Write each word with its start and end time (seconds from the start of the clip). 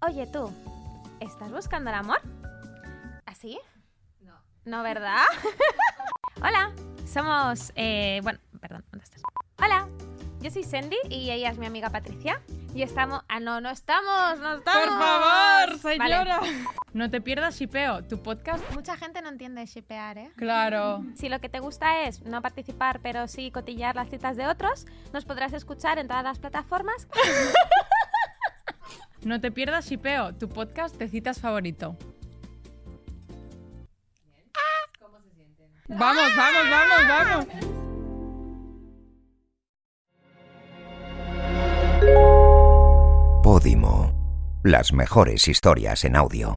Oye 0.00 0.26
tú, 0.26 0.52
¿estás 1.20 1.50
buscando 1.50 1.90
el 1.90 1.96
amor? 1.96 2.20
¿Así? 3.26 3.58
No. 4.20 4.34
¿No, 4.64 4.82
verdad? 4.82 5.24
Hola, 6.40 6.72
somos... 7.06 7.72
eh, 7.74 8.20
bueno, 8.22 8.38
perdón, 8.60 8.84
¿dónde 8.90 9.04
estás? 9.04 9.22
Hola, 9.60 9.88
yo 10.40 10.50
soy 10.50 10.62
Sandy 10.62 10.96
y 11.10 11.30
ella 11.30 11.50
es 11.50 11.58
mi 11.58 11.66
amiga 11.66 11.90
Patricia. 11.90 12.40
Y 12.74 12.82
estamos... 12.82 13.22
Ah, 13.28 13.40
no, 13.40 13.60
no 13.60 13.70
estamos, 13.70 14.38
no 14.38 14.54
estamos. 14.58 14.88
Por 14.88 14.98
favor, 14.98 15.82
Vale. 15.98 16.14
señora. 16.14 16.40
No 16.92 17.10
te 17.10 17.20
pierdas 17.20 17.56
Shipeo, 17.58 18.04
tu 18.04 18.22
podcast. 18.22 18.62
Mucha 18.72 18.96
gente 18.96 19.20
no 19.20 19.30
entiende 19.30 19.66
shipear, 19.66 20.18
¿eh? 20.18 20.30
Claro. 20.36 21.02
Si 21.16 21.28
lo 21.28 21.40
que 21.40 21.48
te 21.48 21.58
gusta 21.58 22.02
es 22.02 22.22
no 22.22 22.40
participar, 22.40 23.00
pero 23.00 23.26
sí 23.26 23.50
cotillar 23.50 23.96
las 23.96 24.10
citas 24.10 24.36
de 24.36 24.46
otros, 24.46 24.86
nos 25.12 25.24
podrás 25.24 25.52
escuchar 25.54 25.98
en 25.98 26.06
todas 26.06 26.22
las 26.22 26.38
plataformas. 26.38 27.08
No 29.24 29.40
te 29.40 29.50
pierdas 29.50 29.88
Shipeo, 29.88 30.34
tu 30.34 30.48
podcast 30.48 30.96
de 30.96 31.08
citas 31.08 31.40
favorito. 31.40 31.96
Vamos, 35.88 36.36
vamos, 36.36 36.70
vamos, 36.70 37.08
vamos. 37.08 37.46
Podimo. 43.42 44.12
Las 44.62 44.92
mejores 44.92 45.48
historias 45.48 46.04
en 46.04 46.14
audio. 46.16 46.54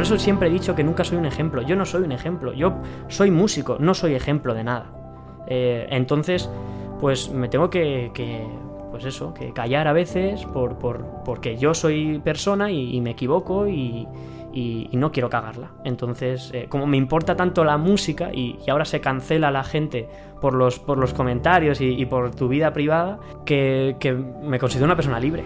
Por 0.00 0.06
eso 0.06 0.18
siempre 0.18 0.48
he 0.48 0.50
dicho 0.50 0.74
que 0.74 0.82
nunca 0.82 1.04
soy 1.04 1.18
un 1.18 1.26
ejemplo. 1.26 1.60
Yo 1.60 1.76
no 1.76 1.84
soy 1.84 2.04
un 2.04 2.12
ejemplo. 2.12 2.54
Yo 2.54 2.72
soy 3.08 3.30
músico, 3.30 3.76
no 3.78 3.92
soy 3.92 4.14
ejemplo 4.14 4.54
de 4.54 4.64
nada. 4.64 4.86
Eh, 5.46 5.88
entonces, 5.90 6.48
pues 6.98 7.30
me 7.30 7.50
tengo 7.50 7.68
que, 7.68 8.10
pues 8.90 9.04
eso, 9.04 9.34
que 9.34 9.52
callar 9.52 9.88
a 9.88 9.92
veces 9.92 10.46
por, 10.46 10.78
por- 10.78 11.04
porque 11.22 11.58
yo 11.58 11.74
soy 11.74 12.18
persona 12.24 12.70
y, 12.70 12.98
me 13.02 13.10
equivoco 13.10 13.68
y, 13.68 14.08
no 14.94 15.12
quiero 15.12 15.28
cagarla. 15.28 15.72
Entonces, 15.84 16.50
eh, 16.54 16.64
como 16.70 16.86
me 16.86 16.96
importa 16.96 17.36
tanto 17.36 17.62
la 17.62 17.76
música 17.76 18.30
y, 18.32 18.58
ahora 18.70 18.86
se 18.86 19.02
cancela 19.02 19.50
la 19.50 19.64
gente 19.64 20.08
por 20.40 20.54
los, 20.54 20.78
por 20.78 20.96
los 20.96 21.12
comentarios 21.12 21.78
y, 21.82 21.88
y 22.00 22.06
por 22.06 22.34
tu 22.34 22.48
vida 22.48 22.72
privada, 22.72 23.18
que, 23.44 23.96
que 24.00 24.14
me 24.14 24.58
considero 24.58 24.86
una 24.86 24.96
persona 24.96 25.20
libre 25.20 25.44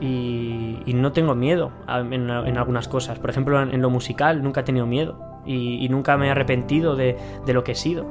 y, 0.00 0.92
no 0.94 1.12
tengo 1.12 1.34
miedo 1.34 1.72
en, 1.88 2.30
algunas 2.30 2.88
cosas. 2.88 3.18
Por 3.18 3.30
ejemplo, 3.30 3.60
en, 3.60 3.80
lo 3.80 3.90
musical 3.90 4.42
nunca 4.42 4.60
he 4.60 4.64
tenido 4.64 4.86
miedo 4.86 5.18
y, 5.44 5.88
nunca 5.88 6.16
me 6.16 6.28
he 6.28 6.30
arrepentido 6.30 6.96
de, 6.96 7.16
lo 7.46 7.64
que 7.64 7.72
he 7.72 7.76
sido. 7.76 8.06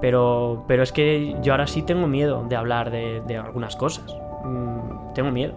Pero, 0.00 0.64
pero 0.66 0.82
es 0.82 0.90
que 0.90 1.36
yo 1.42 1.52
ahora 1.52 1.68
sí 1.68 1.82
tengo 1.82 2.08
miedo 2.08 2.44
de 2.48 2.56
hablar 2.56 2.90
de, 2.90 3.22
de 3.26 3.36
algunas 3.36 3.76
cosas. 3.76 4.16
Mm, 4.44 5.12
tengo 5.14 5.30
miedo. 5.30 5.54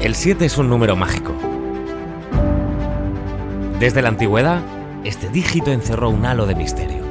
El 0.00 0.14
7 0.14 0.44
es 0.44 0.58
un 0.58 0.68
número 0.68 0.96
mágico. 0.96 1.32
Desde 3.78 4.02
la 4.02 4.08
antigüedad, 4.08 4.60
este 5.04 5.28
dígito 5.30 5.70
encerró 5.70 6.10
un 6.10 6.26
halo 6.26 6.46
de 6.46 6.54
misterio. 6.54 7.03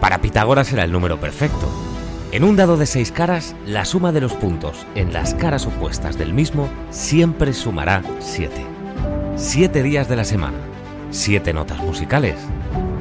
Para 0.00 0.20
Pitágoras 0.20 0.72
era 0.72 0.84
el 0.84 0.92
número 0.92 1.18
perfecto. 1.18 1.68
En 2.30 2.44
un 2.44 2.56
dado 2.56 2.76
de 2.76 2.86
seis 2.86 3.10
caras, 3.10 3.56
la 3.66 3.84
suma 3.84 4.12
de 4.12 4.20
los 4.20 4.32
puntos 4.34 4.86
en 4.94 5.12
las 5.12 5.34
caras 5.34 5.66
opuestas 5.66 6.18
del 6.18 6.32
mismo 6.32 6.68
siempre 6.90 7.52
sumará 7.52 8.02
7. 8.20 8.52
Siete 9.36 9.82
días 9.82 10.08
de 10.08 10.16
la 10.16 10.24
semana, 10.24 10.58
siete 11.10 11.52
notas 11.52 11.78
musicales, 11.78 12.36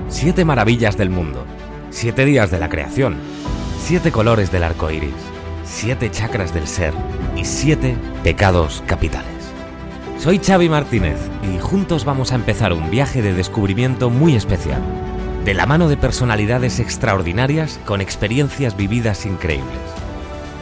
siete 0.08 0.46
maravillas 0.46 0.98
del 0.98 1.10
mundo, 1.10 1.46
siete 1.90 2.26
días 2.26 2.52
de 2.52 2.60
la 2.60 2.70
creación, 2.70 3.18
siete 3.80 4.12
colores 4.12 4.52
del 4.52 4.64
arco 4.64 4.90
iris, 4.90 5.14
siete 5.66 6.10
chakras 6.10 6.54
del 6.54 6.68
ser 6.68 6.94
y 7.36 7.44
siete 7.46 7.96
pecados 8.24 8.84
capitales. 8.88 9.32
Soy 10.18 10.40
Xavi 10.40 10.70
Martínez 10.70 11.18
y 11.44 11.60
juntos 11.60 12.06
vamos 12.06 12.32
a 12.32 12.36
empezar 12.36 12.74
un 12.74 12.90
viaje 12.90 13.22
de 13.22 13.34
descubrimiento 13.34 14.10
muy 14.10 14.36
especial, 14.36 14.82
de 15.48 15.54
la 15.54 15.66
mano 15.66 15.88
de 15.88 15.96
personalidades 15.96 16.82
extraordinarias 16.82 17.80
con 17.86 18.02
experiencias 18.02 18.76
vividas 18.76 19.26
increíbles. 19.26 19.80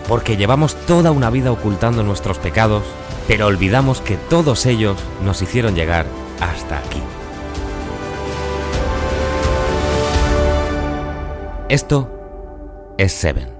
Porque 0.07 0.37
llevamos 0.37 0.75
toda 0.85 1.09
una 1.09 1.31
vida 1.31 1.51
ocultando 1.51 2.03
nuestros 2.03 2.37
pecados, 2.37 2.83
pero 3.27 3.47
olvidamos 3.47 3.99
que 3.99 4.15
todos 4.15 4.67
ellos 4.67 4.95
nos 5.23 5.41
hicieron 5.41 5.73
llegar 5.73 6.05
hasta 6.39 6.77
aquí. 6.77 7.01
Esto 11.67 12.93
es 12.99 13.11
Seven. 13.11 13.54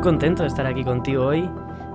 Contento 0.00 0.42
de 0.42 0.48
estar 0.48 0.66
aquí 0.66 0.82
contigo 0.82 1.26
hoy. 1.26 1.48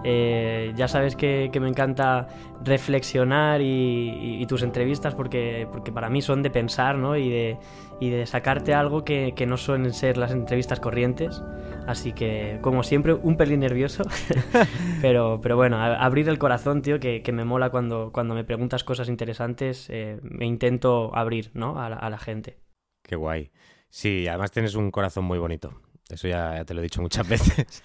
Eh, 0.04 0.72
ya 0.76 0.88
sabes 0.88 1.16
que, 1.16 1.50
me 1.60 1.68
encanta 1.68 2.28
reflexionar 2.64 3.62
y, 3.64 4.46
tus 4.48 4.62
entrevistas 4.62 5.16
porque, 5.16 5.68
porque 5.72 5.92
para 5.92 6.10
mí 6.10 6.22
son 6.22 6.44
de 6.44 6.52
pensar 6.52 6.98
¿no? 6.98 7.18
y, 7.18 7.30
de, 7.30 7.58
y 8.00 8.12
de 8.12 8.28
sacarte 8.28 8.76
algo 8.76 9.04
que, 9.04 9.34
no 9.48 9.58
suelen 9.58 9.92
ser 9.94 10.18
las 10.18 10.32
entrevistas 10.32 10.80
corrientes. 10.80 11.42
Así 11.88 12.14
que, 12.14 12.60
como 12.62 12.84
siempre, 12.84 13.14
un 13.14 13.38
pelín 13.38 13.62
nervioso. 13.62 14.04
pero, 15.02 15.40
pero 15.42 15.56
bueno, 15.56 15.82
abrir 15.82 16.30
el 16.30 16.38
corazón, 16.38 16.84
tío, 16.84 17.00
que, 17.00 17.24
que 17.24 17.32
me 17.32 17.46
mola 17.46 17.72
cuando, 17.72 18.12
cuando 18.12 18.36
me 18.36 18.44
preguntas 18.44 18.84
cosas 18.84 19.10
interesantes. 19.10 19.90
eh, 19.90 20.20
me 20.22 20.46
intento 20.46 21.16
abrir 21.16 21.50
¿no? 21.56 21.80
a, 21.80 21.90
la, 21.90 21.96
a 21.96 22.10
la 22.12 22.20
gente. 22.20 22.60
Qué 23.02 23.16
guay. 23.16 23.52
Sí, 23.90 24.28
además 24.28 24.52
tienes 24.52 24.76
un 24.76 24.92
corazón 24.92 25.26
muy 25.26 25.40
bonito. 25.40 25.74
Eso 26.10 26.28
ya, 26.28 26.56
ya 26.56 26.66
te 26.66 26.74
lo 26.74 26.82
he 26.82 26.84
dicho 26.84 27.02
muchas 27.02 27.28
veces. 27.30 27.84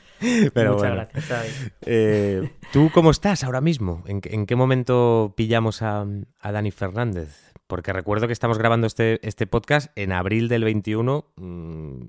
Pero 0.53 0.75
Muchas 0.75 0.91
bueno. 0.91 1.08
gracias. 1.12 1.72
Eh, 1.86 2.50
¿Tú 2.72 2.91
cómo 2.92 3.10
estás 3.10 3.42
ahora 3.44 3.60
mismo? 3.60 4.03
¿En, 4.06 4.20
qué- 4.20 4.34
en 4.34 4.44
qué 4.47 4.56
momento 4.56 5.32
pillamos 5.36 5.81
a, 5.82 6.06
a 6.41 6.53
Dani 6.53 6.70
Fernández? 6.70 7.53
Porque 7.66 7.92
recuerdo 7.92 8.26
que 8.26 8.32
estamos 8.32 8.58
grabando 8.58 8.86
este, 8.86 9.26
este 9.26 9.47
podcast 9.47 9.91
en 9.97 10.12
abril 10.12 10.48
del 10.48 10.64
21, 10.64 11.32
mm, 11.36 12.00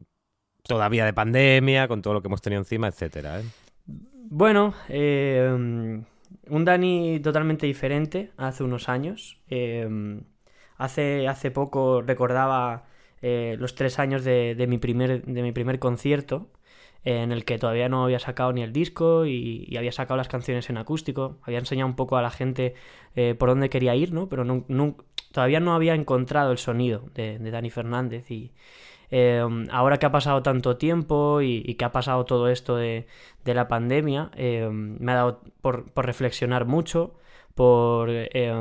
todavía 0.64 1.06
de 1.06 1.14
pandemia, 1.14 1.88
con 1.88 2.02
todo 2.02 2.14
lo 2.16 2.22
que 2.22 2.28
hemos 2.28 2.42
tenido 2.42 2.62
encima, 2.62 2.88
etcétera. 2.88 3.40
¿eh? 3.40 3.44
Bueno, 3.86 4.74
eh, 4.90 5.48
un 5.54 6.66
Dani 6.66 7.20
totalmente 7.22 7.66
diferente 7.68 8.32
hace 8.38 8.64
unos 8.64 8.90
años. 8.90 9.40
Eh, 9.50 9.88
hace, 10.78 11.28
hace 11.28 11.52
poco 11.52 12.02
recordaba 12.02 12.86
eh, 13.22 13.56
los 13.60 13.76
tres 13.76 14.00
años 14.00 14.24
de, 14.24 14.56
de 14.56 14.68
mi, 14.68 14.78
primer, 14.78 15.24
de 15.24 15.42
mi 15.44 15.52
primer 15.52 15.80
concierto, 15.80 16.48
eh, 17.04 17.22
en 17.22 17.32
el 17.32 17.46
que 17.46 17.60
todavía 17.60 17.90
no 17.90 18.04
había 18.04 18.20
sacado 18.20 18.52
ni 18.54 18.64
el 18.64 18.74
disco 18.74 19.26
y, 19.26 19.76
había 19.78 19.92
sacado 19.92 20.18
las 20.18 20.28
canciones 20.28 20.70
en 20.70 20.78
acústico. 20.78 21.38
Había 21.44 21.60
enseñado 21.60 21.88
un 21.88 21.96
poco 21.96 22.18
a 22.18 22.22
la 22.22 22.32
gente 22.32 22.74
eh, 23.16 23.36
por 23.38 23.50
dónde 23.50 23.70
quería 23.70 23.96
ir, 23.96 24.12
¿no? 24.14 24.28
Pero 24.30 24.46
todavía 25.32 25.60
no 25.60 25.74
había 25.74 25.96
encontrado 25.96 26.52
el 26.52 26.58
sonido 26.58 27.04
de, 27.14 27.38
Dani 27.40 27.70
Fernández 27.70 28.30
y... 28.32 28.52
ahora 29.72 29.98
que 29.98 30.06
ha 30.06 30.12
pasado 30.12 30.42
tanto 30.42 30.78
tiempo 30.78 31.42
y, 31.42 31.76
que 31.76 31.86
ha 31.86 31.92
pasado 31.92 32.26
todo 32.26 32.48
esto 32.50 32.76
de, 32.78 33.08
de 33.46 33.54
la 33.54 33.68
pandemia, 33.68 34.32
me 34.38 35.12
ha 35.12 35.16
dado 35.16 35.42
por, 35.62 35.92
por 35.92 36.06
reflexionar 36.06 36.66
mucho, 36.66 37.14
por 37.56 38.10
eh, 38.12 38.52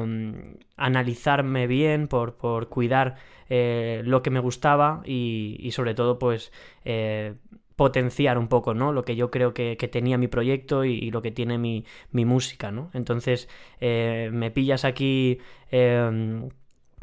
analizarme 0.76 1.66
bien, 1.66 2.08
por, 2.08 2.36
por 2.36 2.68
cuidar 2.68 3.16
eh, 3.48 4.02
lo 4.04 4.22
que 4.22 4.30
me 4.30 4.40
gustaba 4.40 5.02
y, 5.04 5.56
y 5.58 5.72
sobre 5.72 5.94
todo 5.94 6.18
pues 6.18 6.52
eh, 6.84 7.34
potenciar 7.76 8.38
un 8.38 8.48
poco, 8.48 8.74
¿no? 8.74 8.92
Lo 8.92 9.04
que 9.04 9.16
yo 9.16 9.30
creo 9.30 9.54
que, 9.54 9.76
que 9.76 9.88
tenía 9.88 10.18
mi 10.18 10.28
proyecto 10.28 10.84
y, 10.84 11.10
lo 11.10 11.22
que 11.22 11.30
tiene 11.32 11.58
mi, 11.58 11.84
mi 12.12 12.24
música, 12.24 12.70
¿no? 12.70 12.90
Entonces 12.94 13.48
eh, 13.80 14.30
me 14.32 14.50
pillas 14.50 14.84
aquí 14.84 15.38
eh, 15.72 16.48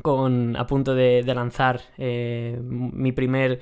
con, 0.02 0.56
a 0.56 0.68
punto 0.68 0.96
de, 0.96 1.24
de 1.24 1.36
lanzar 1.36 1.82
mi 1.98 3.12
primer 3.12 3.60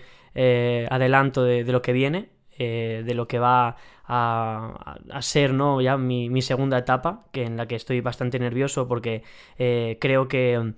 adelanto 0.89 1.44
de, 1.44 1.63
de 1.63 1.72
lo 1.72 1.81
que 1.81 1.94
viene, 1.94 2.30
eh, 2.57 3.04
de 3.06 3.13
lo 3.13 3.28
que 3.28 3.40
va 3.40 3.75
a, 4.07 4.96
ser 5.22 5.54
¿no? 5.54 5.81
ya 5.81 5.98
mi, 5.98 6.42
segunda 6.42 6.78
etapa, 6.78 7.25
que 7.31 7.44
en 7.44 7.57
la 7.57 7.68
que 7.68 7.75
estoy 7.75 8.02
bastante 8.02 8.40
nervioso 8.40 8.88
porque 8.88 9.24
eh, 9.57 9.98
creo 10.00 10.28
que 10.28 10.74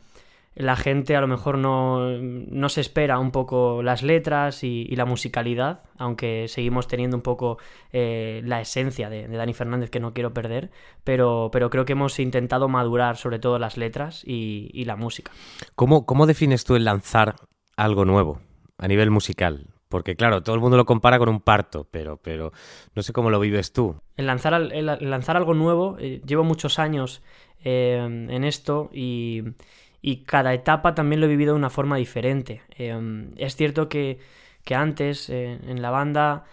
la 0.58 0.76
gente 0.76 1.16
a 1.16 1.22
lo 1.22 1.28
mejor 1.28 1.60
no, 1.60 2.18
no 2.20 2.70
se 2.70 2.82
espera 2.82 3.20
un 3.20 3.30
poco 3.30 3.84
las 3.84 4.02
letras 4.02 4.64
y, 4.64 4.96
la 4.96 5.06
musicalidad, 5.06 5.84
aunque 6.00 6.48
seguimos 6.48 6.88
teniendo 6.88 7.16
un 7.16 7.22
poco 7.22 7.60
eh, 7.94 8.42
la 8.44 8.60
esencia 8.60 9.10
de, 9.10 9.28
de, 9.28 9.38
Dani 9.38 9.54
Fernández 9.54 9.92
que 9.92 10.00
no 10.00 10.14
quiero 10.14 10.34
perder, 10.34 10.72
pero, 11.04 11.50
pero 11.52 11.70
creo 11.70 11.86
que 11.86 11.94
hemos 11.94 12.20
intentado 12.20 12.68
madurar 12.70 13.18
sobre 13.18 13.38
todo 13.38 13.60
las 13.60 13.78
letras 13.78 14.24
y, 14.26 14.72
y 14.74 14.86
la 14.86 14.96
música. 14.96 15.32
¿Cómo, 15.76 16.08
¿Cómo 16.08 16.26
defines 16.26 16.64
tú 16.64 16.76
el 16.76 16.86
lanzar 16.86 17.36
algo 17.76 18.06
nuevo 18.06 18.40
a 18.80 18.88
nivel 18.88 19.12
musical? 19.12 19.77
Porque 19.90 20.16
claro, 20.16 20.44
todo 20.44 20.56
el 20.56 20.62
mundo 20.62 20.78
lo 20.78 20.86
compara 20.86 21.18
con 21.18 21.30
un 21.30 21.40
parto, 21.40 21.88
pero, 21.90 22.18
pero 22.18 22.52
no 22.94 23.02
sé 23.02 23.14
cómo 23.14 23.30
lo 23.30 23.40
vives 23.40 23.72
tú. 23.72 23.96
El 24.18 24.28
lanzar, 24.28 24.54
el, 24.54 24.90
el 24.90 25.10
lanzar 25.10 25.38
algo 25.38 25.54
nuevo, 25.54 25.98
eh, 26.00 26.22
llevo 26.26 26.44
muchos 26.44 26.78
años 26.78 27.24
eh, 27.64 27.98
en 28.04 28.44
esto 28.44 28.90
y, 28.94 29.44
y, 30.02 30.24
cada 30.24 30.54
etapa 30.54 30.94
también 30.94 31.22
lo 31.22 31.28
he 31.28 31.30
vivido 31.30 31.54
de 31.54 31.60
una 31.60 31.70
forma 31.70 31.96
diferente. 31.98 32.62
Eh, 32.78 33.30
es 33.38 33.56
cierto 33.56 33.88
que, 33.88 34.20
que 34.66 34.76
antes 34.76 35.30
en 35.30 35.82
la 35.82 35.90
banda 35.90 36.44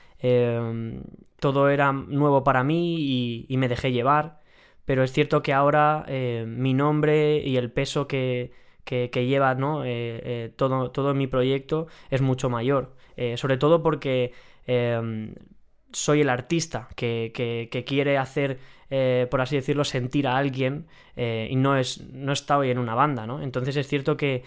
todo 1.41 1.69
era 1.69 1.93
nuevo 1.93 2.45
para 2.45 2.65
mí 2.65 2.97
y, 3.01 3.47
y, 3.49 3.57
me 3.57 3.69
dejé 3.69 3.91
llevar, 3.93 4.41
pero 4.85 5.03
es 5.03 5.13
cierto 5.13 5.43
que 5.43 5.53
ahora 5.53 6.07
mi 6.47 6.73
nombre 6.73 7.39
y 7.39 7.57
el 7.57 7.71
peso 7.73 8.07
que, 8.07 8.53
que, 8.85 9.11
que 9.11 9.27
lleva 9.27 9.55
¿no? 9.55 9.83
todo, 10.57 10.93
todo 10.93 11.15
mi 11.15 11.27
proyecto 11.27 11.89
es 12.11 12.23
mucho 12.23 12.49
mayor. 12.49 12.95
Eh, 13.17 13.37
sobre 13.37 13.57
todo 13.57 13.83
porque 13.83 14.33
eh, 14.67 15.33
soy 15.93 16.21
el 16.21 16.29
artista 16.29 16.89
que, 16.97 17.85
quiere 17.87 18.19
hacer, 18.19 18.59
eh, 18.91 19.27
por 19.31 19.41
así 19.41 19.57
decirlo, 19.57 19.85
sentir 19.85 20.27
a 20.27 20.37
alguien 20.37 20.87
y 21.17 21.55
no, 21.55 21.77
es, 21.77 22.01
no 22.13 22.33
está 22.33 22.59
hoy 22.59 22.71
en 22.71 22.79
una 22.79 22.95
banda, 22.95 23.27
¿no? 23.27 23.41
Entonces 23.41 23.77
es 23.77 23.87
cierto 23.87 24.17
que 24.17 24.43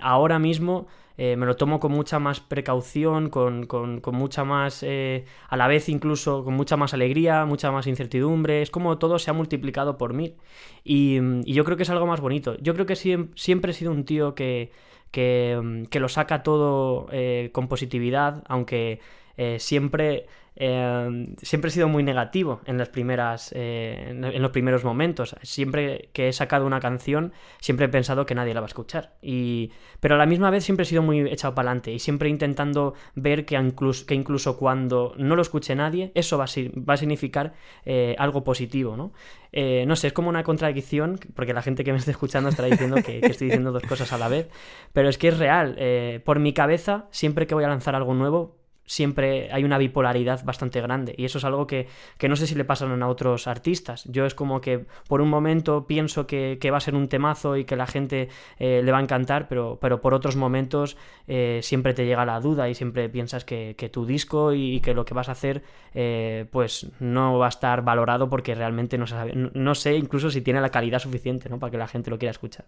ahora 0.00 0.40
mismo 0.40 0.88
me 1.16 1.46
lo 1.46 1.54
tomo 1.54 1.78
con 1.78 1.92
mucha 1.92 2.18
más 2.18 2.40
precaución, 2.40 3.30
con, 3.30 3.66
con, 3.66 4.00
mucha 4.06 4.42
más, 4.42 4.82
a 4.82 5.56
la 5.56 5.68
vez 5.68 5.88
incluso 5.88 6.42
con 6.42 6.54
mucha 6.54 6.76
más 6.76 6.94
alegría, 6.94 7.44
mucha 7.44 7.70
más 7.70 7.86
incertidumbre, 7.86 8.62
es 8.62 8.72
como 8.72 8.98
todo 8.98 9.20
se 9.20 9.30
ha 9.30 9.34
multiplicado 9.34 9.96
por 9.98 10.14
mil 10.14 10.34
y, 10.82 11.20
y 11.44 11.54
yo 11.54 11.62
creo 11.62 11.76
que 11.76 11.84
es 11.84 11.90
algo 11.90 12.08
más 12.08 12.20
bonito. 12.20 12.56
Yo 12.60 12.74
creo 12.74 12.86
que 12.86 12.96
siempre 12.96 13.70
he 13.70 13.74
sido 13.74 13.92
un 13.92 14.04
tío 14.04 14.34
que 14.34 14.72
que, 15.12 15.86
que 15.90 16.00
lo 16.00 16.08
saca 16.08 16.42
todo 16.42 17.06
eh, 17.12 17.50
con 17.52 17.68
positividad, 17.68 18.42
aunque 18.48 19.00
eh, 19.36 19.58
siempre, 19.60 20.26
eh, 20.56 21.34
siempre 21.40 21.68
he 21.68 21.72
sido 21.72 21.88
muy 21.88 22.02
negativo 22.02 22.60
en 22.66 22.76
las 22.76 22.88
primeras 22.90 23.52
eh, 23.54 24.08
en 24.10 24.42
los 24.42 24.50
primeros 24.50 24.84
momentos. 24.84 25.34
Siempre 25.42 26.10
que 26.12 26.28
he 26.28 26.32
sacado 26.32 26.66
una 26.66 26.80
canción, 26.80 27.32
siempre 27.60 27.86
he 27.86 27.88
pensado 27.88 28.26
que 28.26 28.34
nadie 28.34 28.54
la 28.54 28.60
va 28.60 28.66
a 28.66 28.68
escuchar. 28.68 29.14
Y, 29.22 29.72
pero 30.00 30.16
a 30.16 30.18
la 30.18 30.26
misma 30.26 30.50
vez 30.50 30.64
siempre 30.64 30.82
he 30.82 30.86
sido 30.86 31.02
muy 31.02 31.20
echado 31.20 31.54
para 31.54 31.70
adelante 31.70 31.92
y 31.92 31.98
siempre 31.98 32.28
intentando 32.28 32.94
ver 33.14 33.44
que 33.44 33.56
incluso, 33.56 34.06
que 34.06 34.14
incluso 34.14 34.56
cuando 34.56 35.14
no 35.16 35.36
lo 35.36 35.42
escuche 35.42 35.74
nadie, 35.74 36.12
eso 36.14 36.36
va 36.38 36.44
a, 36.44 36.48
va 36.88 36.94
a 36.94 36.96
significar 36.96 37.54
eh, 37.84 38.14
algo 38.18 38.44
positivo, 38.44 38.96
¿no? 38.96 39.12
Eh, 39.54 39.84
no 39.86 39.96
sé, 39.96 40.08
es 40.08 40.12
como 40.12 40.30
una 40.30 40.44
contradicción, 40.44 41.18
porque 41.34 41.52
la 41.52 41.62
gente 41.62 41.84
que 41.84 41.92
me 41.92 41.98
esté 41.98 42.10
escuchando 42.10 42.48
estará 42.48 42.68
diciendo 42.68 42.96
que, 43.04 43.18
estoy 43.22 43.48
diciendo 43.48 43.70
dos 43.70 43.82
cosas 43.82 44.12
a 44.12 44.18
la 44.18 44.28
vez, 44.28 44.48
pero 44.94 45.10
es 45.10 45.18
que 45.18 45.28
es 45.28 45.38
real. 45.38 45.76
Por 46.24 46.38
mi 46.38 46.54
cabeza, 46.54 47.06
siempre 47.10 47.46
que 47.46 47.54
voy 47.54 47.64
a 47.64 47.68
lanzar 47.68 47.94
algo 47.94 48.14
nuevo, 48.14 48.61
siempre 48.84 49.50
hay 49.52 49.64
una 49.64 49.78
bipolaridad 49.78 50.44
bastante 50.44 50.80
grande 50.80 51.14
y 51.16 51.24
eso 51.24 51.38
es 51.38 51.44
algo 51.44 51.66
que, 51.66 51.88
que, 52.18 52.28
no 52.28 52.36
sé 52.36 52.46
si 52.46 52.54
le 52.54 52.64
pasan 52.64 53.02
a 53.02 53.08
otros 53.08 53.46
artistas. 53.46 54.04
Yo 54.04 54.26
es 54.26 54.34
como 54.34 54.60
que 54.60 54.86
por 55.08 55.20
un 55.20 55.28
momento 55.28 55.86
pienso 55.86 56.26
que, 56.26 56.58
va 56.72 56.76
a 56.78 56.80
ser 56.80 56.94
un 56.94 57.08
temazo 57.08 57.56
y 57.56 57.64
que 57.64 57.76
la 57.76 57.86
gente 57.86 58.28
eh, 58.58 58.80
le 58.82 58.92
va 58.92 58.98
a 58.98 59.02
encantar, 59.02 59.48
pero, 59.48 59.78
pero 59.80 60.00
por 60.00 60.14
otros 60.14 60.36
momentos 60.36 60.96
eh, 61.28 61.60
siempre 61.62 61.94
te 61.94 62.06
llega 62.06 62.24
la 62.24 62.40
duda 62.40 62.68
y 62.68 62.74
siempre 62.74 63.08
piensas 63.08 63.44
que, 63.44 63.74
tu 63.92 64.06
disco 64.06 64.52
y, 64.52 64.76
y, 64.76 64.80
que 64.80 64.94
lo 64.94 65.04
que 65.04 65.12
vas 65.12 65.28
a 65.28 65.32
hacer 65.32 65.62
eh, 65.94 66.46
pues 66.50 66.90
no 67.00 67.38
va 67.38 67.46
a 67.46 67.48
estar 67.48 67.82
valorado 67.82 68.28
porque 68.30 68.54
realmente 68.54 68.96
no, 68.96 69.06
sabe, 69.06 69.34
no, 69.34 69.50
no 69.54 69.74
sé 69.74 69.96
incluso 69.96 70.30
si 70.30 70.40
tiene 70.40 70.60
la 70.60 70.70
calidad 70.70 70.98
suficiente 70.98 71.48
¿no? 71.48 71.58
para 71.58 71.70
que 71.70 71.78
la 71.78 71.88
gente 71.88 72.10
lo 72.10 72.18
quiera 72.18 72.30
escuchar. 72.30 72.64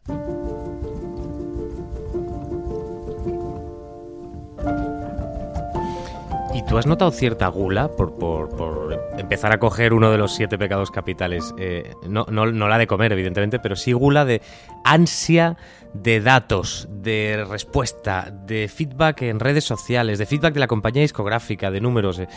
¿Y 6.55 6.63
tú 6.63 6.79
has 6.79 6.87
notado 6.87 7.11
cierta 7.11 7.49
gula 7.49 7.89
por, 7.89 8.15
por, 8.17 8.49
por, 8.51 8.97
empezar 9.19 9.53
a 9.53 9.59
coger 9.59 9.93
uno 9.93 10.13
de 10.13 10.19
los 10.19 10.33
siete 10.37 10.57
pecados 10.57 10.93
capitales? 10.93 11.53
Eh, 11.59 11.95
no, 12.09 12.27
no, 12.31 12.47
no, 12.47 12.69
la 12.69 12.79
de 12.79 12.87
comer, 12.87 13.13
evidentemente, 13.13 13.59
pero 13.59 13.75
sí 13.75 13.93
gula 13.93 14.25
de 14.25 14.41
ansia 14.85 15.57
de 15.95 16.21
datos, 16.21 16.87
de 16.93 17.45
respuesta, 17.51 18.33
de 18.33 18.69
feedback 18.69 19.23
en 19.23 19.41
redes 19.41 19.65
sociales, 19.65 20.21
de 20.21 20.27
feedback 20.27 20.55
de 20.55 20.61
la 20.61 20.69
compañía 20.69 21.03
discográfica, 21.03 21.73
de 21.73 21.81
números. 21.81 22.21
Eh. 22.21 22.29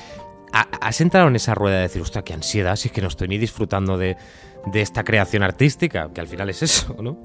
¿Has 0.51 0.99
entrado 0.99 1.27
en 1.27 1.35
esa 1.35 1.53
rueda 1.53 1.75
de 1.75 1.83
decir, 1.83 2.01
hostia, 2.01 2.23
qué 2.23 2.33
ansiedad, 2.33 2.75
si 2.75 2.87
es 2.87 2.93
que 2.93 3.01
no 3.01 3.09
estoy 3.09 3.27
ni 3.27 3.37
disfrutando 3.37 3.99
de, 3.99 4.17
de 4.65 4.81
esta 4.81 5.03
creación 5.03 5.43
artística? 5.43 6.11
Que 6.11 6.21
al 6.21 6.27
final 6.27 6.49
es 6.49 6.63
eso, 6.63 6.95
¿no? 6.99 7.21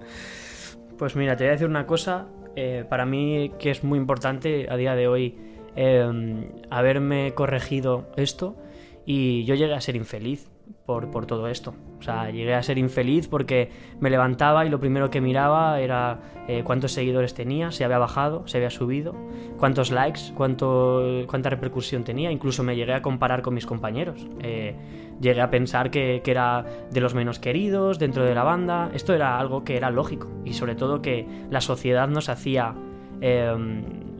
Pues 0.98 1.16
mira, 1.16 1.36
te 1.36 1.44
voy 1.44 1.48
a 1.48 1.52
decir 1.52 1.68
una 1.68 1.86
cosa, 1.86 2.26
eh, 2.54 2.84
para 2.86 3.06
mí 3.06 3.50
que 3.58 3.70
es 3.70 3.82
muy 3.82 3.98
importante 3.98 4.66
a 4.68 4.76
día 4.76 4.94
de 4.94 5.08
hoy 5.08 5.51
eh, 5.76 6.50
haberme 6.70 7.32
corregido 7.34 8.06
esto 8.16 8.56
y 9.04 9.44
yo 9.44 9.54
llegué 9.54 9.74
a 9.74 9.80
ser 9.80 9.96
infeliz 9.96 10.48
por, 10.86 11.10
por, 11.10 11.26
todo 11.26 11.48
esto. 11.48 11.74
O 11.98 12.02
sea, 12.02 12.30
llegué 12.30 12.54
a 12.54 12.62
ser 12.62 12.78
infeliz 12.78 13.28
porque 13.28 13.70
me 14.00 14.10
levantaba 14.10 14.66
y 14.66 14.68
lo 14.68 14.80
primero 14.80 15.10
que 15.10 15.20
miraba 15.20 15.80
era 15.80 16.20
eh, 16.48 16.62
cuántos 16.64 16.92
seguidores 16.92 17.34
tenía, 17.34 17.70
si 17.70 17.84
había 17.84 17.98
bajado, 17.98 18.46
si 18.46 18.56
había 18.56 18.70
subido, 18.70 19.14
cuántos 19.58 19.90
likes, 19.90 20.32
cuánto, 20.34 21.24
cuánta 21.26 21.50
repercusión 21.50 22.04
tenía. 22.04 22.30
Incluso 22.30 22.62
me 22.62 22.76
llegué 22.76 22.94
a 22.94 23.02
comparar 23.02 23.42
con 23.42 23.54
mis 23.54 23.66
compañeros. 23.66 24.26
Eh, 24.40 24.74
llegué 25.20 25.40
a 25.40 25.50
pensar 25.50 25.90
que, 25.90 26.22
era 26.24 26.64
de 26.90 27.00
los 27.00 27.14
menos 27.14 27.38
queridos 27.38 27.98
dentro 27.98 28.24
de 28.24 28.34
la 28.34 28.42
banda. 28.42 28.90
Esto 28.94 29.14
era 29.14 29.38
algo 29.38 29.64
que 29.64 29.76
era 29.76 29.90
lógico 29.90 30.28
y 30.44 30.54
sobre 30.54 30.74
todo 30.74 31.02
que 31.02 31.26
la 31.50 31.60
sociedad 31.60 32.08
nos 32.08 32.28
hacía... 32.28 32.74
Eh, 33.20 33.54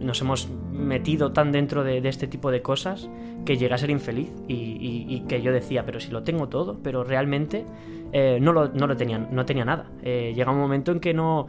nos 0.02 0.20
hemos 0.20 0.48
metido 0.72 1.32
tan 1.32 1.52
dentro 1.52 1.84
de, 1.84 1.98
este 2.08 2.26
tipo 2.26 2.50
de 2.50 2.62
cosas 2.62 3.08
que 3.44 3.56
llegué 3.56 3.74
a 3.74 3.78
ser 3.78 3.90
infeliz 3.90 4.30
y, 4.48 5.20
que 5.28 5.42
yo 5.42 5.52
decía, 5.52 5.84
pero 5.86 6.00
si 6.00 6.10
lo 6.10 6.22
tengo 6.22 6.48
todo, 6.48 6.78
pero 6.82 7.04
realmente 7.04 7.64
eh, 8.12 8.38
no, 8.40 8.52
lo, 8.52 8.68
no, 8.68 8.86
lo 8.86 8.96
tenía, 8.96 9.18
no 9.18 9.44
tenía 9.44 9.64
nada. 9.64 9.86
Eh, 10.02 10.32
llega 10.34 10.50
un 10.50 10.58
momento 10.58 10.92
en 10.92 11.00
que 11.00 11.14
no, 11.14 11.48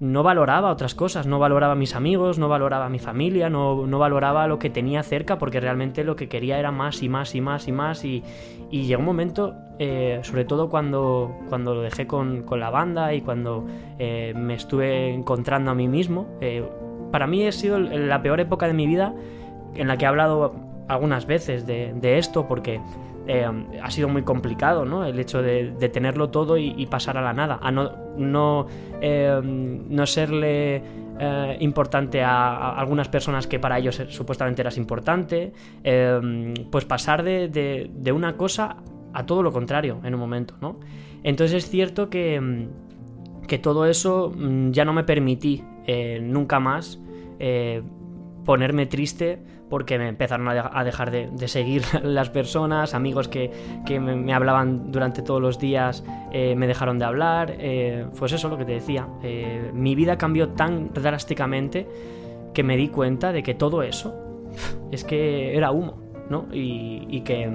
no 0.00 0.22
valoraba 0.22 0.70
otras 0.70 0.94
cosas, 0.94 1.26
no 1.26 1.38
valoraba 1.38 1.74
mis 1.74 1.94
amigos, 1.94 2.38
no 2.38 2.48
valoraba 2.48 2.88
mi 2.88 2.98
familia, 2.98 3.50
no, 3.50 3.86
no, 3.86 3.98
valoraba 3.98 4.46
lo 4.46 4.58
que 4.58 4.70
tenía 4.70 5.02
cerca 5.02 5.36
porque 5.38 5.60
realmente 5.60 6.04
lo 6.04 6.16
que 6.16 6.28
quería 6.28 6.58
era 6.58 6.72
más 6.72 7.02
y 7.02 7.08
más 7.10 7.34
y 7.34 7.42
más 7.42 7.68
y 7.68 7.72
más 7.72 8.04
y, 8.04 8.22
y 8.70 8.84
llegó 8.84 9.00
un 9.00 9.06
momento, 9.06 9.54
eh, 9.78 10.20
sobre 10.22 10.46
todo 10.46 10.70
cuando, 10.70 11.36
cuando 11.50 11.74
lo 11.74 11.82
dejé 11.82 12.06
con, 12.06 12.44
con 12.44 12.60
la 12.60 12.70
banda 12.70 13.12
y 13.12 13.20
cuando 13.20 13.66
eh, 13.98 14.32
me 14.34 14.54
estuve 14.54 15.12
encontrando 15.12 15.70
a 15.70 15.74
mí 15.74 15.86
mismo, 15.86 16.28
para 17.10 17.26
mí 17.26 17.46
ha 17.46 17.52
sido 17.52 17.78
la 17.78 18.22
peor 18.22 18.40
época 18.40 18.66
de 18.66 18.72
mi 18.72 18.86
vida 18.86 19.14
en 19.74 19.88
la 19.88 19.96
que 19.96 20.04
he 20.04 20.08
hablado 20.08 20.54
algunas 20.88 21.26
veces 21.26 21.66
de, 21.66 22.18
esto 22.18 22.46
porque 22.48 22.80
eh, 23.26 23.48
ha 23.80 23.90
sido 23.90 24.08
muy 24.08 24.22
complicado, 24.22 24.84
¿no? 24.84 25.04
El 25.04 25.18
hecho 25.20 25.40
de, 25.40 25.72
tenerlo 25.92 26.30
todo 26.30 26.56
y, 26.58 26.86
pasar 26.86 27.16
a 27.16 27.22
la 27.22 27.32
nada, 27.32 27.58
a 27.62 27.70
no, 27.70 27.92
no, 28.16 28.66
eh, 29.00 29.40
no 29.42 30.06
serle 30.06 30.82
eh, 31.18 31.56
importante 31.60 32.22
a, 32.22 32.56
a, 32.56 32.80
algunas 32.80 33.08
personas 33.08 33.46
que 33.46 33.60
para 33.60 33.78
ellos 33.78 34.02
supuestamente 34.08 34.62
eras 34.62 34.76
importante, 34.76 35.52
pues 36.70 36.84
pasar 36.84 37.22
de, 37.22 37.48
de, 37.48 37.90
de, 37.94 38.12
una 38.12 38.36
cosa 38.36 38.76
a 39.12 39.26
todo 39.26 39.42
lo 39.42 39.52
contrario 39.52 40.00
en 40.02 40.14
un 40.14 40.20
momento, 40.20 40.54
¿no? 40.60 40.80
Entonces 41.22 41.64
es 41.64 41.70
cierto 41.70 42.10
que, 42.10 42.68
que 43.46 43.58
todo 43.58 43.86
eso 43.86 44.32
mm, 44.34 44.70
ya 44.70 44.84
no 44.84 44.92
me 44.92 45.04
permití 45.04 45.62
eh, 45.86 46.20
nunca 46.22 46.60
más 46.60 46.98
eh, 47.38 47.82
ponerme 48.44 48.86
triste 48.86 49.42
porque 49.68 49.98
me 49.98 50.08
empezaron 50.08 50.48
a, 50.48 50.54
de 50.54 50.62
a 50.72 50.84
dejar 50.84 51.10
de, 51.10 51.48
seguir 51.48 51.82
las 52.02 52.28
personas, 52.30 52.94
amigos 52.94 53.28
que, 53.28 53.50
que 53.86 54.00
me, 54.00 54.34
hablaban 54.34 54.90
durante 54.90 55.22
todos 55.22 55.40
los 55.40 55.58
días 55.58 56.04
eh, 56.32 56.54
me 56.56 56.66
dejaron 56.66 56.98
de 56.98 57.04
hablar, 57.04 57.54
eh, 57.58 58.06
pues 58.18 58.32
eso 58.32 58.48
lo 58.48 58.58
que 58.58 58.64
te 58.64 58.72
decía, 58.72 59.06
mi 59.72 59.94
vida 59.94 60.18
cambió 60.18 60.50
tan 60.50 60.92
drásticamente 60.92 61.86
que 62.52 62.62
me 62.62 62.76
di 62.76 62.88
cuenta 62.88 63.32
de 63.32 63.42
que 63.42 63.54
todo 63.54 63.82
eso 63.82 64.14
es 64.90 65.04
que 65.04 65.56
era 65.56 65.70
humo, 65.70 66.02
¿no? 66.28 66.46
Y, 66.52 67.06
y 67.08 67.20
que 67.20 67.48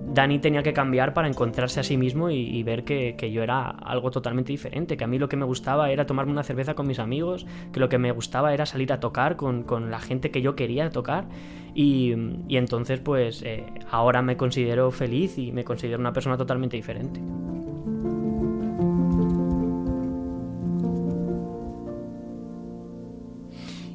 Dani 0.00 0.38
tenía 0.38 0.62
que 0.62 0.72
cambiar 0.72 1.12
para 1.12 1.28
encontrarse 1.28 1.80
a 1.80 1.82
sí 1.82 1.96
mismo 1.96 2.30
y, 2.30 2.62
ver 2.62 2.84
que, 2.84 3.14
yo 3.32 3.42
era 3.42 3.68
algo 3.68 4.10
totalmente 4.10 4.52
diferente, 4.52 4.96
que 4.96 5.04
a 5.04 5.06
mí 5.06 5.18
lo 5.18 5.28
que 5.28 5.36
me 5.36 5.44
gustaba 5.44 5.90
era 5.90 6.06
tomarme 6.06 6.32
una 6.32 6.42
cerveza 6.42 6.74
con 6.74 6.86
mis 6.86 6.98
amigos, 6.98 7.46
que 7.72 7.80
lo 7.80 7.88
que 7.88 7.98
me 7.98 8.12
gustaba 8.12 8.54
era 8.54 8.66
salir 8.66 8.92
a 8.92 9.00
tocar 9.00 9.36
con, 9.36 9.90
la 9.90 10.00
gente 10.00 10.30
que 10.30 10.42
yo 10.42 10.54
quería 10.54 10.90
tocar 10.90 11.26
y, 11.74 12.12
entonces 12.48 13.00
pues 13.00 13.42
eh, 13.42 13.64
ahora 13.90 14.22
me 14.22 14.36
considero 14.36 14.90
feliz 14.90 15.38
y 15.38 15.52
me 15.52 15.64
considero 15.64 15.98
una 15.98 16.12
persona 16.12 16.36
totalmente 16.36 16.76
diferente. 16.76 17.20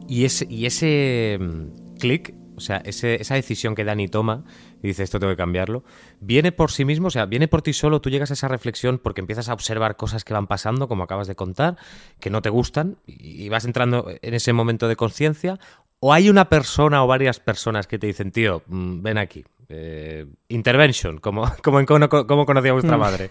Y 0.07 0.25
ese, 0.25 1.39
mm, 1.39 1.97
clic, 1.97 2.35
o 2.55 2.59
sea, 2.59 2.77
esa 2.85 3.35
decisión 3.35 3.73
que 3.73 3.83
Dani 3.83 4.07
toma 4.07 4.43
y 4.83 4.87
dice 4.87 5.01
esto 5.01 5.19
tengo 5.19 5.31
que 5.33 5.37
cambiarlo, 5.37 5.83
viene 6.19 6.51
por 6.51 6.69
sí 6.69 6.85
mismo, 6.85 7.07
o 7.07 7.09
sea, 7.11 7.25
viene 7.25 7.47
por 7.47 7.63
ti 7.63 7.73
solo, 7.73 8.01
tú 8.01 8.11
llegas 8.11 8.29
a 8.29 8.35
esa 8.35 8.47
reflexión 8.47 8.99
porque 8.99 9.21
empiezas 9.21 9.49
a 9.49 9.53
observar 9.53 9.95
cosas 9.95 10.23
que 10.23 10.33
van 10.33 10.45
pasando, 10.45 10.87
como 10.87 11.03
acabas 11.03 11.27
de 11.27 11.35
contar, 11.35 11.77
que 12.19 12.29
no 12.29 12.41
te 12.43 12.49
gustan, 12.49 12.97
y 13.07 13.49
vas 13.49 13.65
entrando 13.65 14.11
en 14.21 14.33
ese 14.35 14.53
momento 14.53 14.87
de 14.87 14.95
conciencia, 14.95 15.57
o 15.99 16.13
hay 16.13 16.29
una 16.29 16.49
persona 16.49 17.03
o 17.03 17.07
varias 17.07 17.39
personas 17.39 17.87
que 17.87 17.97
te 17.97 18.07
dicen, 18.07 18.31
tío, 18.31 18.61
mm, 18.67 19.01
ven 19.01 19.17
aquí. 19.17 19.43
eh, 19.69 20.25
intervention, 20.49 21.17
como, 21.19 21.45
como 21.63 21.79
en 21.79 21.85
Cómo 21.85 22.07
cómo 22.09 22.45
conocía 22.45 22.73
vuestra 22.73 22.97
Mm. 22.97 22.99
madre. 22.99 23.29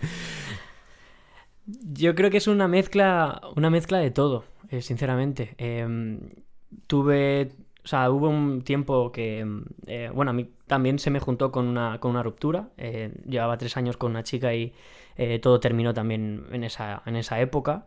Yo 1.92 2.14
creo 2.14 2.30
que 2.30 2.38
es 2.38 2.48
una 2.48 2.66
mezcla, 2.66 3.40
una 3.54 3.70
mezcla 3.70 3.98
de 3.98 4.10
todo, 4.10 4.44
eh, 4.70 4.82
sinceramente. 4.82 5.54
Em, 5.58 6.18
tuve, 6.88 7.50
o 7.84 7.86
sea, 7.86 8.10
hubo 8.10 8.28
un 8.28 8.62
tiempo 8.62 9.12
que, 9.12 9.46
eh, 9.86 10.10
bueno, 10.12 10.30
a 10.32 10.34
mí 10.34 10.50
también 10.74 10.98
se 10.98 11.10
me 11.10 11.20
juntó 11.20 11.52
con 11.52 11.68
una, 11.68 12.00
con 12.00 12.12
una 12.12 12.22
ruptura. 12.22 12.70
eh, 12.78 13.12
llevaba 13.26 13.58
tres 13.58 13.76
años 13.76 13.98
con 13.98 14.12
una 14.12 14.22
chica 14.22 14.54
y 14.54 14.72
eh, 15.16 15.38
todo 15.38 15.60
terminó 15.60 15.92
también 15.92 16.46
en 16.50 16.64
esa, 16.64 17.02
en 17.04 17.16
esa 17.16 17.38
época. 17.40 17.84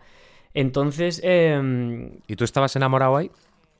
Entonces, 0.54 1.20
em, 1.24 2.20
¿Y 2.27 2.36
tú 2.36 2.44
estabas 2.44 2.75
enamorado 2.75 3.18
ahí? 3.18 3.32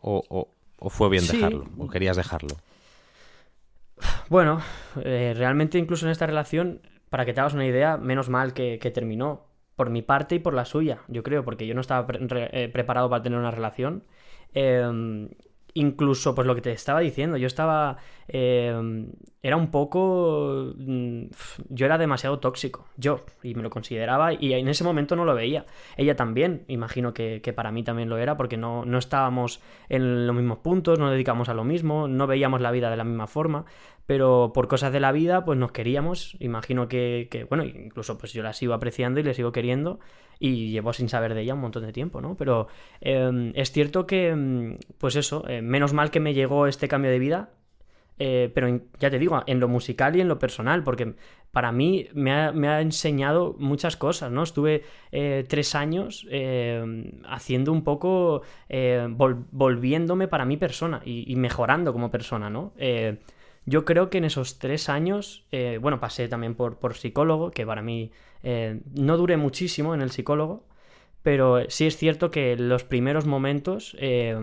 ¿O, 0.02 0.24
o- 0.30 0.48
o 0.80 0.90
fue 0.90 1.08
bien 1.10 1.22
Sí. 1.24 1.38
dejarlo? 1.38 1.66
¿O 1.78 1.88
querías 1.88 2.18
dejarlo? 2.18 2.56
Bueno, 4.30 4.60
eh, 5.04 5.34
realmente 5.38 5.78
incluso 5.78 6.06
en 6.06 6.12
esta 6.12 6.26
relación, 6.26 6.82
para 7.10 7.26
que 7.26 7.34
te 7.34 7.40
hagas 7.42 7.54
una 7.54 7.66
idea, 7.68 7.98
menos 7.98 8.28
mal 8.30 8.54
que, 8.54 8.80
que 8.80 8.90
terminó. 8.92 9.46
Por 9.76 9.90
mi 9.90 10.02
parte 10.02 10.36
y 10.36 10.40
por 10.40 10.54
la 10.54 10.64
suya, 10.66 11.00
yo 11.10 11.22
creo, 11.22 11.44
porque 11.44 11.68
yo 11.68 11.76
no 11.76 11.82
estaba 11.82 12.08
pre- 12.08 12.20
re- 12.28 12.70
preparado 12.70 13.10
para 13.10 13.22
tener 13.22 13.38
una 13.38 13.52
relación. 13.52 14.04
Eh, 14.54 15.28
incluso, 15.76 16.34
pues 16.34 16.48
lo 16.48 16.56
que 16.56 16.62
te 16.62 16.72
estaba 16.72 17.00
diciendo, 17.02 17.38
yo 17.38 17.48
estaba... 17.48 17.98
eh, 18.28 19.06
era 19.44 19.58
un 19.58 19.70
poco... 19.70 20.74
mm, 20.76 21.26
Yo 21.70 21.86
era 21.86 21.98
demasiado 22.00 22.40
tóxico, 22.40 22.88
yo, 22.98 23.26
y 23.44 23.54
me 23.56 23.62
lo 23.62 23.70
consideraba, 23.70 24.34
y 24.34 24.54
en 24.54 24.68
ese 24.68 24.84
momento 24.84 25.16
no 25.16 25.26
lo 25.26 25.36
veía. 25.36 25.66
Ella 25.98 26.16
también, 26.16 26.64
imagino 26.68 27.14
que, 27.14 27.42
que 27.44 27.54
para 27.54 27.72
mí 27.72 27.84
también 27.84 28.10
lo 28.10 28.18
era, 28.18 28.38
porque 28.38 28.58
no, 28.58 28.86
no 28.86 28.98
estábamos 28.98 29.62
en 29.90 30.26
los 30.26 30.36
mismos 30.36 30.60
puntos, 30.60 30.98
no 30.98 31.12
dedicamos 31.12 31.50
a 31.50 31.54
lo 31.54 31.64
mismo, 31.64 32.08
no 32.08 32.26
veíamos 32.28 32.62
la 32.62 32.72
vida 32.72 32.90
de 32.90 32.98
la 32.98 33.04
misma 33.04 33.28
forma, 33.28 33.66
pero 34.06 34.52
por 34.54 34.68
cosas 34.68 34.94
de 34.94 35.00
la 35.00 35.12
vida, 35.12 35.46
pues 35.46 35.58
nos 35.58 35.72
queríamos. 35.72 36.36
Imagino 36.40 36.88
que, 36.88 37.28
que, 37.32 37.44
bueno, 37.46 37.64
incluso 37.66 38.18
pues 38.18 38.34
yo 38.34 38.44
la 38.44 38.54
sigo 38.54 38.74
apreciando 38.74 39.20
y 39.20 39.24
le 39.24 39.34
sigo 39.34 39.52
queriendo, 39.52 40.00
y 40.40 40.70
llevo 40.72 40.94
sin 40.94 41.10
saber 41.10 41.34
de 41.34 41.42
ella 41.42 41.54
un 41.54 41.62
montón 41.62 41.86
de 41.86 41.94
tiempo, 41.94 42.22
¿no? 42.22 42.36
Pero 42.38 42.68
eh, 43.02 43.52
es 43.56 43.72
cierto 43.72 44.06
que, 44.06 44.36
mm, 44.36 44.76
pues 44.98 45.16
eso, 45.16 45.48
eh, 45.48 45.62
menos 45.62 45.94
mal 45.94 46.12
que 46.12 46.20
me 46.20 46.34
llegó 46.34 46.68
este 46.68 46.88
cambio 46.88 47.12
de 47.12 47.20
vida, 47.20 47.50
eh, 48.18 48.50
pero 48.54 48.80
ya 49.00 49.10
te 49.10 49.20
digo, 49.20 49.44
en 49.46 49.60
lo 49.60 49.68
musical 49.68 50.16
y 50.16 50.22
en 50.22 50.30
lo 50.30 50.40
personal, 50.40 50.84
porque 50.84 51.16
para 51.52 51.72
mí 51.74 52.08
me 52.14 52.32
ha, 52.32 52.52
me 52.54 52.70
ha 52.70 52.80
enseñado 52.82 53.56
muchas 53.60 53.98
cosas, 53.98 54.32
¿no? 54.32 54.44
Estuve 54.44 54.84
eh, 55.12 55.46
tres 55.50 55.76
años 55.76 56.26
eh, 56.32 57.12
haciendo 57.28 57.72
un 57.74 57.84
poco, 57.84 58.42
vol- 58.70 59.46
volviéndome 59.52 60.28
para 60.30 60.46
mi 60.46 60.56
persona 60.58 61.02
y 61.06 61.36
mejorando 61.36 61.92
como 61.92 62.10
persona, 62.12 62.50
¿no? 62.50 62.74
Yo 63.66 63.84
creo 63.84 64.10
que 64.10 64.20
en 64.20 64.26
esos 64.26 64.60
tres 64.60 64.90
años, 64.90 65.46
eh, 65.52 65.80
bueno, 65.82 66.00
pasé 66.00 66.28
también 66.28 66.56
por, 66.56 66.96
psicólogo, 66.96 67.52
que 67.52 67.66
para 67.66 67.82
mí 67.82 68.12
eh, 68.44 68.82
no 68.94 69.18
duré 69.18 69.38
muchísimo 69.38 69.96
en 69.96 70.02
el 70.02 70.12
psicólogo, 70.12 70.66
pero 71.24 71.68
sí 71.70 71.88
es 71.88 71.98
cierto 71.98 72.30
que 72.30 72.56
los 72.56 72.84
primeros 72.84 73.26
momentos, 73.26 73.98
eh, 74.00 74.36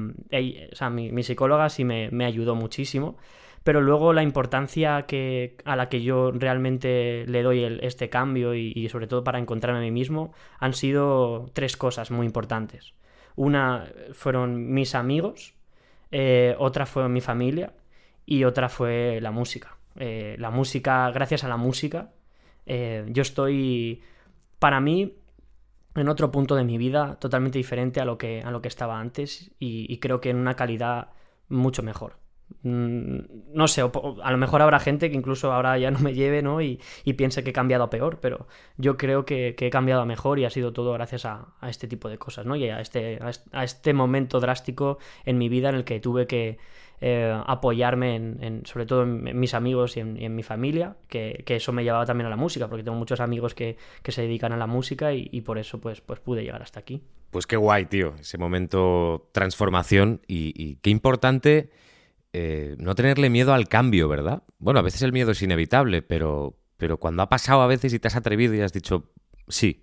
o 0.72 0.76
sea, 0.76 0.90
mi, 0.90 1.22
psicóloga 1.22 1.68
sí 1.68 1.84
me, 1.84 2.24
ayudó 2.24 2.56
muchísimo, 2.56 3.16
pero 3.62 3.80
luego 3.80 4.12
la 4.12 4.24
importancia 4.24 5.02
que, 5.02 5.56
a 5.64 5.76
la 5.76 5.88
que 5.88 6.02
yo 6.02 6.32
realmente 6.32 7.24
le 7.28 7.44
doy 7.44 7.78
este 7.82 8.10
cambio 8.10 8.56
y, 8.56 8.88
sobre 8.88 9.06
todo 9.06 9.22
para 9.22 9.38
encontrarme 9.38 9.78
a 9.78 9.82
mí 9.82 9.92
mismo 9.92 10.32
han 10.58 10.74
sido 10.74 11.48
tres 11.52 11.76
cosas 11.76 12.10
muy 12.10 12.26
importantes. 12.26 12.94
Una 13.36 13.86
fueron 14.12 14.72
mis 14.72 14.96
amigos, 14.96 15.54
otra 16.58 16.86
fue 16.86 17.08
mi 17.08 17.20
familia 17.20 17.72
y 18.36 18.44
otra 18.44 18.68
fue 18.68 19.18
la 19.20 19.30
música. 19.30 19.76
Eh, 19.96 20.36
la 20.38 20.50
música, 20.50 21.10
gracias 21.10 21.44
a 21.44 21.48
la 21.48 21.58
música, 21.58 22.12
eh, 22.64 23.04
yo 23.08 23.20
estoy, 23.22 24.00
para 24.58 24.80
mí, 24.80 25.16
en 25.94 26.08
otro 26.08 26.30
punto 26.30 26.54
de 26.54 26.64
mi 26.64 26.78
vida 26.78 27.16
totalmente 27.20 27.58
diferente 27.58 28.00
a 28.00 28.06
lo 28.06 28.16
que, 28.16 28.40
a 28.42 28.50
lo 28.50 28.62
que 28.62 28.68
estaba 28.68 28.98
antes 28.98 29.50
y, 29.58 29.98
creo 29.98 30.20
que 30.22 30.30
en 30.30 30.36
una 30.38 30.54
calidad 30.56 31.08
mucho 31.48 31.82
mejor. 31.82 32.16
Mm, 32.62 33.18
No 33.54 33.66
sé, 33.68 33.82
a 33.82 34.30
lo 34.32 34.38
mejor 34.38 34.62
habrá 34.62 34.78
gente 34.80 35.10
que 35.10 35.16
incluso 35.16 35.52
ahora 35.52 35.76
ya 35.78 35.90
no 35.90 35.98
me 35.98 36.14
lleve 36.14 36.40
¿no? 36.42 36.62
y, 36.62 36.80
piense 37.18 37.44
que 37.44 37.50
he 37.50 37.52
cambiado 37.52 37.84
a 37.84 37.90
peor, 37.90 38.18
pero 38.20 38.46
yo 38.78 38.96
creo 38.96 39.26
que, 39.26 39.54
he 39.58 39.70
cambiado 39.70 40.00
a 40.02 40.06
mejor 40.06 40.38
y 40.38 40.46
ha 40.46 40.50
sido 40.50 40.72
todo 40.72 40.92
gracias 40.94 41.26
a, 41.26 41.48
a 41.60 41.68
este 41.68 41.86
tipo 41.86 42.08
de 42.08 42.16
cosas 42.18 42.46
¿no? 42.46 42.56
y 42.56 42.68
a 42.70 42.80
este, 42.80 43.18
a 43.20 43.28
est- 43.28 43.48
a 43.52 43.64
este 43.64 43.92
momento 43.92 44.40
drástico 44.40 44.98
en 45.26 45.36
mi 45.38 45.48
vida 45.50 45.68
en 45.68 45.74
el 45.76 45.84
que 45.84 46.00
tuve 46.00 46.26
que 46.26 46.58
eh, 47.02 47.37
apoyarme 47.47 48.14
en, 48.16 48.38
en- 48.42 48.64
sobre 48.66 48.87
todo 48.87 49.02
en, 49.02 49.38
mis 49.38 49.54
amigos 49.54 49.97
y 49.97 50.00
en, 50.00 50.16
y 50.16 50.25
en 50.25 50.35
mi 50.35 50.42
familia, 50.42 50.97
que, 51.09 51.42
que 51.44 51.56
eso 51.56 51.73
me 51.73 51.82
llevaba 51.85 52.06
también 52.06 52.26
a 52.26 52.30
la 52.30 52.37
música, 52.37 52.68
porque 52.68 52.85
tengo 52.85 52.97
muchos 52.97 53.21
amigos 53.21 53.54
que, 53.54 53.76
que 54.02 54.12
se 54.12 54.23
dedican 54.23 54.52
a 54.52 54.56
la 54.56 54.66
música 54.66 55.12
y, 55.12 55.28
y 55.32 55.40
por 55.42 55.59
eso 55.59 55.80
pues, 55.80 56.00
pues 56.00 56.21
pude 56.21 56.42
llegar 56.44 56.62
hasta 56.62 56.80
aquí. 56.80 57.02
Pues 57.30 57.47
qué 57.47 57.56
guay, 57.56 57.87
tío, 57.87 58.14
ese 58.21 58.38
momento 58.38 59.28
transformación 59.32 60.21
y, 60.28 60.52
y 60.56 60.76
qué 60.76 60.90
importante 60.90 61.71
eh, 62.32 62.76
no 62.78 62.94
tenerle 62.94 63.28
miedo 63.30 63.52
al 63.52 63.68
cambio, 63.68 64.09
¿verdad? 64.09 64.42
Bueno, 64.59 64.80
a 64.80 64.82
veces 64.82 65.02
el 65.02 65.12
miedo 65.12 65.32
es 65.32 65.42
inevitable, 65.42 66.02
pero, 66.02 66.56
pero 66.76 66.99
cuando 66.99 67.23
ha 67.23 67.28
pasado 67.28 67.62
a 67.62 67.66
veces 67.66 67.92
y 67.92 67.99
te 67.99 68.09
has 68.09 68.16
atrevido 68.16 68.54
y 68.54 68.61
has 68.61 68.73
dicho, 68.73 69.11
sí, 69.49 69.82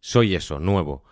soy 0.00 0.34
eso, 0.34 0.60
nuevo, 0.60 1.02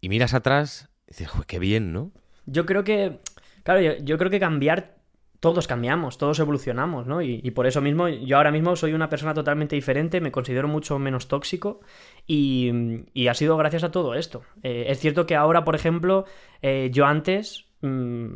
y 0.00 0.08
miras 0.08 0.34
atrás, 0.34 0.90
y 1.06 1.12
dices, 1.12 1.28
"Joder, 1.28 1.46
qué 1.46 1.58
bien, 1.58 1.92
¿no? 1.92 2.10
Yo 2.46 2.66
creo 2.66 2.82
que, 2.84 3.20
claro, 3.62 3.80
yo, 3.80 4.18
creo 4.18 4.30
que 4.30 4.40
cambiar, 4.40 4.96
todos 5.40 5.66
cambiamos, 5.66 6.18
todos 6.18 6.38
evolucionamos, 6.38 7.06
¿no? 7.06 7.20
Y, 7.22 7.50
por 7.50 7.66
eso 7.66 7.80
mismo, 7.80 8.08
yo 8.08 8.36
ahora 8.36 8.52
mismo 8.52 8.76
soy 8.76 8.92
una 8.92 9.08
persona 9.08 9.34
totalmente 9.34 9.74
diferente, 9.74 10.20
me 10.20 10.30
considero 10.30 10.68
mucho 10.68 10.98
menos 10.98 11.26
tóxico 11.28 11.80
y, 12.26 12.70
y 13.12 13.26
ha 13.28 13.34
sido 13.34 13.56
gracias 13.56 13.82
a 13.84 13.90
todo 13.90 14.14
esto. 14.14 14.42
Eh, 14.62 14.84
es 14.88 15.00
cierto 15.00 15.26
que 15.26 15.34
ahora, 15.34 15.64
por 15.64 15.74
ejemplo, 15.74 16.26
eh, 16.62 16.90
yo 16.92 17.06
antes, 17.06 17.66
mm, 17.80 18.34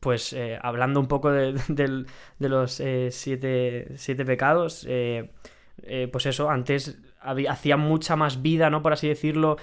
pues 0.00 0.32
eh, 0.32 0.58
hablando 0.60 1.00
un 1.00 1.06
poco 1.06 1.30
de, 1.30 1.52
del- 1.68 2.06
de 2.38 2.48
los 2.48 2.82
siete, 3.10 3.92
siete 3.96 4.24
pecados, 4.24 4.86
pues 6.12 6.26
eso, 6.26 6.50
antes 6.50 6.98
hacía 7.48 7.76
mucha 7.76 8.16
más 8.16 8.42
vida, 8.42 8.70
¿no? 8.70 8.82
Por 8.82 8.92
así 8.92 9.08
decirlo, 9.08 9.56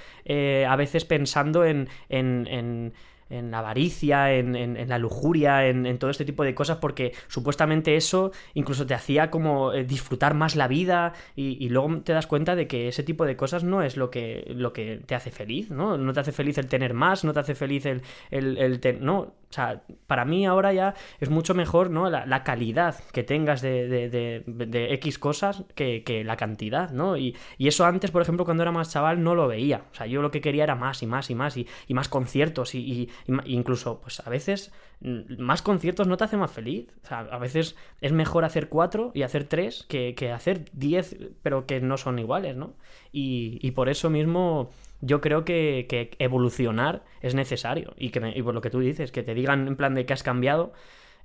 a 0.67 0.75
veces 0.75 1.05
pensando 1.05 1.65
en, 1.65 1.89
en, 2.09 2.47
en- 2.47 2.93
en 3.31 3.51
la 3.51 3.59
avaricia, 3.59 4.33
en, 4.33 4.55
en- 4.55 4.89
la 4.89 4.97
lujuria, 4.97 5.67
en, 5.67 5.97
todo 5.99 6.09
este 6.11 6.25
tipo 6.25 6.43
de 6.43 6.53
cosas, 6.55 6.77
porque 6.77 7.13
supuestamente 7.27 7.95
eso 7.95 8.31
incluso 8.53 8.85
te 8.85 8.93
hacía 8.93 9.29
como 9.29 9.73
eh, 9.73 9.83
disfrutar 9.83 10.33
más 10.33 10.55
la 10.55 10.67
vida 10.67 11.13
y, 11.35 11.69
luego 11.69 12.01
te 12.01 12.13
das 12.13 12.27
cuenta 12.27 12.55
de 12.55 12.67
que 12.67 12.87
ese 12.87 13.03
tipo 13.03 13.25
de 13.25 13.35
cosas 13.37 13.63
no 13.63 13.81
es 13.83 13.97
lo 13.97 14.09
que, 14.09 14.51
lo 14.55 14.73
que 14.73 15.01
te 15.05 15.15
hace 15.15 15.31
feliz, 15.31 15.69
¿no? 15.71 15.97
No 15.97 16.13
te 16.13 16.19
hace 16.19 16.31
feliz 16.31 16.57
el 16.57 16.67
tener 16.67 16.93
más, 16.93 17.23
no 17.23 17.33
te 17.33 17.39
hace 17.39 17.55
feliz 17.55 17.85
el... 17.85 18.01
el, 18.31 18.79
No, 19.01 19.33
o 19.51 19.53
sea, 19.53 19.83
para 20.07 20.25
mí 20.25 20.45
ahora 20.45 20.73
ya 20.73 20.95
es 21.19 21.29
mucho 21.29 21.53
mejor, 21.53 21.89
¿no? 21.89 22.09
La, 22.09 22.25
la 22.25 22.43
calidad 22.43 22.95
que 23.11 23.23
tengas 23.23 23.61
de, 23.61 23.87
de, 23.87 24.09
de- 24.09 24.65
de 24.65 24.93
X 24.95 25.19
cosas 25.19 25.63
que, 25.75 26.03
que 26.03 26.23
la 26.23 26.37
cantidad, 26.37 26.89
¿no? 26.91 27.17
Y, 27.17 27.35
y 27.57 27.67
eso 27.67 27.85
antes, 27.85 28.11
por 28.11 28.21
ejemplo, 28.21 28.45
cuando 28.45 28.63
era 28.63 28.71
más 28.71 28.91
chaval, 28.91 29.23
no 29.23 29.35
lo 29.35 29.47
veía. 29.47 29.83
O 29.91 29.95
sea, 29.95 30.07
yo 30.07 30.21
lo 30.21 30.31
que 30.31 30.41
quería 30.41 30.63
era 30.63 30.75
más 30.75 31.03
y 31.03 31.05
más 31.07 31.29
y 31.29 31.35
más 31.35 31.57
y, 31.57 31.67
y 31.87 31.93
más 31.93 32.07
conciertos 32.09 32.75
y, 32.75 32.79
y- 32.79 33.09
incluso, 33.45 33.99
pues 34.01 34.19
a 34.25 34.29
veces 34.29 34.71
mm, 35.01 35.41
más 35.41 35.61
conciertos 35.61 36.07
no 36.07 36.17
te 36.17 36.23
hace 36.23 36.37
más 36.37 36.51
feliz. 36.51 36.87
O 37.03 37.07
sea, 37.07 37.19
a 37.19 37.37
veces 37.37 37.75
es 38.01 38.11
mejor 38.11 38.45
hacer 38.45 38.69
cuatro 38.69 39.11
y 39.13 39.23
hacer 39.23 39.43
tres 39.45 39.85
que, 39.87 40.15
que 40.15 40.31
hacer 40.31 40.65
diez, 40.73 41.17
pero 41.43 41.65
que 41.65 41.81
no 41.81 41.97
son 41.97 42.19
iguales, 42.19 42.55
¿no? 42.55 42.75
Y 43.11 43.71
por 43.71 43.89
eso 43.89 44.09
mismo 44.09 44.69
yo 45.01 45.21
creo 45.21 45.43
que, 45.43 46.15
evolucionar 46.19 47.03
es 47.21 47.35
necesario. 47.35 47.93
Y, 47.97 48.09
que 48.09 48.21
por 48.43 48.53
lo 48.53 48.61
que 48.61 48.69
tú 48.69 48.79
dices, 48.79 49.11
que 49.11 49.23
te 49.23 49.33
digan 49.33 49.67
en 49.67 49.75
plan 49.75 49.95
de 49.95 50.05
que 50.05 50.13
has 50.13 50.23
cambiado, 50.23 50.73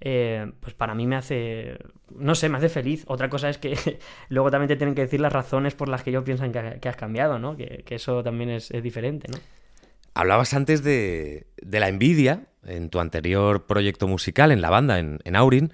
eh, 0.00 0.52
pues 0.60 0.74
para 0.74 0.94
mí 0.94 1.06
me 1.06 1.16
hace, 1.16 1.78
no 2.14 2.34
sé, 2.34 2.48
me 2.48 2.58
hace 2.58 2.68
feliz. 2.68 3.04
Otra 3.06 3.28
cosa 3.28 3.48
es 3.48 3.58
que 3.58 3.76
luego 4.28 4.50
también 4.50 4.68
te 4.68 4.76
tienen 4.76 4.94
que 4.94 5.02
decir 5.02 5.20
las 5.20 5.32
razones 5.32 5.74
por 5.74 5.88
las 5.88 6.02
que 6.02 6.10
ellos 6.10 6.24
piensan 6.24 6.52
que, 6.52 6.88
has 6.88 6.96
cambiado, 6.96 7.38
¿no? 7.38 7.56
Que, 7.56 7.84
eso 7.88 8.22
también 8.22 8.50
es, 8.50 8.70
diferente, 8.82 9.28
¿no? 9.30 9.38
Hablabas 10.14 10.54
antes 10.54 10.82
de, 10.82 11.46
la 11.62 11.88
envidia 11.88 12.46
en 12.64 12.88
tu 12.88 13.00
anterior 13.00 13.66
proyecto 13.66 14.08
musical, 14.08 14.50
en 14.50 14.62
la 14.62 14.70
banda, 14.70 14.98
en, 14.98 15.18
en 15.24 15.36
Aurin, 15.36 15.72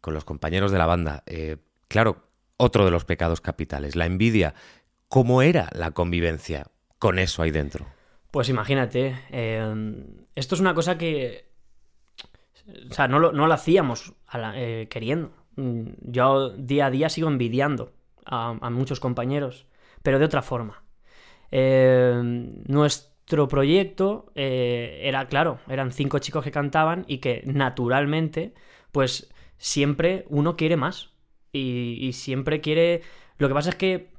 con 0.00 0.12
los 0.12 0.24
compañeros 0.24 0.72
de 0.72 0.78
la 0.78 0.86
banda. 0.86 1.22
Eh, 1.26 1.56
claro, 1.88 2.24
otro 2.56 2.84
de 2.84 2.90
los 2.90 3.04
pecados 3.04 3.40
capitales, 3.40 3.94
la 3.94 4.06
envidia. 4.06 4.54
¿Cómo 5.08 5.40
era 5.40 5.70
la 5.72 5.92
convivencia 5.92 6.66
con 6.98 7.18
eso 7.18 7.42
ahí 7.42 7.50
dentro? 7.50 7.86
Pues 8.30 8.48
imagínate, 8.48 9.18
eh, 9.30 10.04
esto 10.34 10.54
es 10.54 10.60
una 10.60 10.74
cosa 10.74 10.98
que 10.98 11.46
o 12.90 12.94
sea, 12.94 13.08
no 13.08 13.18
lo, 13.18 13.32
no 13.32 13.46
lo 13.46 13.54
hacíamos 13.54 14.12
eh, 14.34 14.88
queriendo. 14.90 15.32
Mm, 15.56 15.90
Yo 16.02 16.50
día 16.50 16.86
a 16.86 16.90
día 16.90 17.08
sigo 17.08 17.28
envidiando 17.28 17.92
a, 18.24 18.70
muchos 18.70 19.00
compañeros, 19.00 19.66
pero 20.02 20.18
de 20.18 20.24
otra 20.24 20.42
forma. 20.42 20.82
Eh, 21.52 22.20
nuestro 22.66 23.46
proyecto 23.48 24.32
era, 24.34 25.28
claro, 25.28 25.60
eran 25.68 25.92
cinco 25.92 26.18
chicos 26.18 26.44
que 26.44 26.50
cantaban 26.50 27.04
y 27.06 27.18
que 27.18 27.42
naturalmente, 27.46 28.52
pues 28.90 29.32
siempre 29.58 30.26
uno 30.28 30.56
quiere 30.56 30.76
más. 30.76 31.10
Y, 31.52 31.98
y 32.00 32.12
siempre 32.12 32.60
quiere... 32.60 33.02
Lo 33.38 33.48
que 33.48 33.54
pasa 33.54 33.70
es 33.70 33.76
que 33.76 34.10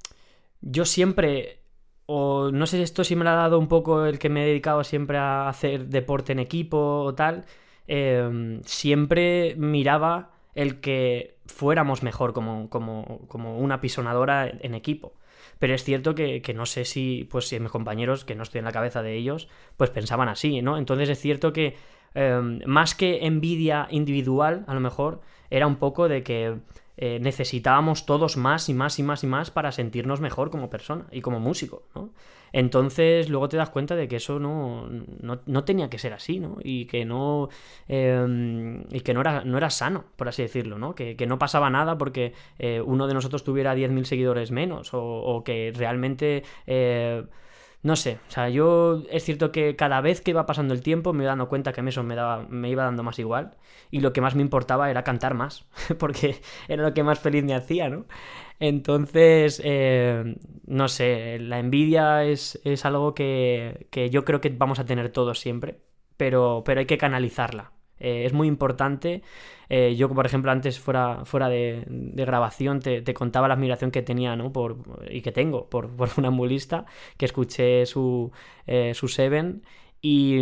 yo 0.61 0.85
siempre, 0.85 1.59
o 2.07 2.51
no 2.51 2.65
sé 2.65 2.77
si 2.77 2.83
esto 2.83 3.03
sí 3.03 3.15
me 3.15 3.23
lo 3.23 3.29
ha 3.31 3.35
dado 3.35 3.59
un 3.59 3.67
poco 3.67 4.05
el 4.05 4.17
que 4.17 4.29
me 4.29 4.43
he 4.43 4.47
dedicado 4.47 4.83
siempre 4.83 5.17
a 5.17 5.47
hacer 5.47 5.87
deporte 5.87 6.31
en 6.31 6.39
equipo 6.39 6.77
o 7.03 7.13
tal, 7.13 7.45
eh, 7.87 8.59
siempre 8.65 9.55
miraba 9.57 10.31
el 10.55 10.79
que 10.79 11.37
fuéramos 11.45 12.01
mejor 12.03 12.33
como, 12.33 12.69
como, 12.69 13.19
como 13.27 13.59
una 13.59 13.79
pisonadora 13.81 14.47
en 14.47 14.73
equipo. 14.73 15.13
Pero 15.59 15.73
es 15.75 15.83
cierto 15.83 16.15
que, 16.15 16.41
que 16.41 16.53
no 16.53 16.65
sé 16.65 16.85
si, 16.85 17.27
pues, 17.29 17.47
si 17.47 17.59
mis 17.59 17.71
compañeros, 17.71 18.25
que 18.25 18.35
no 18.35 18.43
estoy 18.43 18.59
en 18.59 18.65
la 18.65 18.71
cabeza 18.71 19.01
de 19.01 19.15
ellos, 19.15 19.47
pues 19.75 19.89
pensaban 19.89 20.29
así, 20.29 20.61
¿no? 20.61 20.77
Entonces 20.77 21.09
es 21.09 21.19
cierto 21.19 21.53
que 21.53 21.75
eh, 22.15 22.61
más 22.65 22.95
que 22.95 23.25
envidia 23.25 23.87
individual, 23.91 24.63
a 24.67 24.73
lo 24.73 24.79
mejor, 24.79 25.21
era 25.49 25.67
un 25.67 25.75
poco 25.75 26.07
de 26.07 26.23
que 26.23 26.57
eh, 26.97 27.19
necesitábamos 27.21 28.05
todos 28.05 28.37
más 28.37 28.69
y 28.69 28.73
más 28.73 28.99
y 28.99 29.03
más 29.03 29.23
y 29.23 29.27
más 29.27 29.51
para 29.51 29.71
sentirnos 29.71 30.19
mejor 30.21 30.49
como 30.49 30.69
persona 30.69 31.05
y 31.11 31.21
como 31.21 31.39
músico, 31.39 31.83
¿no? 31.95 32.09
Entonces 32.53 33.29
luego 33.29 33.49
te 33.49 33.57
das 33.57 33.69
cuenta 33.69 33.95
de 33.95 34.07
que 34.07 34.15
eso 34.17 34.39
no, 34.39 34.87
no, 34.89 35.39
no 35.45 35.63
tenía 35.63 35.89
que 35.89 35.99
ser 35.99 36.13
así, 36.13 36.39
¿no? 36.39 36.57
Y 36.63 36.85
que 36.85 37.05
no, 37.05 37.49
eh, 37.87 38.83
y 38.91 39.01
que 39.01 39.13
no 39.13 39.21
era, 39.21 39.43
no 39.43 39.57
era 39.57 39.69
sano, 39.69 40.05
por 40.15 40.27
así 40.29 40.41
decirlo, 40.43 40.77
¿no? 40.77 40.95
Que, 40.95 41.15
que 41.15 41.27
no 41.27 41.37
pasaba 41.37 41.69
nada 41.69 41.97
porque 41.97 42.33
eh, 42.59 42.81
uno 42.81 43.07
de 43.07 43.13
nosotros 43.13 43.43
tuviera 43.43 43.75
10.000 43.75 44.05
seguidores 44.05 44.51
menos 44.51 44.93
o, 44.93 45.01
o 45.03 45.43
que 45.43 45.73
realmente... 45.75 46.43
eh, 46.65 47.23
no 47.83 47.95
sé, 47.95 48.19
o 48.27 48.31
sea, 48.31 48.49
yo 48.49 49.03
es 49.09 49.23
cierto 49.23 49.51
que 49.51 49.75
cada 49.75 50.01
vez 50.01 50.21
que 50.21 50.31
iba 50.31 50.45
pasando 50.45 50.73
el 50.73 50.81
tiempo 50.81 51.13
me 51.13 51.23
iba 51.23 51.31
dando 51.31 51.47
cuenta 51.47 51.73
que 51.73 51.81
eso 51.81 52.03
me, 52.03 52.15
daba, 52.15 52.45
me 52.49 52.69
iba 52.69 52.83
dando 52.83 53.03
más 53.03 53.19
igual 53.19 53.55
y 53.91 54.01
lo 54.01 54.13
que 54.13 54.21
más 54.21 54.35
me 54.35 54.41
importaba 54.41 54.89
era 54.89 55.03
cantar 55.03 55.33
más, 55.35 55.67
porque 55.99 56.41
era 56.67 56.83
lo 56.83 56.93
que 56.93 57.03
más 57.03 57.19
feliz 57.19 57.43
me 57.43 57.55
hacía, 57.55 57.89
¿no? 57.89 58.05
Entonces, 58.59 59.61
eh, 59.63 60.35
no 60.65 60.87
sé, 60.87 61.39
la 61.39 61.59
envidia 61.59 62.23
es, 62.23 62.59
es 62.63 62.85
algo 62.85 63.13
que, 63.13 63.87
que 63.91 64.09
yo 64.09 64.25
creo 64.25 64.41
que 64.41 64.49
vamos 64.49 64.79
a 64.79 64.85
tener 64.85 65.09
todos 65.11 65.39
siempre, 65.39 65.79
pero, 66.17 66.63
pero 66.65 66.79
hay 66.79 66.87
que 66.87 66.97
canalizarla. 66.97 67.76
Eh, 67.99 68.25
es 68.25 68.33
muy 68.33 68.47
importante. 68.47 69.21
Eh, 69.69 69.95
yo, 69.97 70.09
por 70.09 70.25
ejemplo, 70.25 70.51
antes 70.51 70.79
fuera, 70.79 71.25
fuera 71.25 71.49
de, 71.49 71.83
grabación 71.87 72.79
te, 72.79 73.13
contaba 73.13 73.47
la 73.47 73.55
admiración 73.55 73.91
que 73.91 74.01
tenía, 74.01 74.35
¿no? 74.35 74.51
Por, 74.51 74.77
y 75.09 75.21
que 75.21 75.31
tengo 75.31 75.69
por, 75.69 75.89
por 75.95 76.09
un 76.17 76.25
ambulista, 76.25 76.85
que 77.17 77.25
escuché 77.25 77.85
su, 77.85 78.31
eh, 78.65 78.93
su 78.93 79.07
Seven. 79.07 79.63
Y, 79.99 80.37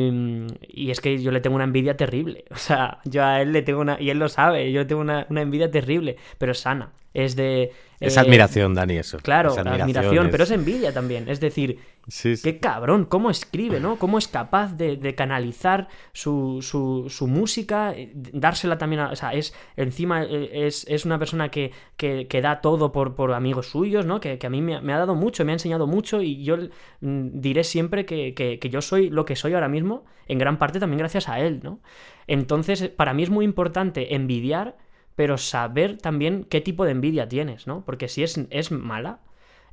y 0.61 0.91
es 0.91 0.99
que 0.99 1.17
yo 1.21 1.31
le 1.31 1.39
tengo 1.39 1.55
una 1.55 1.63
envidia 1.65 1.97
terrible. 1.97 2.45
O 2.51 2.57
sea, 2.57 2.99
yo 3.05 3.23
a 3.23 3.41
él 3.41 3.53
le 3.53 3.61
tengo 3.61 3.81
una. 3.81 3.99
Y 4.01 4.09
él 4.09 4.19
lo 4.19 4.29
sabe, 4.29 4.71
yo 4.71 4.81
le 4.81 4.85
tengo 4.85 5.01
una, 5.01 5.25
una 5.29 5.41
envidia 5.41 5.71
terrible, 5.71 6.17
pero 6.37 6.53
sana. 6.53 6.93
Es 7.15 7.35
de. 7.35 7.71
Es 7.99 8.17
eh, 8.17 8.19
admiración, 8.19 8.73
Dani, 8.73 8.97
eso. 8.97 9.17
Claro, 9.19 9.51
Es 9.51 9.57
admiración, 9.57 10.27
pero 10.29 10.43
es 10.43 10.51
es- 10.51 10.57
envidia 10.57 10.93
también. 10.93 11.29
Es 11.29 11.39
decir, 11.39 11.79
Sí, 12.07 12.35
sí. 12.35 12.43
qué 12.43 12.59
cabrón, 12.59 13.05
cómo 13.05 13.29
escribe, 13.31 13.79
¿no? 13.79 13.97
Cómo 13.97 14.17
es 14.17 14.27
capaz 14.27 14.73
de, 14.75 14.97
de 14.97 15.15
canalizar 15.15 15.87
su, 16.11 16.59
su, 16.61 17.05
su 17.09 17.25
música, 17.27 17.95
dársela 18.13 18.77
también 18.77 18.99
a... 18.99 19.09
O 19.11 19.15
sea, 19.15 19.31
es 19.33 19.55
encima 19.77 20.23
eh, 20.25 20.67
es, 20.67 20.85
es 20.89 21.05
una 21.05 21.17
persona 21.17 21.49
que, 21.49 21.71
que, 21.95 22.27
que 22.27 22.41
da 22.41 22.59
todo 22.59 22.91
por, 22.91 23.15
por 23.15 23.31
amigos 23.33 23.69
suyos, 23.69 24.05
¿no? 24.05 24.19
Que, 24.19 24.37
que 24.37 24.45
a 24.45 24.49
mí 24.49 24.61
me, 24.61 24.75
ha- 24.75 24.81
me 24.81 24.91
ha 24.93 24.97
dado 24.97 25.15
mucho, 25.15 25.45
me 25.45 25.53
ha 25.53 25.55
enseñado 25.55 25.87
mucho 25.87 26.21
y 26.21 26.43
yo 26.43 26.57
mm, 26.99 27.39
diré 27.39 27.63
siempre 27.63 28.05
que 28.05 28.69
yo 28.69 28.81
soy 28.81 29.09
lo 29.09 29.23
que 29.23 29.37
soy 29.37 29.53
ahora 29.53 29.69
mismo, 29.69 30.03
en 30.27 30.37
gran 30.37 30.59
parte 30.59 30.79
también 30.81 30.99
gracias 30.99 31.29
a 31.29 31.39
él, 31.39 31.61
¿no? 31.63 31.79
Entonces, 32.27 32.89
para 32.89 33.13
mí 33.13 33.23
es 33.23 33.29
muy 33.29 33.45
importante 33.45 34.15
envidiar, 34.15 34.75
pero 35.15 35.37
saber 35.37 35.97
también 35.97 36.43
qué 36.45 36.61
tipo 36.61 36.85
de 36.85 36.91
envidia 36.91 37.27
tienes, 37.27 37.67
¿no? 37.67 37.83
Porque 37.85 38.07
si 38.07 38.23
es, 38.23 38.39
es 38.49 38.71
mala, 38.71 39.19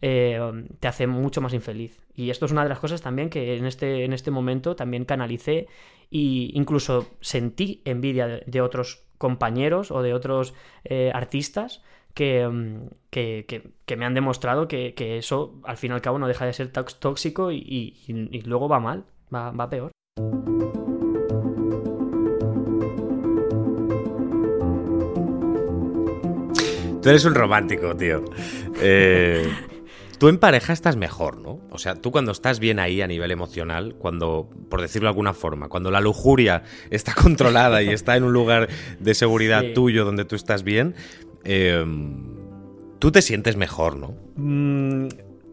eh, 0.01 0.41
te 0.81 0.89
hace 0.89 1.07
mucho 1.07 1.41
más 1.41 1.53
infeliz. 1.55 2.01
Y 2.15 2.31
esto 2.31 2.47
es 2.47 2.53
una 2.53 2.63
de 2.65 2.69
las 2.69 2.79
cosas 2.81 3.03
también 3.03 3.31
que 3.31 3.57
en 3.57 3.67
este, 3.67 4.05
en 4.05 4.13
este 4.13 4.31
momento 4.31 4.77
también 4.77 5.05
canalicé 5.05 5.67
e 6.11 6.51
incluso 6.55 7.07
sentí 7.21 7.81
envidia 7.85 8.27
de, 8.47 8.61
otros 8.61 9.05
compañeros 9.19 9.91
o 9.91 10.03
de 10.03 10.13
otros 10.15 10.55
eh, 10.85 11.11
artistas 11.15 11.83
que, 12.15 12.47
mm, 12.47 12.89
que, 13.11 13.45
que- 13.49 13.71
que 13.87 13.97
me 13.97 14.05
han 14.05 14.15
demostrado 14.15 14.69
que, 14.69 14.93
eso 15.19 15.61
al 15.65 15.77
fin 15.77 15.93
y 15.93 15.95
al 15.95 16.03
cabo 16.03 16.19
no 16.19 16.29
deja 16.29 16.45
de 16.45 16.53
ser 16.53 16.71
tóxico 16.73 17.51
y, 17.53 17.57
y- 17.59 18.29
y 18.31 18.41
luego 18.43 18.69
va 18.69 18.81
mal, 18.81 19.05
va, 19.35 19.51
va 19.53 19.71
peor. 19.71 19.93
Tú 27.03 27.09
eres 27.09 27.25
un 27.25 27.35
romántico, 27.35 27.97
tío. 27.97 28.25
Eh, 28.81 29.45
tú 30.19 30.29
en 30.29 30.39
pareja 30.39 30.73
estás 30.73 30.97
mejor, 30.97 31.39
¿no? 31.41 31.61
O 31.71 31.79
sea, 31.79 31.97
tú 31.97 32.13
cuando 32.13 32.31
estás 32.31 32.61
bien 32.61 32.79
ahí 32.79 33.03
a 33.03 33.07
nivel 33.09 33.31
emocional, 33.33 33.97
cuando, 33.99 34.49
por 34.71 34.81
decirlo 34.81 35.07
de 35.07 35.11
alguna 35.11 35.35
forma, 35.35 35.69
cuando 35.69 35.91
la 35.91 36.01
lujuria 36.01 36.63
está 36.91 37.13
controlada 37.21 37.83
y 37.83 37.89
está 37.89 38.17
en 38.17 38.23
un 38.25 38.33
lugar 38.33 38.69
de 39.01 39.15
seguridad 39.15 39.63
Sí. 39.63 39.75
tuyo 39.75 40.05
donde 40.05 40.25
tú 40.25 40.37
estás 40.37 40.63
bien, 40.63 40.95
eh, 41.45 41.85
tú 43.01 43.11
te 43.11 43.21
sientes 43.21 43.57
mejor, 43.57 43.97
¿no? 43.97 44.15
Mm, 44.37 45.09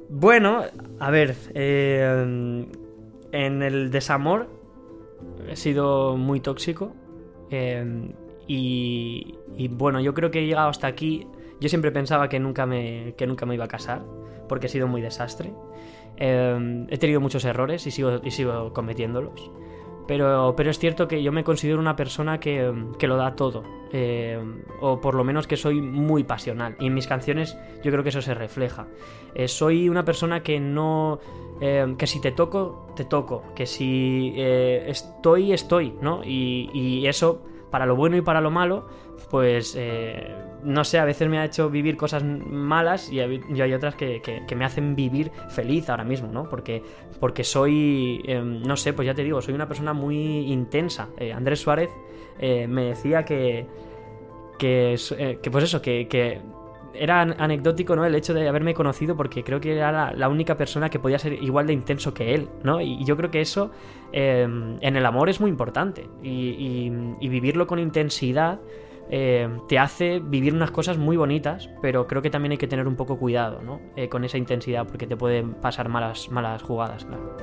bueno, 0.10 0.64
a 1.00 1.10
ver, 1.12 1.36
eh, 1.56 2.66
en 3.32 3.62
el 3.64 3.90
desamor 3.90 4.48
he 5.50 5.56
sido 5.56 6.16
muy 6.16 6.40
tóxico 6.42 6.94
eh, 7.50 8.12
y, 8.48 9.36
y 9.58 9.68
bueno, 9.68 10.00
yo 10.00 10.14
creo 10.14 10.30
que 10.32 10.40
he 10.42 10.46
llegado 10.46 10.70
hasta 10.70 10.86
aquí. 10.88 11.26
Yo 11.60 11.70
siempre 11.70 11.92
pensaba 11.92 12.30
que 12.30 12.40
nunca 12.40 12.66
me, 12.66 13.14
que 13.18 13.28
nunca 13.28 13.46
me 13.46 13.56
iba 13.56 13.66
a 13.66 13.68
casar 13.68 14.04
porque 14.48 14.68
he 14.68 14.70
sido 14.70 14.88
muy 14.88 15.02
desastre. 15.02 15.52
Eh, 16.18 16.86
he 16.90 16.98
tenido 16.98 17.22
muchos 17.22 17.46
errores 17.46 17.86
y 17.88 17.92
sigo, 17.92 18.20
y 18.24 18.32
sigo 18.32 18.74
cometiéndolos. 18.74 19.52
Pero, 20.08 20.56
pero 20.58 20.72
es 20.72 20.80
cierto 20.80 21.08
que 21.08 21.22
yo 21.22 21.32
me 21.32 21.44
considero 21.44 21.80
una 21.80 21.96
persona 21.96 22.40
que, 22.40 22.74
que 22.98 23.08
lo 23.08 23.16
da 23.18 23.36
todo. 23.36 23.64
eh, 23.92 24.40
o 24.82 25.00
por 25.02 25.16
lo 25.16 25.24
menos 25.24 25.48
que 25.48 25.58
soy 25.58 25.82
muy 25.82 26.24
pasional. 26.24 26.76
Y 26.80 26.88
en 26.88 26.94
mis 26.94 27.08
canciones 27.08 27.58
yo 27.84 27.92
creo 27.92 28.04
que 28.04 28.10
eso 28.10 28.22
se 28.22 28.34
refleja. 28.34 28.88
Eh, 29.36 29.48
soy 29.48 29.90
una 29.90 30.06
persona 30.06 30.42
que 30.42 30.60
no... 30.60 31.20
eh, 31.62 31.96
que 31.98 32.08
si 32.08 32.20
te 32.22 32.32
toco, 32.32 32.88
te 32.96 33.06
toco. 33.06 33.44
Que 33.56 33.66
si 33.66 34.34
eh, 34.36 34.86
estoy, 34.88 35.54
estoy, 35.54 35.94
¿no? 36.02 36.22
Y, 36.24 36.70
y 36.74 37.06
eso, 37.08 37.44
para 37.72 37.86
lo 37.86 37.96
bueno 37.96 38.18
y 38.18 38.22
para 38.22 38.42
lo 38.42 38.52
malo, 38.52 38.88
pues... 39.30 39.76
eh, 39.78 40.36
no 40.62 40.84
sé, 40.84 41.00
a 41.00 41.06
veces 41.06 41.30
me 41.30 41.40
ha 41.40 41.46
hecho 41.46 41.70
vivir 41.70 41.96
cosas 41.96 42.22
malas 42.24 43.10
y 43.10 43.22
hay, 43.22 43.74
otras 43.74 43.96
que, 43.96 44.22
que- 44.22 44.56
me 44.58 44.66
hacen 44.66 44.94
vivir 44.94 45.32
feliz 45.48 45.90
ahora 45.90 46.04
mismo, 46.04 46.28
¿no? 46.32 46.50
Porque, 46.50 46.84
porque 47.20 47.46
soy, 47.46 48.22
eh, 48.26 48.42
no 48.44 48.76
sé, 48.76 48.92
pues 48.92 49.06
ya 49.06 49.14
te 49.14 49.24
digo, 49.24 49.42
soy 49.42 49.54
una 49.54 49.70
persona 49.70 49.94
muy 49.94 50.52
intensa. 50.52 51.08
Eh, 51.18 51.32
Andrés 51.32 51.62
Suárez 51.62 51.90
eh, 52.40 52.68
me 52.68 52.84
decía 52.88 53.24
que, 53.24 53.68
que, 54.58 54.98
que 55.42 55.50
pues 55.52 55.64
eso, 55.64 55.82
que, 55.82 56.10
que 56.10 56.42
era 56.94 57.22
an- 57.22 57.36
anecdótico, 57.38 57.96
¿no? 57.96 58.06
El 58.06 58.16
hecho 58.16 58.34
de 58.34 58.48
haberme 58.48 58.74
conocido 58.74 59.16
porque 59.16 59.44
creo 59.44 59.60
que 59.60 59.76
era 59.76 60.12
la, 60.14 60.30
única 60.30 60.58
persona 60.58 60.90
que 60.90 61.00
podía 61.00 61.20
ser 61.20 61.34
igual 61.34 61.68
de 61.68 61.74
intenso 61.74 62.14
que 62.14 62.36
él, 62.36 62.50
¿no? 62.64 62.82
Y 62.82 63.04
yo 63.06 63.18
creo 63.18 63.32
que 63.32 63.42
eso 63.42 63.72
eh, 64.12 64.44
en 64.44 64.96
el 64.96 65.06
amor 65.06 65.30
es 65.30 65.40
muy 65.40 65.50
importante 65.50 66.08
y 66.24 66.90
vivirlo 67.20 67.68
con 67.68 67.80
intensidad 67.80 68.60
eh, 69.12 69.50
te 69.68 69.80
hace 69.80 70.20
vivir 70.20 70.54
unas 70.54 70.70
cosas 70.70 71.00
muy 71.00 71.18
bonitas, 71.18 71.68
pero 71.82 72.06
creo 72.06 72.22
que 72.22 72.30
también 72.30 72.52
hay 72.52 72.58
que 72.60 72.68
tener 72.68 72.88
un 72.88 72.96
poco 72.96 73.18
cuidado, 73.18 73.62
¿no? 73.64 73.82
Eh, 73.96 74.08
con 74.08 74.24
esa 74.24 74.38
intensidad 74.38 74.86
porque 74.86 75.08
te 75.08 75.18
pueden 75.18 75.56
pasar 75.56 75.90
malas, 75.90 76.30
malas 76.30 76.62
jugadas, 76.62 77.06
claro. 77.06 77.36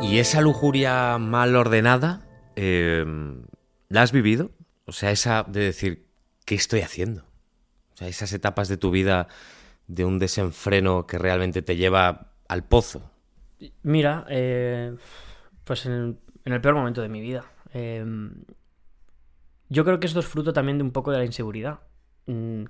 ¿Y 0.00 0.18
esa 0.18 0.40
lujuria 0.40 1.16
mal 1.18 1.54
ordenada, 1.54 2.23
eh, 2.56 3.04
la 3.88 4.02
has 4.02 4.12
vivido? 4.12 4.50
O 4.86 4.92
sea, 4.92 5.10
esa 5.10 5.44
de 5.44 5.60
decir, 5.60 6.06
¿qué 6.44 6.54
estoy 6.54 6.80
haciendo? 6.80 7.22
O 7.94 7.96
sea, 7.96 8.08
esas 8.08 8.32
etapas 8.32 8.68
de 8.68 8.76
tu 8.76 8.90
vida 8.90 9.28
de 9.86 10.04
un 10.04 10.18
desenfreno 10.18 11.06
que 11.06 11.18
realmente 11.18 11.62
te 11.62 11.76
lleva 11.76 12.32
al 12.48 12.64
pozo. 12.64 13.10
Mira, 13.82 14.26
eh, 14.28 14.96
pues 15.64 15.86
en 15.86 16.18
el, 16.44 16.60
peor 16.60 16.74
momento 16.74 17.02
de 17.02 17.08
mi 17.08 17.20
vida. 17.20 17.44
Eh, 17.72 18.04
yo 19.68 19.84
creo 19.84 20.00
que 20.00 20.06
esto 20.06 20.20
es 20.20 20.26
fruto 20.26 20.52
también 20.52 20.78
de 20.78 20.84
un 20.84 20.92
poco 20.92 21.10
de 21.10 21.18
la 21.18 21.24
inseguridad. 21.24 21.80
Mm, 22.26 22.64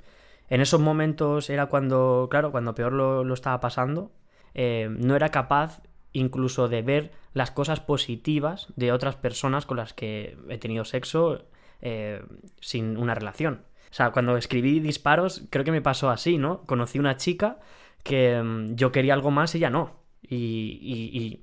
en 0.49 0.61
esos 0.61 0.81
momentos 0.81 1.51
era 1.51 1.67
cuando, 1.67 2.29
claro, 2.31 2.53
cuando 2.53 2.75
peor 2.75 2.93
lo, 2.93 3.35
estaba 3.35 3.61
pasando, 3.61 4.13
eh, 4.55 4.89
no 4.91 5.17
era 5.17 5.31
capaz 5.31 5.83
incluso 6.15 6.69
de 6.69 6.81
ver 6.81 7.13
las 7.35 7.51
cosas 7.51 7.81
positivas 7.81 8.69
de 8.77 8.93
otras 8.93 9.17
personas 9.17 9.67
con 9.67 9.77
las 9.77 9.93
que 9.93 10.39
he 10.49 10.57
tenido 10.57 10.87
sexo 10.87 11.45
eh, 11.83 12.25
sin 12.61 12.97
una 12.97 13.15
relación. 13.15 13.65
O 13.91 13.95
sea, 13.95 14.11
cuando 14.13 14.37
escribí 14.37 14.81
disparos, 14.81 15.43
creo 15.51 15.65
que 15.65 15.73
me 15.73 15.83
pasó 15.83 16.09
así, 16.09 16.39
¿no? 16.39 16.63
Conocí 16.63 16.99
una 16.99 17.17
chica 17.17 17.59
que 18.03 18.41
mm, 18.43 18.77
yo 18.77 18.91
quería 18.91 19.13
algo 19.13 19.31
más 19.31 19.55
y 19.55 19.59
ella 19.59 19.71
no. 19.71 20.01
Y, 20.23 21.43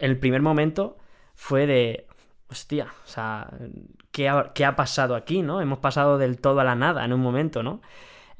el 0.00 0.18
primer 0.18 0.42
momento 0.42 0.96
fue 1.34 1.66
de, 1.66 2.06
hostia, 2.48 2.92
o 3.04 3.08
sea, 3.08 3.50
¿qué 4.12 4.28
ha, 4.28 4.52
qué 4.54 4.64
ha 4.64 4.76
pasado 4.76 5.16
aquí, 5.16 5.42
no? 5.42 5.60
Hemos 5.60 5.78
pasado 5.78 6.18
del 6.18 6.40
todo 6.40 6.60
a 6.60 6.64
la 6.64 6.74
nada 6.74 7.04
en 7.04 7.12
un 7.12 7.20
momento, 7.20 7.62
¿no? 7.62 7.80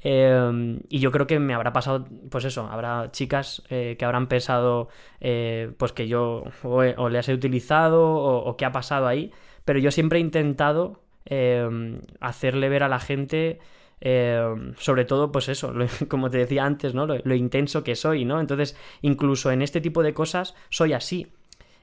Eh, 0.03 0.79
y 0.89 0.99
yo 1.01 1.11
creo 1.11 1.27
que 1.27 1.39
me 1.39 1.55
habrá 1.55 1.73
pasado, 1.73 2.07
pues 2.31 2.45
eso, 2.45 2.69
habrá 2.71 3.11
chicas 3.13 3.63
eh, 3.71 3.97
que 3.99 4.05
habrán 4.05 4.29
pensado, 4.29 4.89
eh, 5.21 5.73
pues 5.79 5.93
que 5.93 6.07
yo 6.07 6.45
o, 6.63 6.83
o 6.97 7.09
les 7.09 7.29
he 7.29 7.35
utilizado 7.35 8.05
o, 8.05 8.45
o 8.49 8.57
qué 8.57 8.65
ha 8.65 8.73
pasado 8.73 9.07
ahí, 9.07 9.33
pero 9.65 9.79
yo 9.79 9.91
siempre 9.91 10.19
he 10.19 10.23
intentado 10.23 11.01
eh, 11.25 11.99
hacerle 12.21 12.69
ver 12.69 12.83
a 12.83 12.89
la 12.89 13.01
gente, 13.01 13.59
eh, 14.01 14.55
sobre 14.79 15.05
todo, 15.05 15.33
pues 15.33 15.49
eso, 15.49 15.73
como 16.09 16.31
te 16.31 16.39
decía 16.39 16.65
antes, 16.65 16.95
¿no? 16.95 17.07
Lo 17.07 17.35
intenso 17.35 17.83
que 17.83 17.97
soy, 17.97 18.25
¿no? 18.25 18.41
Entonces, 18.41 18.77
incluso 19.03 19.51
en 19.51 19.63
este 19.63 19.81
tipo 19.81 20.03
de 20.03 20.15
cosas 20.15 20.55
soy 20.71 20.93
así. 20.93 21.29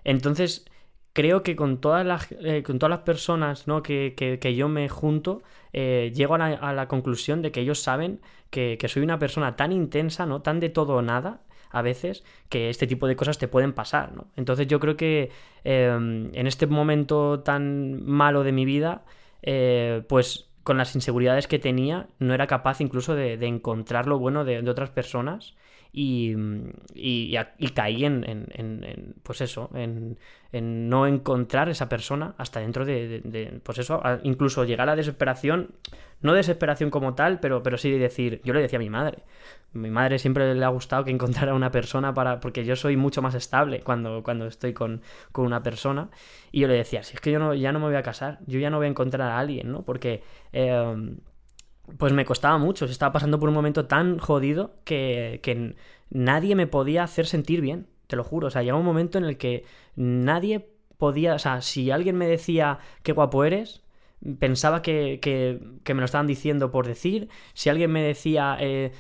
Entonces, 0.04 0.66
creo 1.14 1.44
que 1.44 1.56
con 1.56 1.80
todas 1.80 2.06
las, 2.06 2.32
eh, 2.32 2.64
con 2.64 2.80
todas 2.80 2.90
las 2.92 3.00
personas 3.06 3.68
¿no? 3.68 3.84
que, 3.84 4.14
que- 4.18 4.56
yo 4.56 4.68
me 4.70 4.90
junto, 4.90 5.44
eh, 5.74 6.12
llego 6.16 6.36
a 6.36 6.38
la, 6.38 6.48
a 6.56 6.74
la 6.74 6.88
conclusión 6.88 7.42
de 7.42 7.52
que 7.52 7.62
ellos 7.62 7.80
saben 7.82 8.20
que, 8.50 8.78
que 8.80 8.88
soy 8.88 9.04
una 9.04 9.20
persona 9.20 9.56
tan 9.56 9.72
intensa, 9.72 10.26
¿no? 10.26 10.42
Tan 10.42 10.60
de 10.60 10.70
todo 10.70 10.96
o 10.96 11.02
nada, 11.02 11.42
a 11.72 11.82
veces, 11.82 12.24
que 12.50 12.70
este 12.70 12.86
tipo 12.88 13.08
de 13.08 13.16
cosas 13.16 13.38
te 13.40 13.48
pueden 13.48 13.74
pasar, 13.74 14.14
¿no? 14.14 14.28
Entonces 14.36 14.68
yo 14.68 14.80
creo 14.80 14.96
que 14.96 15.32
eh, 15.64 15.88
en 16.34 16.48
este 16.48 16.68
momento 16.68 17.40
tan 17.42 18.04
malo 18.06 18.44
de 18.44 18.52
mi 18.52 18.66
vida, 18.66 19.04
eh, 19.42 20.04
pues 20.08 20.50
con 20.64 20.78
las 20.78 20.96
inseguridades 20.96 21.48
que 21.48 21.60
tenía, 21.60 22.08
no 22.20 22.34
era 22.34 22.48
capaz 22.48 22.80
incluso 22.82 23.16
de, 23.16 23.38
de 23.38 23.48
encontrar 23.48 24.08
lo 24.08 24.20
bueno 24.20 24.46
de, 24.46 24.62
de 24.62 24.70
otras 24.72 24.90
personas 24.92 25.56
y, 25.94 26.36
y, 26.96 27.36
y 27.60 27.68
caí 27.70 28.04
en, 28.06 28.24
en- 28.28 28.48
en- 28.54 29.16
pues 29.24 29.42
eso, 29.42 29.70
en, 29.76 30.18
en 30.52 30.90
no 30.90 31.08
encontrar 31.08 31.70
esa 31.70 31.88
persona 31.90 32.34
hasta 32.38 32.60
dentro 32.60 32.86
de, 32.86 33.22
de- 33.24 33.60
pues 33.64 33.78
eso, 33.78 34.02
incluso 34.24 34.64
llegar 34.66 34.88
a 34.90 34.92
la 34.94 34.96
desesperación, 34.96 35.72
no 36.22 36.34
desesperación 36.34 36.90
como 36.90 37.16
tal, 37.16 37.40
pero, 37.40 37.64
pero 37.64 37.78
sí 37.78 37.92
de 37.92 38.00
decir, 38.00 38.42
yo 38.44 38.54
le 38.54 38.62
decía 38.62 38.78
a 38.78 38.82
mi 38.82 38.90
madre, 38.90 39.20
mi 39.74 39.90
madre 39.90 40.20
siempre 40.20 40.54
le 40.56 40.66
ha 40.66 40.70
gustado 40.70 41.04
que 41.04 41.12
encontrara 41.12 41.54
una 41.54 41.72
persona 41.72 42.14
para, 42.14 42.40
porque 42.40 42.66
yo 42.66 42.76
soy 42.76 42.96
mucho 42.98 43.22
más 43.22 43.36
estable 43.36 43.82
cuando, 43.82 44.24
cuando 44.24 44.46
estoy 44.48 44.74
con, 44.74 45.02
con 45.32 45.46
una 45.46 45.64
persona, 45.64 46.10
y 46.52 46.62
yo 46.62 46.68
le 46.68 46.76
decía, 46.76 47.04
si 47.04 47.16
es 47.16 47.22
que 47.22 47.32
yo 47.32 47.40
no, 47.40 47.54
ya 47.54 47.72
no 47.72 47.80
me 47.80 47.86
voy 47.86 47.96
a 47.96 48.04
casar, 48.04 48.40
yo 48.48 48.60
ya 48.60 48.70
no 48.70 48.78
voy 48.78 48.88
a 48.88 48.90
encontrar 48.90 49.22
a 49.30 49.38
alguien, 49.40 49.72
¿no? 49.72 49.84
Porque... 49.84 50.24
eh, 50.54 51.14
pues 51.98 52.14
me 52.14 52.26
costaba 52.26 52.58
mucho. 52.58 52.86
Estaba 52.86 53.12
pasando 53.14 53.40
por 53.40 53.50
un 53.50 53.56
momento 53.56 53.86
tan 53.86 54.18
jodido 54.20 54.76
que, 54.86 55.40
que 55.44 55.76
nadie 56.10 56.56
me 56.56 56.68
podía 56.68 57.04
hacer 57.04 57.26
sentir 57.28 57.62
bien. 57.62 57.88
Te 58.08 58.16
lo 58.16 58.24
juro. 58.24 58.48
O 58.48 58.50
sea, 58.52 58.64
llegó 58.64 58.78
un 58.80 58.86
momento 58.86 59.18
en 59.18 59.26
el 59.26 59.38
que 59.38 59.66
nadie 59.96 60.70
podía. 60.98 61.36
O 61.36 61.40
sea, 61.40 61.62
si 61.62 61.92
alguien 61.92 62.18
me 62.18 62.28
decía 62.28 62.80
qué 63.04 63.12
guapo 63.12 63.44
eres, 63.44 63.84
pensaba 64.40 64.82
que, 64.82 65.20
que- 65.22 65.60
que 65.84 65.94
me 65.94 66.00
lo 66.02 66.06
estaban 66.06 66.28
diciendo 66.28 66.72
por 66.72 66.88
decir. 66.88 67.30
Si 67.54 67.70
alguien 67.70 67.92
me 67.92 68.02
decía, 68.04 68.58
eh, 68.60 68.92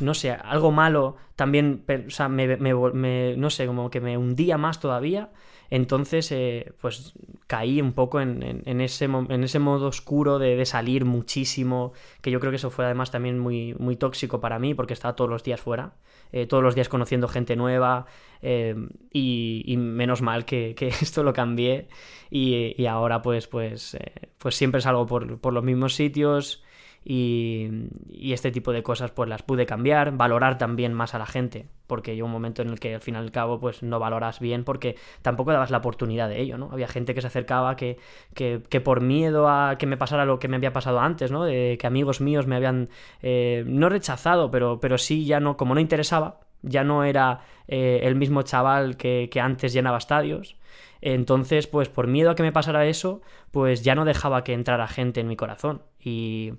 no 0.00 0.14
sé, 0.14 0.30
algo 0.32 0.70
malo, 0.72 1.16
también, 1.36 1.84
o 2.06 2.10
sea, 2.10 2.28
me, 2.28 2.56
me 2.56 2.74
me- 2.74 3.34
no 3.36 3.50
sé, 3.50 3.66
como 3.66 3.90
que 3.90 4.00
me 4.00 4.16
hundía 4.18 4.58
más 4.58 4.80
todavía. 4.80 5.30
Entonces, 5.70 6.32
eh, 6.32 6.72
pues 6.80 7.14
caí 7.46 7.80
un 7.80 7.92
poco 7.92 8.20
en, 8.20 8.80
ese, 8.80 9.04
en 9.04 9.44
ese 9.44 9.58
modo 9.60 9.86
oscuro 9.86 10.38
de, 10.38 10.64
salir 10.66 11.04
muchísimo, 11.04 11.92
que 12.20 12.30
yo 12.32 12.40
creo 12.40 12.50
que 12.50 12.56
eso 12.56 12.70
fue 12.70 12.84
además 12.84 13.10
también 13.12 13.38
muy, 13.38 13.74
muy 13.74 13.96
tóxico 13.96 14.40
para 14.40 14.58
mí, 14.58 14.74
porque 14.74 14.94
estaba 14.94 15.14
todos 15.14 15.30
los 15.30 15.44
días 15.44 15.60
fuera, 15.60 15.94
eh, 16.32 16.46
todos 16.46 16.62
los 16.62 16.74
días 16.74 16.88
conociendo 16.88 17.28
gente 17.28 17.54
nueva, 17.54 18.06
eh, 18.42 18.74
y, 19.12 19.76
menos 19.76 20.22
mal 20.22 20.44
que, 20.44 20.74
esto 21.00 21.22
lo 21.22 21.32
cambié, 21.32 21.88
y, 22.30 22.74
y 22.76 22.86
ahora 22.86 23.22
pues, 23.22 23.46
pues, 23.46 23.96
pues 24.38 24.56
siempre 24.56 24.80
salgo 24.80 25.06
por, 25.06 25.40
por 25.40 25.52
los 25.52 25.62
mismos 25.62 25.94
sitios, 25.94 26.64
y, 27.04 27.88
este 28.32 28.50
tipo 28.50 28.72
de 28.72 28.82
cosas 28.82 29.10
pues 29.10 29.28
las 29.28 29.42
pude 29.42 29.66
cambiar, 29.66 30.16
valorar 30.16 30.58
también 30.58 30.92
más 30.92 31.14
a 31.14 31.18
la 31.18 31.26
gente, 31.26 31.66
porque 31.86 32.14
llegó 32.14 32.26
un 32.26 32.32
momento 32.32 32.62
en 32.62 32.68
el 32.68 32.78
que 32.78 32.94
al 32.94 33.00
fin 33.00 33.14
y 33.14 33.18
al 33.18 33.30
cabo 33.32 33.58
pues 33.58 33.82
no 33.82 33.98
valoras 33.98 34.40
bien 34.40 34.64
porque 34.64 34.96
tampoco 35.22 35.52
dabas 35.52 35.70
la 35.70 35.78
oportunidad 35.78 36.28
de 36.28 36.40
ello, 36.40 36.58
¿no? 36.58 36.68
Había 36.72 36.88
gente 36.88 37.14
que 37.14 37.20
se 37.20 37.26
acercaba 37.26 37.76
que, 37.76 37.98
que, 38.34 38.62
que 38.68 38.80
por 38.80 39.00
miedo 39.00 39.48
a 39.48 39.76
que 39.78 39.86
me 39.86 39.96
pasara 39.96 40.24
lo 40.24 40.38
que 40.38 40.48
me 40.48 40.56
había 40.56 40.72
pasado 40.72 41.00
antes, 41.00 41.30
¿no? 41.30 41.44
De 41.44 41.78
que 41.80 41.86
amigos 41.86 42.20
míos 42.20 42.46
me 42.46 42.56
habían 42.56 42.90
eh, 43.22 43.64
no 43.66 43.88
rechazado, 43.88 44.50
pero, 44.50 44.80
pero 44.80 44.98
sí 44.98 45.24
ya 45.24 45.40
no, 45.40 45.56
como 45.56 45.74
no 45.74 45.80
interesaba, 45.80 46.40
ya 46.62 46.84
no 46.84 47.04
era 47.04 47.40
eh, 47.66 48.00
el 48.02 48.14
mismo 48.14 48.42
chaval 48.42 48.96
que, 48.96 49.28
que 49.32 49.40
antes 49.40 49.72
llenaba 49.72 49.98
estadios. 49.98 50.56
Entonces, 51.02 51.66
pues 51.66 51.88
por 51.88 52.06
miedo 52.06 52.30
a 52.30 52.34
que 52.34 52.42
me 52.42 52.52
pasara 52.52 52.86
eso, 52.86 53.22
pues 53.50 53.82
ya 53.82 53.94
no 53.94 54.04
dejaba 54.04 54.44
que 54.44 54.52
entrara 54.52 54.86
gente 54.86 55.20
en 55.20 55.28
mi 55.28 55.36
corazón. 55.36 55.82
Y, 55.98 56.52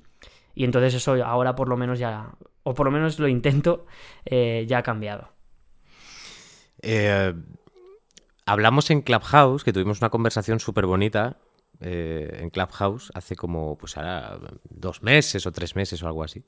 y 0.55 0.63
entonces 0.65 0.93
eso 0.93 1.13
ahora 1.23 1.55
por 1.55 1.67
lo 1.67 1.77
menos 1.77 1.99
ya, 1.99 2.31
o 2.63 2.73
por 2.73 2.85
lo 2.85 2.91
menos 2.91 3.19
lo 3.19 3.27
intento, 3.27 3.85
eh, 4.25 4.65
ya 4.67 4.79
ha 4.79 4.83
cambiado. 4.83 5.29
Eh, 6.81 7.33
hablamos 8.45 8.89
en 8.89 9.01
Clubhouse, 9.01 9.63
que 9.63 9.73
tuvimos 9.73 10.01
una 10.01 10.09
conversación 10.09 10.59
súper 10.59 10.85
bonita 10.85 11.37
eh, 11.79 12.39
en 12.41 12.49
Clubhouse 12.49 13.11
hace 13.15 13.35
como, 13.35 13.77
pues 13.77 13.97
ahora, 13.97 14.39
dos 14.69 15.01
meses 15.01 15.45
o 15.45 15.51
tres 15.51 15.75
meses 15.75 16.01
o 16.03 16.07
algo 16.07 16.23
así. 16.23 16.43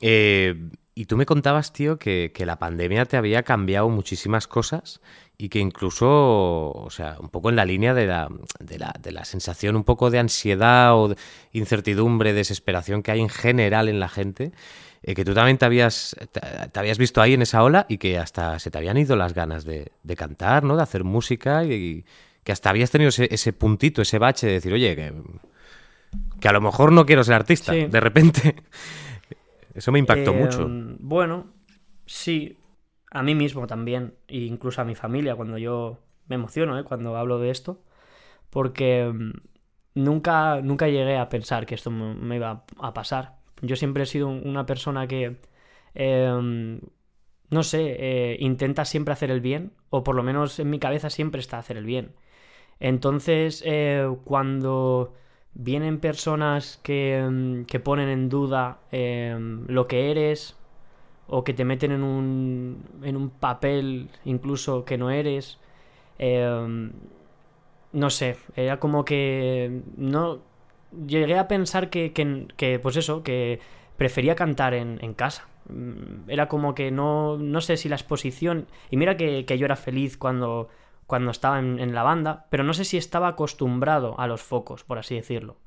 Eh, 0.00 0.70
y 0.94 1.06
tú 1.06 1.16
me 1.16 1.26
contabas, 1.26 1.72
tío, 1.72 1.98
que, 1.98 2.32
que 2.34 2.44
la 2.46 2.58
pandemia 2.58 3.04
te 3.06 3.16
había 3.16 3.42
cambiado 3.42 3.88
muchísimas 3.88 4.46
cosas 4.46 5.00
y 5.38 5.48
que 5.48 5.58
incluso, 5.58 6.06
o 6.70 6.88
sea, 6.90 7.16
un 7.18 7.28
poco 7.30 7.48
en 7.50 7.56
la 7.56 7.64
línea 7.64 7.94
de 7.94 8.06
la, 8.06 8.28
de 8.60 8.78
la, 8.78 8.94
de 9.00 9.10
la 9.12 9.24
sensación 9.24 9.74
un 9.76 9.84
poco 9.84 10.10
de 10.10 10.18
ansiedad 10.18 10.94
o 10.96 11.08
de 11.08 11.16
incertidumbre, 11.52 12.32
desesperación 12.34 13.02
que 13.02 13.10
hay 13.12 13.20
en 13.20 13.28
general 13.30 13.88
en 13.88 14.00
la 14.00 14.08
gente, 14.08 14.52
eh, 15.02 15.14
que 15.14 15.24
tú 15.24 15.34
también 15.34 15.58
te 15.58 15.64
habías, 15.64 16.14
te, 16.30 16.40
te 16.40 16.78
habías 16.78 16.98
visto 16.98 17.20
ahí 17.20 17.32
en 17.34 17.42
esa 17.42 17.64
ola 17.64 17.86
y 17.88 17.98
que 17.98 18.18
hasta 18.18 18.58
se 18.58 18.70
te 18.70 18.78
habían 18.78 18.96
ido 18.98 19.16
las 19.16 19.34
ganas 19.34 19.64
de, 19.64 19.92
de 20.02 20.16
cantar, 20.16 20.62
¿no? 20.62 20.76
De 20.76 20.82
hacer 20.82 21.02
música 21.04 21.64
y, 21.64 21.72
y 21.72 22.04
que 22.44 22.52
hasta 22.52 22.70
habías 22.70 22.90
tenido 22.90 23.08
ese, 23.08 23.28
ese 23.32 23.52
puntito, 23.52 24.02
ese 24.02 24.18
bache 24.18 24.46
de 24.46 24.52
decir, 24.54 24.72
oye, 24.72 24.94
que, 24.94 25.12
que 26.40 26.48
a 26.48 26.52
lo 26.52 26.60
mejor 26.60 26.92
no 26.92 27.06
quiero 27.06 27.24
ser 27.24 27.34
artista, 27.34 27.72
Sí. 27.72 27.86
de 27.86 28.00
repente. 28.00 28.56
Eso 29.74 29.92
me 29.92 29.98
impactó 29.98 30.32
Eh, 30.32 30.38
mucho. 30.38 30.70
Bueno, 31.00 31.52
sí, 32.06 32.58
a 33.10 33.22
mí 33.22 33.34
mismo 33.34 33.66
también, 33.66 34.14
e 34.28 34.38
incluso 34.38 34.80
a 34.80 34.84
mi 34.84 34.94
familia, 34.94 35.36
cuando 35.36 35.58
yo 35.58 35.98
me 36.28 36.36
emociono, 36.36 36.78
¿eh? 36.78 36.84
cuando 36.84 37.16
hablo 37.16 37.38
de 37.38 37.50
esto, 37.50 37.82
porque 38.50 39.12
mm, 39.12 39.32
nunca, 39.96 40.60
nunca 40.62 40.88
llegué 40.88 41.18
a 41.18 41.28
pensar 41.30 41.66
que 41.66 41.74
esto 41.76 41.90
me, 41.90 42.36
iba 42.36 42.64
a 42.80 42.94
pasar. 42.94 43.38
Yo 43.62 43.76
siempre 43.76 44.04
he 44.04 44.06
sido 44.06 44.28
un- 44.28 44.46
una 44.48 44.66
persona 44.66 45.06
que, 45.08 45.38
eh, 45.94 46.78
no 47.50 47.62
sé, 47.62 47.96
eh, 47.98 48.36
intenta 48.40 48.84
siempre 48.84 49.12
hacer 49.12 49.30
el 49.30 49.40
bien, 49.40 49.72
o 49.90 50.02
por 50.04 50.14
lo 50.14 50.22
menos 50.22 50.58
en 50.58 50.70
mi 50.70 50.78
cabeza 50.78 51.10
siempre 51.10 51.40
está 51.40 51.58
hacer 51.58 51.76
el 51.76 51.84
bien. 51.84 52.14
Entonces, 52.80 53.62
eh, 53.66 54.08
cuando 54.24 55.14
vienen 55.54 55.98
personas 56.00 56.80
que, 56.82 57.22
mm, 57.28 57.64
que 57.64 57.80
ponen 57.80 58.08
en 58.08 58.28
duda 58.28 58.78
eh, 58.92 59.36
lo 59.66 59.86
que 59.88 60.10
eres 60.10 60.56
o 61.28 61.44
que 61.44 61.54
te 61.54 61.64
meten 61.64 61.92
en 61.92 62.02
un, 62.04 62.84
en 63.02 63.16
un 63.16 63.30
papel 63.30 64.10
incluso 64.24 64.84
que 64.84 64.98
no 64.98 65.10
eres, 65.10 65.58
eh, 66.18 66.90
no 67.92 68.10
sé, 68.10 68.36
era 68.56 68.80
como 68.80 69.04
que 69.04 69.82
no 69.96 70.40
llegué 71.06 71.38
a 71.38 71.48
pensar 71.48 71.90
que, 71.90 72.12
que, 72.12 72.46
que, 72.56 72.78
pues 72.78 72.96
eso, 72.96 73.22
que 73.22 73.60
prefería 73.96 74.34
cantar 74.34 74.74
en, 74.74 74.98
en 75.02 75.14
casa. 75.14 75.46
Mm, 75.68 76.28
Era 76.30 76.48
como 76.48 76.74
que 76.74 76.90
no, 76.90 77.36
no 77.38 77.60
sé 77.60 77.76
si 77.76 77.88
la 77.88 77.96
exposición, 77.96 78.66
y 78.90 78.96
mira 78.96 79.16
que, 79.16 79.44
que 79.46 79.58
yo 79.58 79.66
era 79.66 79.76
feliz 79.76 80.16
cuando, 80.16 80.68
cuando 81.12 81.30
estaba 81.30 81.58
en, 81.58 81.94
la 81.94 82.02
banda, 82.02 82.46
pero 82.48 82.64
no 82.64 82.72
sé 82.72 82.86
si 82.86 82.96
estaba 82.96 83.28
acostumbrado 83.28 84.18
a 84.18 84.26
los 84.26 84.40
focos, 84.40 84.82
por 84.82 84.98
así 84.98 85.14
decirlo. 85.14 85.58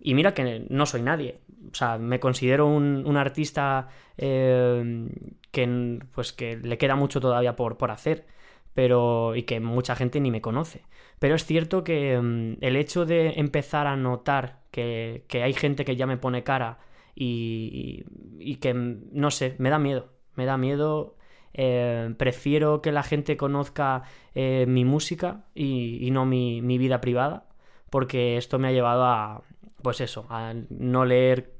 Y 0.00 0.14
mira 0.14 0.34
que 0.34 0.66
no 0.68 0.84
soy 0.84 1.02
nadie. 1.02 1.38
O 1.70 1.74
sea, 1.76 1.96
me 1.96 2.18
considero 2.18 2.66
un, 2.66 3.16
artista 3.16 3.86
eh, 4.18 5.08
que, 5.52 6.00
pues, 6.12 6.32
que 6.32 6.56
le 6.56 6.76
queda 6.76 6.96
mucho 6.96 7.20
todavía 7.20 7.54
por, 7.54 7.76
por 7.76 7.92
hacer. 7.92 8.26
Pero. 8.74 9.36
y 9.36 9.44
que 9.44 9.60
mucha 9.60 9.94
gente 9.94 10.18
ni 10.20 10.32
me 10.32 10.40
conoce. 10.40 10.82
Pero 11.20 11.36
es 11.36 11.44
cierto 11.44 11.84
que 11.84 12.18
mm, 12.20 12.56
el 12.60 12.74
hecho 12.74 13.06
de 13.06 13.34
empezar 13.36 13.86
a 13.86 13.94
notar 13.96 14.58
que, 14.72 15.24
que 15.28 15.44
hay 15.44 15.52
gente 15.52 15.84
que 15.84 15.94
ya 15.94 16.06
me 16.08 16.16
pone 16.16 16.42
cara 16.42 16.78
y, 17.14 18.04
y- 18.40 18.50
y 18.52 18.56
que, 18.56 18.74
mm, 18.74 19.10
no 19.12 19.30
sé, 19.30 19.54
me 19.58 19.70
da 19.70 19.78
miedo. 19.78 20.08
Me 20.34 20.46
da 20.46 20.56
miedo 20.56 21.14
eh, 21.54 22.14
prefiero 22.16 22.80
que 22.82 22.92
la 22.92 23.02
gente 23.02 23.36
conozca 23.36 24.02
eh, 24.34 24.66
mi 24.68 24.84
música 24.84 25.44
y, 25.54 26.08
no 26.12 26.26
mi, 26.26 26.60
vida 26.78 27.00
privada, 27.00 27.46
porque 27.90 28.36
esto 28.36 28.58
me 28.58 28.68
ha 28.68 28.72
llevado 28.72 29.04
a, 29.04 29.42
pues 29.82 30.00
eso, 30.00 30.26
a 30.30 30.54
no 30.70 31.04
leer 31.04 31.54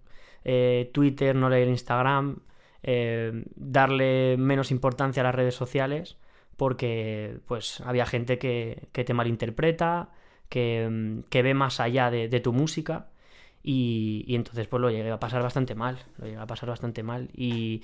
eh, 0.44 0.90
Twitter, 0.92 1.34
no 1.34 1.48
leer 1.48 1.68
Instagram, 1.68 2.40
darle 2.82 4.36
menos 4.38 4.70
importancia 4.70 5.22
a 5.22 5.24
las 5.24 5.34
redes 5.34 5.54
sociales, 5.54 6.16
porque 6.56 7.40
pues 7.46 7.80
había 7.82 8.06
gente 8.06 8.38
que, 8.38 8.88
que 8.92 9.04
te 9.04 9.14
malinterpreta, 9.14 10.10
que, 10.48 11.22
que 11.30 11.42
ve 11.42 11.54
más 11.54 11.80
allá 11.80 12.10
de, 12.10 12.28
de 12.28 12.40
tu 12.40 12.52
música. 12.52 13.08
Y, 13.62 14.24
y 14.26 14.36
entonces 14.36 14.66
pues 14.68 14.80
lo 14.80 14.90
llegué 14.90 15.10
a 15.10 15.20
pasar 15.20 15.42
bastante 15.42 15.74
mal, 15.74 15.98
lo 16.18 16.26
llegué 16.26 16.38
a 16.38 16.46
pasar 16.46 16.68
bastante 16.68 17.02
mal. 17.02 17.30
Y 17.34 17.82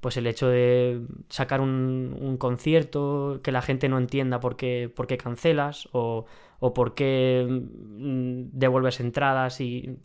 pues 0.00 0.16
el 0.16 0.26
hecho 0.26 0.48
de 0.48 1.02
sacar 1.28 1.60
un, 1.60 2.36
concierto, 2.38 3.40
que 3.42 3.52
la 3.52 3.62
gente 3.62 3.88
no 3.88 3.98
entienda 3.98 4.40
por 4.40 4.56
qué, 4.56 4.90
por 4.94 5.06
qué 5.06 5.16
cancelas 5.18 5.88
o, 5.92 6.26
o 6.60 6.74
por 6.74 6.94
qué 6.94 7.46
mm, 7.48 8.50
devuelves 8.52 9.00
entradas 9.00 9.60
y... 9.60 9.98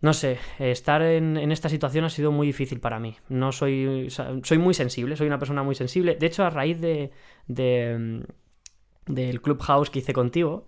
no 0.00 0.12
sé, 0.12 0.38
estar 0.58 1.02
en, 1.02 1.36
en 1.36 1.52
esta 1.52 1.68
situación 1.68 2.04
ha 2.04 2.10
sido 2.10 2.32
muy 2.32 2.46
difícil 2.46 2.80
para 2.80 2.98
mí. 2.98 3.16
No 3.28 3.52
soy. 3.52 4.08
soy 4.10 4.58
muy 4.58 4.74
sensible, 4.74 5.16
soy 5.16 5.26
una 5.28 5.38
persona 5.38 5.62
muy 5.62 5.74
sensible. 5.74 6.16
De 6.16 6.26
hecho, 6.26 6.44
a 6.44 6.50
raíz 6.50 6.80
de. 6.80 7.10
de, 7.46 7.96
mm, 7.98 9.12
del 9.14 9.40
Clubhouse 9.42 9.90
que 9.90 9.98
hice 10.00 10.12
contigo, 10.12 10.66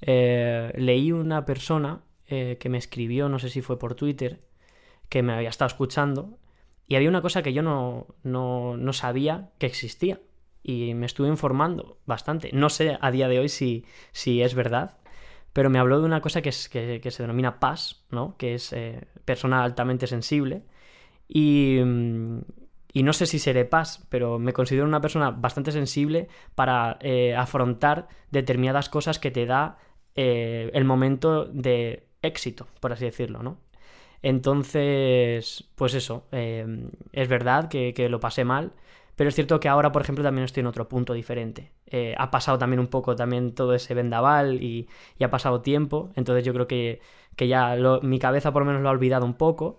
eh, 0.00 0.72
leí 0.76 1.12
una 1.12 1.44
persona 1.44 2.02
eh, 2.28 2.58
que 2.60 2.68
me 2.68 2.78
escribió, 2.78 3.28
no 3.28 3.38
sé 3.38 3.48
si 3.50 3.62
fue 3.62 3.78
por 3.78 3.94
Twitter, 3.94 4.40
que 5.08 5.22
me 5.22 5.32
había 5.32 5.48
estado 5.48 5.68
escuchando. 5.68 6.38
Y 6.88 6.96
había 6.96 7.08
una 7.08 7.22
cosa 7.22 7.42
que 7.42 7.52
yo 7.52 7.62
no, 7.62 8.06
no, 8.22 8.76
no 8.76 8.92
sabía 8.92 9.50
que 9.58 9.66
existía. 9.66 10.20
Y 10.62 10.94
me 10.94 11.06
estuve 11.06 11.28
informando 11.28 11.98
bastante. 12.06 12.50
No 12.52 12.70
sé 12.70 12.98
a 13.00 13.10
día 13.10 13.28
de 13.28 13.38
hoy 13.38 13.48
si, 13.48 13.84
si 14.12 14.42
es 14.42 14.54
verdad 14.54 14.98
pero 15.56 15.70
me 15.70 15.78
habló 15.78 16.00
de 16.00 16.04
una 16.04 16.20
cosa 16.20 16.42
que, 16.42 16.50
es, 16.50 16.68
que, 16.68 17.10
se 17.10 17.22
denomina 17.22 17.58
PAS, 17.58 18.04
¿no? 18.10 18.36
que 18.36 18.52
es 18.52 18.74
eh, 18.74 19.06
persona 19.24 19.64
altamente 19.64 20.06
sensible. 20.06 20.64
Y, 21.26 21.78
y, 22.92 23.02
no 23.02 23.12
sé 23.14 23.24
si 23.24 23.38
seré 23.38 23.64
PAS, 23.64 24.06
pero 24.10 24.38
me 24.38 24.52
considero 24.52 24.86
una 24.86 25.00
persona 25.00 25.30
bastante 25.30 25.72
sensible 25.72 26.28
para 26.54 26.98
eh, 27.00 27.34
afrontar 27.34 28.06
determinadas 28.30 28.90
cosas 28.90 29.18
que 29.18 29.30
te 29.30 29.46
da 29.46 29.78
eh, 30.14 30.70
el 30.74 30.84
momento 30.84 31.46
de 31.46 32.06
éxito, 32.20 32.66
por 32.78 32.92
así 32.92 33.06
decirlo, 33.06 33.42
¿no? 33.42 33.56
Entonces, 34.26 35.68
pues 35.76 35.94
eso, 35.94 36.26
eh, 36.32 36.66
es 37.12 37.28
verdad 37.28 37.68
que, 37.68 37.94
que 37.94 38.08
lo 38.08 38.18
pasé 38.18 38.44
mal, 38.44 38.72
pero 39.14 39.28
es 39.28 39.34
cierto 39.36 39.60
que 39.60 39.68
ahora, 39.68 39.92
por 39.92 40.02
ejemplo, 40.02 40.24
también 40.24 40.44
estoy 40.44 40.62
en 40.62 40.66
otro 40.66 40.88
punto 40.88 41.12
diferente. 41.14 41.70
Eh, 41.86 42.14
ha 42.18 42.30
pasado 42.30 42.58
también 42.58 42.80
un 42.80 42.88
poco 42.88 43.14
también 43.14 43.54
todo 43.54 43.72
ese 43.74 43.94
vendaval 43.94 44.62
y, 44.62 44.88
y 45.18 45.24
ha 45.24 45.30
pasado 45.30 45.62
tiempo. 45.62 46.10
Entonces 46.16 46.44
yo 46.44 46.52
creo 46.52 46.66
que, 46.66 47.00
que 47.36 47.46
ya 47.48 47.76
mi 48.02 48.18
cabeza 48.18 48.52
por 48.52 48.62
lo 48.62 48.66
menos 48.66 48.82
lo 48.82 48.88
ha 48.88 48.92
olvidado 48.92 49.24
un 49.26 49.34
poco. 49.34 49.78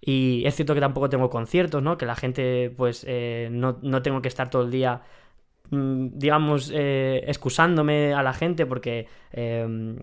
Y 0.00 0.44
es 0.46 0.56
cierto 0.56 0.74
que 0.74 0.80
tampoco 0.80 1.08
tengo 1.10 1.30
conciertos, 1.30 1.82
¿no? 1.82 1.96
Que 1.98 2.06
la 2.06 2.16
gente, 2.16 2.72
pues, 2.76 3.04
eh, 3.08 3.48
no, 3.52 3.78
no 3.82 4.02
tengo 4.02 4.20
que 4.22 4.28
estar 4.28 4.50
todo 4.50 4.62
el 4.62 4.70
día, 4.70 5.02
digamos, 5.70 6.70
eh, 6.74 7.24
excusándome 7.26 8.12
a 8.12 8.22
la 8.22 8.34
gente 8.34 8.66
porque, 8.66 9.06
eh, 9.32 9.96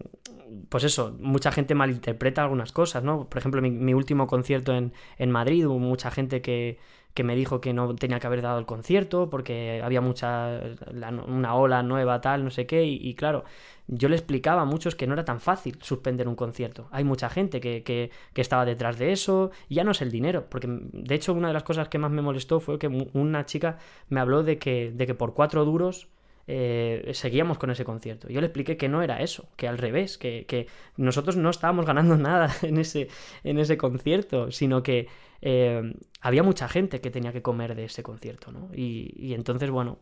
pues 0.69 0.83
eso, 0.83 1.15
mucha 1.19 1.51
gente 1.51 1.75
malinterpreta 1.75 2.43
algunas 2.43 2.71
cosas, 2.71 3.03
¿no? 3.03 3.29
Por 3.29 3.37
ejemplo, 3.37 3.61
mi, 3.61 3.69
mi 3.69 3.93
último 3.93 4.25
concierto 4.25 4.73
en, 4.75 4.93
en 5.17 5.31
Madrid 5.31 5.67
hubo 5.67 5.77
mucha 5.77 6.09
gente 6.09 6.41
que, 6.41 6.79
que 7.13 7.23
me 7.23 7.35
dijo 7.35 7.59
que 7.61 7.73
no 7.73 7.95
tenía 7.95 8.19
que 8.19 8.27
haber 8.27 8.41
dado 8.41 8.59
el 8.59 8.65
concierto 8.65 9.29
porque 9.29 9.81
había 9.83 10.01
mucha 10.01 10.59
la- 10.93 11.09
una 11.09 11.55
ola 11.55 11.83
nueva 11.83 12.21
tal 12.21 12.43
no 12.43 12.49
sé 12.49 12.65
qué 12.65 12.85
y, 12.85 13.13
claro 13.15 13.43
yo 13.87 14.07
le 14.07 14.15
explicaba 14.15 14.61
a 14.61 14.65
muchos 14.65 14.95
que 14.95 15.07
no 15.07 15.13
era 15.13 15.25
tan 15.25 15.39
fácil 15.41 15.79
suspender 15.81 16.27
un 16.27 16.35
concierto. 16.35 16.87
Hay 16.91 17.03
mucha 17.03 17.27
gente 17.27 17.59
que, 17.59 17.81
que- 17.83 18.11
estaba 18.35 18.63
detrás 18.65 18.97
de 18.99 19.11
eso 19.11 19.51
ya 19.69 19.83
no 19.83 19.91
es 19.91 20.01
el 20.01 20.11
dinero 20.11 20.45
porque 20.49 20.67
de 20.69 21.15
hecho 21.15 21.33
una 21.33 21.47
de 21.49 21.53
las 21.55 21.63
cosas 21.63 21.89
que 21.89 21.97
más 21.97 22.11
me 22.11 22.21
molestó 22.21 22.59
fue 22.59 22.77
que 22.79 22.87
una 23.13 23.45
chica 23.45 23.77
me 24.09 24.19
habló 24.21 24.43
de 24.43 24.57
que, 24.59 24.91
de 24.93 25.05
que 25.07 25.15
por 25.15 25.33
cuatro 25.33 25.65
duros 25.65 26.07
eh, 26.51 27.11
seguíamos 27.13 27.57
con 27.59 27.69
ese 27.71 27.85
concierto. 27.85 28.27
Yo 28.29 28.41
le 28.41 28.47
expliqué 28.47 28.75
que 28.77 28.89
no 28.89 29.01
era 29.03 29.21
eso, 29.21 29.49
que 29.55 29.67
al 29.67 29.77
revés, 29.77 30.17
que, 30.17 30.45
que 30.47 30.67
nosotros 30.97 31.37
no 31.37 31.49
estábamos 31.51 31.85
ganando 31.85 32.17
nada 32.29 32.53
en 32.63 32.77
ese, 32.79 33.07
en 33.43 33.59
ese 33.59 33.77
concierto, 33.77 34.51
sino 34.51 34.81
que 34.83 35.07
eh, 35.41 35.93
había 36.21 36.43
mucha 36.43 36.67
gente 36.67 37.01
que 37.01 37.11
tenía 37.11 37.31
que 37.33 37.41
comer 37.43 37.75
de 37.75 37.85
ese 37.85 38.03
concierto, 38.03 38.51
¿no? 38.51 38.69
Y, 38.75 39.13
y 39.17 39.33
entonces, 39.35 39.69
bueno, 39.69 39.99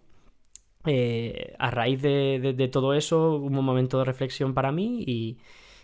eh, 0.86 1.56
a 1.60 1.72
raíz 1.72 2.02
de, 2.02 2.40
de- 2.42 2.54
de 2.54 2.68
todo 2.68 2.94
eso 2.94 3.34
hubo 3.36 3.46
un 3.48 3.66
momento 3.66 4.00
de 4.00 4.06
reflexión 4.06 4.54
para 4.54 4.72
mí 4.72 5.04
y, 5.06 5.38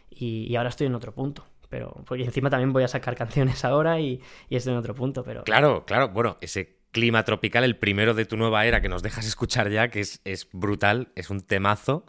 y- 0.10 0.48
y 0.52 0.56
ahora 0.56 0.70
estoy 0.70 0.88
en 0.88 0.96
otro 0.96 1.14
punto. 1.14 1.46
Pero, 1.70 2.04
porque 2.06 2.24
encima 2.24 2.50
también 2.52 2.72
voy 2.74 2.84
a 2.84 2.88
sacar 2.88 3.16
canciones 3.24 3.66
ahora 3.66 4.00
y, 4.00 4.22
y 4.50 4.56
estoy 4.56 4.74
en 4.74 4.80
otro 4.80 4.96
punto, 4.96 5.24
pero... 5.24 5.44
Claro, 5.44 5.86
claro. 5.86 6.10
Bueno, 6.10 6.38
ese 6.42 6.78
clima 6.94 7.26
tropical, 7.26 7.66
el 7.66 7.76
primero 7.76 8.14
de 8.14 8.24
tu 8.24 8.38
nueva 8.38 8.66
era 8.66 8.80
que 8.80 8.88
nos 8.88 9.04
dejas 9.04 9.26
escuchar 9.26 9.70
ya, 9.70 9.90
que 9.90 10.00
es, 10.00 10.22
es 10.24 10.48
brutal, 10.54 11.12
es 11.16 11.30
un 11.30 11.42
temazo. 11.42 12.06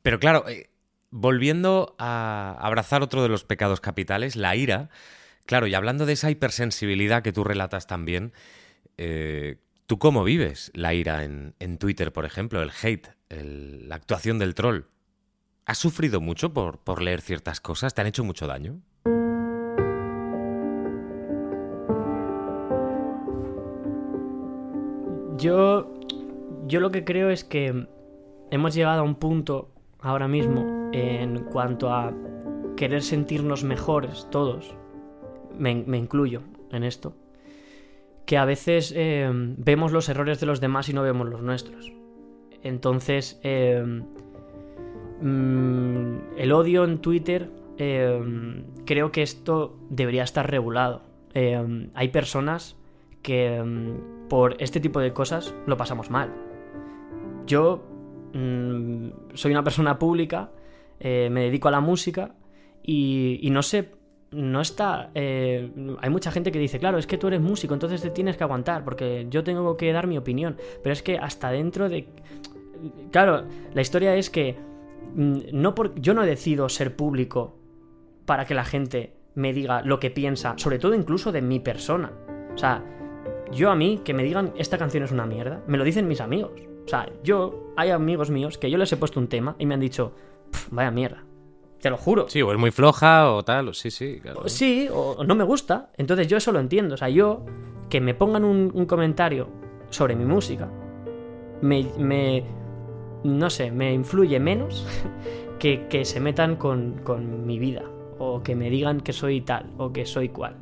Pero 0.00 0.18
claro, 0.18 0.48
eh, 0.48 0.70
volviendo 1.10 1.94
a 1.98 2.56
abrazar 2.60 3.02
otro 3.02 3.22
de 3.22 3.28
los 3.28 3.44
pecados 3.44 3.82
capitales, 3.82 4.36
la 4.36 4.56
ira. 4.56 4.88
Claro, 5.44 5.66
y 5.66 5.74
hablando 5.74 6.06
de 6.06 6.14
esa 6.14 6.30
hipersensibilidad 6.30 7.22
que 7.22 7.32
tú 7.32 7.44
relatas 7.44 7.86
también, 7.86 8.32
eh, 8.96 9.56
¿tú 9.86 9.98
cómo 9.98 10.24
vives 10.24 10.70
la 10.74 10.94
ira 10.94 11.24
en, 11.24 11.54
en 11.58 11.76
Twitter, 11.76 12.12
por 12.12 12.24
ejemplo? 12.24 12.62
El 12.62 12.70
hate, 12.82 13.08
la 13.28 13.96
actuación 13.96 14.38
del 14.38 14.54
troll. 14.54 14.84
¿Has 15.66 15.78
sufrido 15.78 16.20
mucho 16.22 16.54
por, 16.54 16.78
por 16.78 17.02
leer 17.02 17.20
ciertas 17.20 17.60
cosas? 17.60 17.92
¿Te 17.92 18.00
han 18.00 18.06
hecho 18.06 18.24
mucho 18.24 18.46
daño? 18.46 18.80
Yo, 25.38 25.94
yo 26.66 26.80
lo 26.80 26.90
que 26.90 27.04
creo 27.04 27.30
es 27.30 27.44
que 27.44 27.86
hemos 28.50 28.74
llegado 28.74 29.00
a 29.00 29.04
un 29.04 29.14
punto 29.14 29.70
ahora 30.00 30.26
mismo 30.26 30.90
en 30.92 31.44
cuanto 31.44 31.92
a 31.92 32.12
querer 32.76 33.02
sentirnos 33.02 33.64
mejores 33.64 34.26
todos, 34.30 34.74
me, 35.58 35.70
incluyo 35.70 36.42
en 36.72 36.84
esto, 36.84 37.14
que 38.26 38.36
a 38.36 38.44
veces 38.44 38.92
eh, 38.96 39.28
vemos 39.32 39.92
los 39.92 40.08
errores 40.08 40.40
de 40.40 40.46
los 40.46 40.60
demás 40.60 40.88
y 40.88 40.92
no 40.92 41.02
vemos 41.02 41.28
los 41.28 41.42
nuestros. 41.42 41.92
Entonces, 42.62 43.40
eh, 43.42 44.02
mm, 45.20 46.16
el 46.36 46.52
odio 46.52 46.84
en 46.84 46.98
Twitter, 46.98 47.50
eh, 47.78 48.64
creo 48.86 49.12
que 49.12 49.22
esto 49.22 49.78
debería 49.88 50.24
estar 50.24 50.50
regulado. 50.50 51.02
Hay 51.94 52.08
personas 52.08 52.77
que 53.22 53.62
mm, 53.62 54.28
por 54.28 54.56
este 54.60 54.80
tipo 54.80 55.00
de 55.00 55.12
cosas 55.12 55.54
lo 55.66 55.76
pasamos 55.76 56.10
mal. 56.10 56.32
Yo 57.46 57.84
mm, 58.34 59.08
soy 59.34 59.52
una 59.52 59.64
persona 59.64 59.98
pública, 59.98 60.50
eh, 61.00 61.28
me 61.30 61.42
dedico 61.42 61.68
a 61.68 61.70
la 61.70 61.80
música 61.80 62.34
y, 62.82 63.48
no 63.50 63.62
sé, 63.62 63.90
no 64.30 64.60
está... 64.60 65.10
eh, 65.14 65.70
hay 66.00 66.10
mucha 66.10 66.30
gente 66.30 66.52
que 66.52 66.58
dice, 66.58 66.78
claro, 66.78 66.98
es 66.98 67.06
que 67.06 67.18
tú 67.18 67.28
eres 67.28 67.40
músico, 67.40 67.74
entonces 67.74 68.00
te 68.00 68.10
tienes 68.10 68.36
que 68.36 68.44
aguantar, 68.44 68.84
porque 68.84 69.26
yo 69.30 69.44
tengo 69.44 69.76
que 69.76 69.92
dar 69.92 70.06
mi 70.06 70.18
opinión. 70.18 70.56
Pero 70.82 70.92
es 70.92 71.02
que 71.02 71.18
hasta 71.18 71.50
dentro 71.50 71.88
de... 71.88 72.08
Claro, 73.10 73.44
la 73.74 73.80
historia 73.80 74.14
es 74.14 74.30
que 74.30 74.56
mm, 75.14 75.38
no 75.52 75.74
por... 75.74 76.00
yo 76.00 76.14
no 76.14 76.22
decido 76.22 76.68
ser 76.68 76.96
público 76.96 77.58
para 78.24 78.44
que 78.44 78.54
la 78.54 78.64
gente 78.64 79.14
me 79.34 79.52
diga 79.52 79.82
lo 79.82 80.00
que 80.00 80.10
piensa, 80.10 80.54
sobre 80.58 80.78
todo 80.78 80.94
incluso 80.94 81.32
de 81.32 81.42
mi 81.42 81.60
persona. 81.60 82.12
O 82.52 82.58
sea, 82.58 82.84
yo 83.52 83.70
a 83.70 83.74
mí, 83.74 84.00
que 84.04 84.14
me 84.14 84.22
digan 84.24 84.52
esta 84.56 84.78
canción 84.78 85.02
es 85.04 85.12
una 85.12 85.26
mierda, 85.26 85.62
me 85.66 85.78
lo 85.78 85.84
dicen 85.84 86.06
mis 86.08 86.20
amigos. 86.20 86.52
O 86.84 86.88
sea, 86.88 87.08
yo, 87.22 87.72
hay 87.76 87.90
amigos 87.90 88.30
míos 88.30 88.58
que 88.58 88.70
yo 88.70 88.78
les 88.78 88.92
he 88.92 88.96
puesto 88.96 89.20
un 89.20 89.28
tema 89.28 89.54
y 89.58 89.66
me 89.66 89.74
han 89.74 89.80
dicho, 89.80 90.12
"Pf, 90.50 90.68
vaya 90.70 90.90
mierda. 90.90 91.24
Te 91.80 91.90
lo 91.90 91.96
juro. 91.96 92.28
Sí, 92.28 92.42
o 92.42 92.50
es 92.50 92.58
muy 92.58 92.70
floja 92.72 93.30
o 93.32 93.44
tal, 93.44 93.68
o 93.68 93.74
sí, 93.74 93.90
sí. 93.90 94.18
Claro. 94.20 94.40
O 94.44 94.48
Sí, 94.48 94.88
o 94.90 95.12
o 95.18 95.24
no 95.24 95.34
me 95.36 95.44
gusta. 95.44 95.90
Entonces 95.96 96.26
yo 96.26 96.36
eso 96.36 96.50
lo 96.50 96.58
entiendo. 96.58 96.94
O 96.94 96.98
sea, 96.98 97.08
yo, 97.08 97.44
que 97.88 98.00
me 98.00 98.14
pongan 98.14 98.44
un, 98.44 98.70
un 98.74 98.86
comentario 98.86 99.48
sobre 99.90 100.16
mi 100.16 100.24
música, 100.24 100.68
me, 101.62 101.86
me- 101.98 102.44
no 103.24 103.48
sé, 103.50 103.70
me 103.70 103.92
influye 103.92 104.40
menos 104.40 104.86
que, 105.60 105.86
que 105.88 106.04
se 106.04 106.18
metan 106.20 106.56
con, 106.56 107.00
con 107.04 107.46
mi 107.46 107.58
vida. 107.58 107.82
O 108.18 108.42
que 108.42 108.56
me 108.56 108.70
digan 108.70 109.00
que 109.00 109.12
soy 109.12 109.42
tal 109.42 109.70
o 109.76 109.92
que 109.92 110.04
soy 110.04 110.30
cual. 110.30 110.56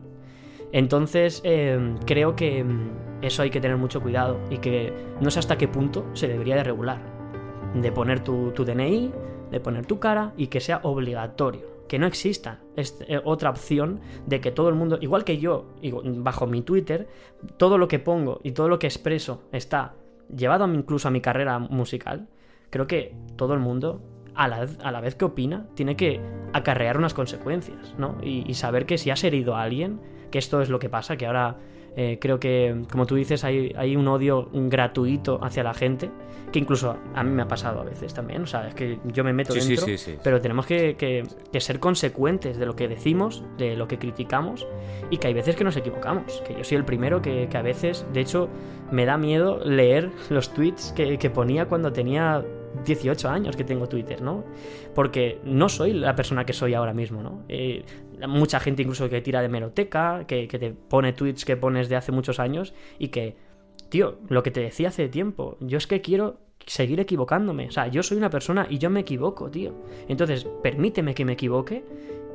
Entonces, 0.72 1.40
eh, 1.44 1.94
creo 2.06 2.36
que 2.36 2.62
mm, 2.64 2.90
eso 3.22 3.42
hay 3.42 3.50
que 3.50 3.60
tener 3.60 3.76
mucho 3.76 4.00
cuidado 4.00 4.40
y 4.50 4.58
que 4.58 4.92
no 5.20 5.30
sé 5.30 5.38
hasta 5.38 5.58
qué 5.58 5.68
punto 5.68 6.06
se 6.12 6.28
debería 6.28 6.56
de 6.56 6.64
regular. 6.64 7.00
De 7.74 7.92
poner 7.92 8.20
tu, 8.20 8.52
DNI, 8.52 9.12
de 9.50 9.60
poner 9.60 9.86
tu 9.86 9.98
cara 9.98 10.32
y 10.36 10.48
que 10.48 10.60
sea 10.60 10.80
obligatorio 10.82 11.76
que 11.86 12.00
no 12.00 12.08
exista 12.08 12.58
este, 12.74 13.20
otra 13.24 13.48
opción 13.48 14.00
de 14.26 14.40
que 14.40 14.50
todo 14.50 14.68
el 14.68 14.74
mundo, 14.74 14.98
igual 15.00 15.22
que 15.22 15.38
yo, 15.38 15.66
bajo 16.16 16.48
mi 16.48 16.62
Twitter, 16.62 17.06
todo 17.58 17.78
lo 17.78 17.86
que 17.86 18.00
pongo 18.00 18.40
y 18.42 18.50
todo 18.50 18.68
lo 18.68 18.80
que 18.80 18.88
expreso 18.88 19.44
está 19.52 19.94
llevado 20.34 20.66
incluso 20.74 21.06
a 21.06 21.12
mi 21.12 21.20
carrera 21.20 21.60
musical, 21.60 22.26
creo 22.70 22.88
que 22.88 23.14
todo 23.36 23.54
el 23.54 23.60
mundo, 23.60 24.02
a 24.34 24.48
la, 24.48 24.66
a 24.82 24.90
la 24.90 25.00
vez 25.00 25.14
que 25.14 25.26
opina, 25.26 25.68
tiene 25.74 25.94
que 25.94 26.20
acarrear 26.52 26.98
unas 26.98 27.14
consecuencias, 27.14 27.94
¿no? 27.98 28.18
Y 28.20 28.52
saber 28.54 28.84
que 28.84 28.98
si 28.98 29.10
has 29.10 29.22
herido 29.22 29.54
a 29.54 29.62
alguien, 29.62 30.00
que 30.30 30.38
esto 30.38 30.60
es 30.60 30.68
lo 30.68 30.78
que 30.78 30.88
pasa, 30.88 31.16
que 31.16 31.26
ahora 31.26 31.56
eh, 31.98 32.18
creo 32.20 32.38
que, 32.38 32.82
como 32.92 33.06
tú 33.06 33.14
dices, 33.14 33.42
hay, 33.42 33.72
hay, 33.74 33.96
un 33.96 34.06
odio 34.06 34.50
gratuito 34.52 35.42
hacia 35.42 35.62
la 35.62 35.72
gente, 35.72 36.10
que 36.52 36.58
incluso 36.58 36.94
a 37.14 37.24
mí 37.24 37.30
me 37.30 37.40
ha 37.40 37.48
pasado 37.48 37.80
a 37.80 37.84
veces 37.84 38.12
también. 38.12 38.42
O 38.42 38.46
sea, 38.46 38.68
es 38.68 38.74
que 38.74 38.98
yo 39.04 39.24
me 39.24 39.32
meto 39.32 39.54
dentro, 39.54 39.86
pero 40.22 40.38
tenemos 40.38 40.66
que, 40.66 40.94
que, 40.96 41.24
ser 41.58 41.80
consecuentes 41.80 42.58
de 42.58 42.66
lo 42.66 42.76
que 42.76 42.86
decimos, 42.86 43.42
de 43.56 43.76
lo 43.76 43.88
que 43.88 43.98
criticamos, 43.98 44.66
y 45.08 45.16
que 45.16 45.28
hay 45.28 45.34
veces 45.34 45.56
que 45.56 45.64
nos 45.64 45.74
equivocamos. 45.78 46.42
Que 46.46 46.54
yo 46.54 46.64
soy 46.64 46.76
el 46.76 46.84
primero 46.84 47.22
que, 47.22 47.48
que 47.48 47.56
a 47.56 47.62
veces, 47.62 48.04
de 48.12 48.20
hecho, 48.20 48.50
me 48.90 49.06
da 49.06 49.16
miedo 49.16 49.58
leer 49.64 50.10
los 50.28 50.52
tweets 50.52 50.92
que, 50.92 51.16
que 51.16 51.30
ponía 51.30 51.64
cuando 51.64 51.94
tenía 51.94 52.44
18 52.84 53.28
años 53.28 53.56
que 53.56 53.64
tengo 53.64 53.88
Twitter, 53.88 54.20
¿no? 54.20 54.44
Porque 54.94 55.40
no 55.44 55.68
soy 55.68 55.92
la 55.92 56.14
persona 56.14 56.44
que 56.44 56.52
soy 56.52 56.74
ahora 56.74 56.92
mismo, 56.92 57.22
¿no? 57.22 57.44
Eh, 57.48 57.84
mucha 58.26 58.60
gente 58.60 58.82
incluso 58.82 59.08
que 59.08 59.20
tira 59.20 59.42
de 59.42 59.48
meroteca, 59.48 60.26
que, 60.26 60.46
te 60.46 60.70
pone 60.72 61.12
tweets 61.12 61.44
que 61.44 61.56
pones 61.56 61.88
de 61.88 61.96
hace 61.96 62.12
muchos 62.12 62.40
años 62.40 62.74
y 62.98 63.08
que, 63.08 63.36
tío, 63.88 64.18
lo 64.28 64.42
que 64.42 64.50
te 64.50 64.60
decía 64.60 64.88
hace 64.88 65.08
tiempo, 65.08 65.56
yo 65.60 65.78
es 65.78 65.86
que 65.86 66.00
quiero 66.00 66.38
seguir 66.66 67.00
equivocándome. 67.00 67.68
O 67.68 67.70
sea, 67.70 67.88
yo 67.88 68.02
soy 68.02 68.16
una 68.16 68.30
persona 68.30 68.66
y 68.68 68.78
yo 68.78 68.90
me 68.90 69.00
equivoco, 69.00 69.50
tío. 69.50 69.74
Entonces, 70.08 70.46
permíteme 70.62 71.14
que 71.14 71.24
me 71.24 71.32
equivoque 71.32 71.84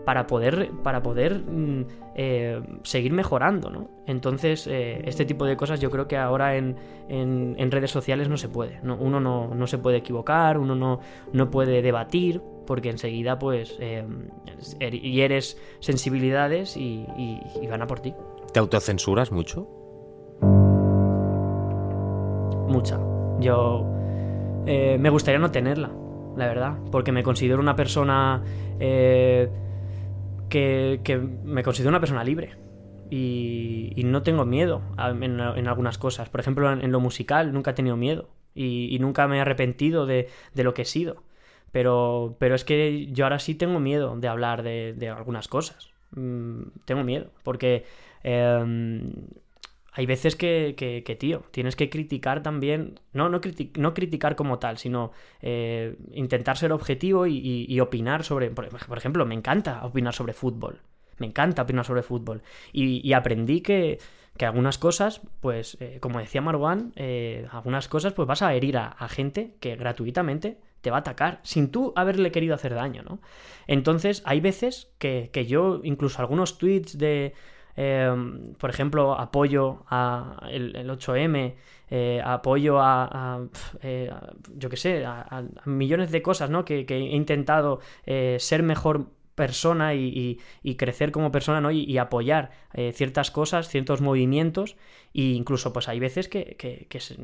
para 0.05 0.27
poder, 0.27 0.71
para 0.83 1.01
poder 1.03 1.39
mm, 1.39 1.85
eh, 2.15 2.61
seguir 2.83 3.13
mejorando, 3.13 3.69
¿no? 3.69 3.89
Entonces, 4.05 4.67
eh, 4.67 5.01
este 5.05 5.25
tipo 5.25 5.45
de 5.45 5.55
cosas 5.55 5.79
yo 5.79 5.89
creo 5.91 6.07
que 6.07 6.17
ahora 6.17 6.55
en, 6.55 6.75
en, 7.07 7.71
redes 7.71 7.91
sociales 7.91 8.27
no 8.27 8.37
se 8.37 8.49
puede. 8.49 8.79
¿no? 8.83 8.95
Uno 8.95 9.19
no, 9.19 9.53
no, 9.53 9.67
se 9.67 9.77
puede 9.77 9.97
equivocar, 9.97 10.57
uno 10.57 10.75
no, 10.75 10.99
no 11.31 11.51
puede 11.51 11.81
debatir, 11.81 12.41
porque 12.65 12.89
enseguida, 12.89 13.39
pues, 13.39 13.77
eh, 13.79 14.05
hieres 14.91 15.57
sensibilidades 15.79 16.75
y, 16.75 17.05
y, 17.17 17.67
van 17.67 17.81
a 17.81 17.87
por 17.87 17.99
ti. 17.99 18.13
¿Te 18.51 18.59
autocensuras 18.59 19.31
mucho? 19.31 19.67
Mucha. 22.67 22.99
Yo 23.39 23.85
eh, 24.65 24.97
me 24.99 25.09
gustaría 25.09 25.39
no 25.39 25.51
tenerla, 25.51 25.91
la 26.35 26.47
verdad, 26.47 26.77
porque 26.91 27.11
me 27.11 27.23
considero 27.23 27.59
una 27.59 27.75
persona 27.75 28.43
que, 30.51 31.29
me 31.43 31.63
considero 31.63 31.89
una 31.89 31.99
persona 31.99 32.23
libre. 32.23 32.55
Y, 33.09 34.01
no 34.05 34.23
tengo 34.23 34.45
miedo 34.45 34.81
en, 34.97 35.39
algunas 35.39 35.97
cosas. 35.97 36.29
Por 36.29 36.39
ejemplo, 36.39 36.71
en, 36.71 36.91
lo 36.91 36.99
musical 36.99 37.53
nunca 37.53 37.71
he 37.71 37.73
tenido 37.73 37.97
miedo. 37.97 38.29
Y, 38.53 38.97
nunca 38.99 39.27
me 39.27 39.37
he 39.37 39.41
arrepentido 39.41 40.05
de, 40.05 40.29
lo 40.53 40.73
que 40.73 40.83
he 40.83 40.85
sido. 40.85 41.23
Pero, 41.71 42.35
pero 42.39 42.53
es 42.53 42.65
que 42.65 43.07
yo 43.11 43.25
ahora 43.25 43.39
sí 43.39 43.55
tengo 43.55 43.79
miedo 43.79 44.15
de 44.17 44.27
hablar 44.27 44.61
de, 44.61 45.13
algunas 45.15 45.47
cosas. 45.47 45.89
Mm, 46.11 46.63
tengo 46.85 47.03
miedo. 47.03 47.31
Porque 47.43 47.85
em, 48.23 49.11
hay 49.93 50.05
veces 50.05 50.35
que, 50.37 51.17
tío, 51.19 51.43
tienes 51.51 51.75
que 51.75 51.89
criticar 51.89 52.41
también, 52.41 52.99
no, 53.11 53.27
no, 53.27 53.41
no 53.75 53.93
criticar 53.93 54.35
como 54.37 54.57
tal, 54.57 54.77
sino 54.77 55.11
eh, 55.41 55.97
intentar 56.13 56.57
ser 56.57 56.71
objetivo 56.71 57.27
y, 57.27 57.79
opinar 57.81 58.23
sobre, 58.23 58.51
por, 58.51 58.97
ejemplo, 58.97 59.25
me 59.25 59.35
encanta 59.35 59.85
opinar 59.85 60.13
sobre 60.13 60.33
fútbol, 60.33 60.79
me 61.17 61.27
encanta 61.27 61.63
opinar 61.63 61.85
sobre 61.85 62.03
fútbol. 62.03 62.41
Y, 62.71 63.11
aprendí 63.11 63.59
que, 63.59 63.99
que, 64.37 64.45
algunas 64.45 64.77
cosas, 64.77 65.21
pues, 65.41 65.77
eh, 65.81 65.97
como 65.99 66.19
decía 66.19 66.41
Marwan, 66.41 66.93
eh, 66.95 67.47
algunas 67.51 67.89
cosas, 67.89 68.13
pues 68.13 68.25
vas 68.25 68.41
a 68.41 68.53
herir 68.53 68.77
a, 68.77 68.87
a, 68.87 69.09
gente 69.09 69.55
que 69.59 69.75
gratuitamente 69.75 70.57
te 70.79 70.89
va 70.89 70.97
a 70.97 70.99
atacar, 71.01 71.41
sin 71.43 71.69
tú 71.69 71.91
haberle 71.97 72.31
querido 72.31 72.55
hacer 72.55 72.73
daño, 72.73 73.03
¿no? 73.03 73.19
Entonces, 73.67 74.23
hay 74.25 74.39
veces 74.39 74.89
que, 74.99 75.29
que 75.33 75.45
yo, 75.45 75.81
incluso 75.83 76.21
algunos 76.21 76.57
tweets 76.57 76.97
de 76.97 77.33
Em, 77.83 78.53
por 78.59 78.69
ejemplo, 78.69 79.19
apoyo 79.19 79.85
a 79.89 80.47
el, 80.51 80.87
8M, 80.87 81.55
eh, 81.89 82.21
apoyo 82.23 82.79
a, 82.79 83.41
eh, 83.81 84.11
yo 84.55 84.69
qué 84.69 84.77
sé, 84.77 85.03
a, 85.03 85.43
millones 85.65 86.11
de 86.11 86.21
cosas, 86.21 86.51
¿no? 86.51 86.63
Que, 86.63 86.85
he 86.87 87.15
intentado 87.15 87.79
eh, 88.05 88.37
ser 88.39 88.61
mejor 88.61 89.07
persona 89.33 89.95
y, 89.95 90.37
crecer 90.77 91.11
como 91.11 91.31
persona, 91.31 91.59
¿no? 91.59 91.71
Y, 91.71 91.97
apoyar 91.97 92.51
ciertas 92.93 93.31
cosas, 93.31 93.67
ciertos 93.67 93.99
movimientos, 93.99 94.75
e 95.15 95.33
incluso 95.33 95.73
pues 95.73 95.89
hay 95.89 95.99
veces 95.99 96.27
que, 96.27 96.57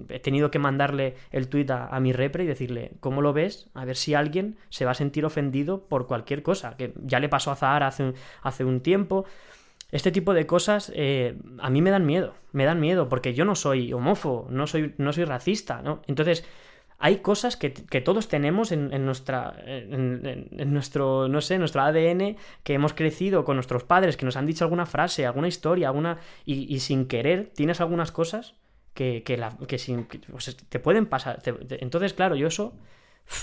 he 0.10 0.20
tenido 0.20 0.50
que 0.50 0.58
mandarle 0.58 1.14
el 1.30 1.50
tuit 1.50 1.70
a, 1.70 2.00
mi 2.00 2.14
repre 2.14 2.46
y 2.46 2.48
decirle, 2.48 2.94
¿cómo 3.00 3.22
lo 3.22 3.32
ves? 3.32 3.70
A 3.76 3.86
ver 3.86 3.96
si 3.96 4.16
alguien 4.16 4.58
se 4.70 4.86
va 4.86 4.92
a 4.92 4.96
sentir 4.96 5.24
ofendido 5.24 5.88
por 5.88 6.08
cualquier 6.08 6.42
cosa, 6.42 6.76
que 6.78 6.94
ya 7.04 7.20
le 7.20 7.30
pasó 7.30 7.52
a 7.52 7.56
Zahara 7.56 7.88
hace, 7.88 8.14
hace 8.42 8.66
un 8.66 8.82
tiempo. 8.82 9.26
Este 9.92 10.12
tipo 10.12 10.34
de 10.34 10.46
cosas 10.46 10.92
eh, 10.96 11.38
a 11.60 11.70
mí 11.70 11.82
me 11.82 11.92
dan 11.92 12.06
miedo, 12.06 12.36
me 12.52 12.66
dan 12.66 12.80
miedo, 12.80 13.08
porque 13.08 13.34
yo 13.34 13.46
no 13.46 13.56
soy 13.56 13.94
homófobo, 13.94 14.48
no 14.50 14.68
soy, 14.68 14.94
no 14.98 15.14
soy 15.14 15.24
racista, 15.24 15.82
¿no? 15.82 16.02
Entonces, 16.08 16.44
hay 17.00 17.18
cosas 17.18 17.58
que, 17.58 17.70
todos 17.70 18.28
tenemos 18.28 18.72
en, 18.72 19.06
nuestra, 19.06 19.56
en, 19.66 20.74
nuestro, 20.74 21.28
no 21.28 21.42
sé, 21.42 21.60
nuestro 21.60 21.82
ADN, 21.84 22.38
que 22.64 22.74
hemos 22.74 22.94
crecido 22.94 23.46
con 23.46 23.56
nuestros 23.56 23.84
padres, 23.84 24.18
que 24.18 24.26
nos 24.26 24.36
han 24.36 24.48
dicho 24.48 24.64
alguna 24.66 24.88
frase, 24.88 25.26
alguna 25.26 25.48
historia, 25.48 25.90
alguna... 25.90 26.18
Y, 26.44 26.80
sin 26.80 27.08
querer 27.08 27.52
tienes 27.54 27.82
algunas 27.82 28.12
cosas 28.12 28.56
que, 28.96 29.22
que, 29.24 29.38
la, 29.38 29.56
que, 29.68 29.78
sin, 29.78 30.06
pues, 30.06 30.58
te 30.58 30.80
pueden 30.80 31.06
pasar. 31.06 31.40
entonces, 31.46 32.14
claro, 32.14 32.36
yo 32.36 32.48
eso 32.48 32.74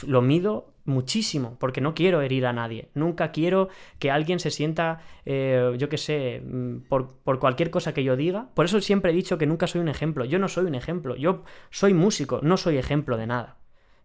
lo 0.06 0.22
mido 0.22 0.74
muchísimo, 0.84 1.56
porque 1.58 1.80
no 1.80 1.94
quiero 1.94 2.20
herir 2.20 2.46
a 2.46 2.52
nadie. 2.52 2.88
Nunca 2.94 3.32
quiero 3.32 3.68
que 3.98 4.10
alguien 4.10 4.38
se 4.38 4.50
sienta, 4.50 5.00
eh, 5.24 5.74
yo 5.78 5.88
qué 5.88 5.98
sé, 5.98 6.42
mm, 6.44 6.80
por, 6.88 7.18
cualquier 7.38 7.70
cosa 7.70 7.94
que 7.94 8.04
yo 8.04 8.16
diga. 8.16 8.48
Por 8.54 8.66
eso 8.66 8.80
siempre 8.80 9.12
he 9.12 9.14
dicho 9.14 9.38
que 9.38 9.46
nunca 9.46 9.66
soy 9.66 9.80
un 9.80 9.88
ejemplo. 9.88 10.24
Yo 10.24 10.38
no 10.38 10.48
soy 10.48 10.66
un 10.66 10.74
ejemplo. 10.74 11.16
Yo 11.16 11.44
soy 11.70 11.94
músico, 11.94 12.40
no 12.42 12.56
soy 12.56 12.76
ejemplo 12.76 13.16
de 13.16 13.26
nada. 13.26 13.56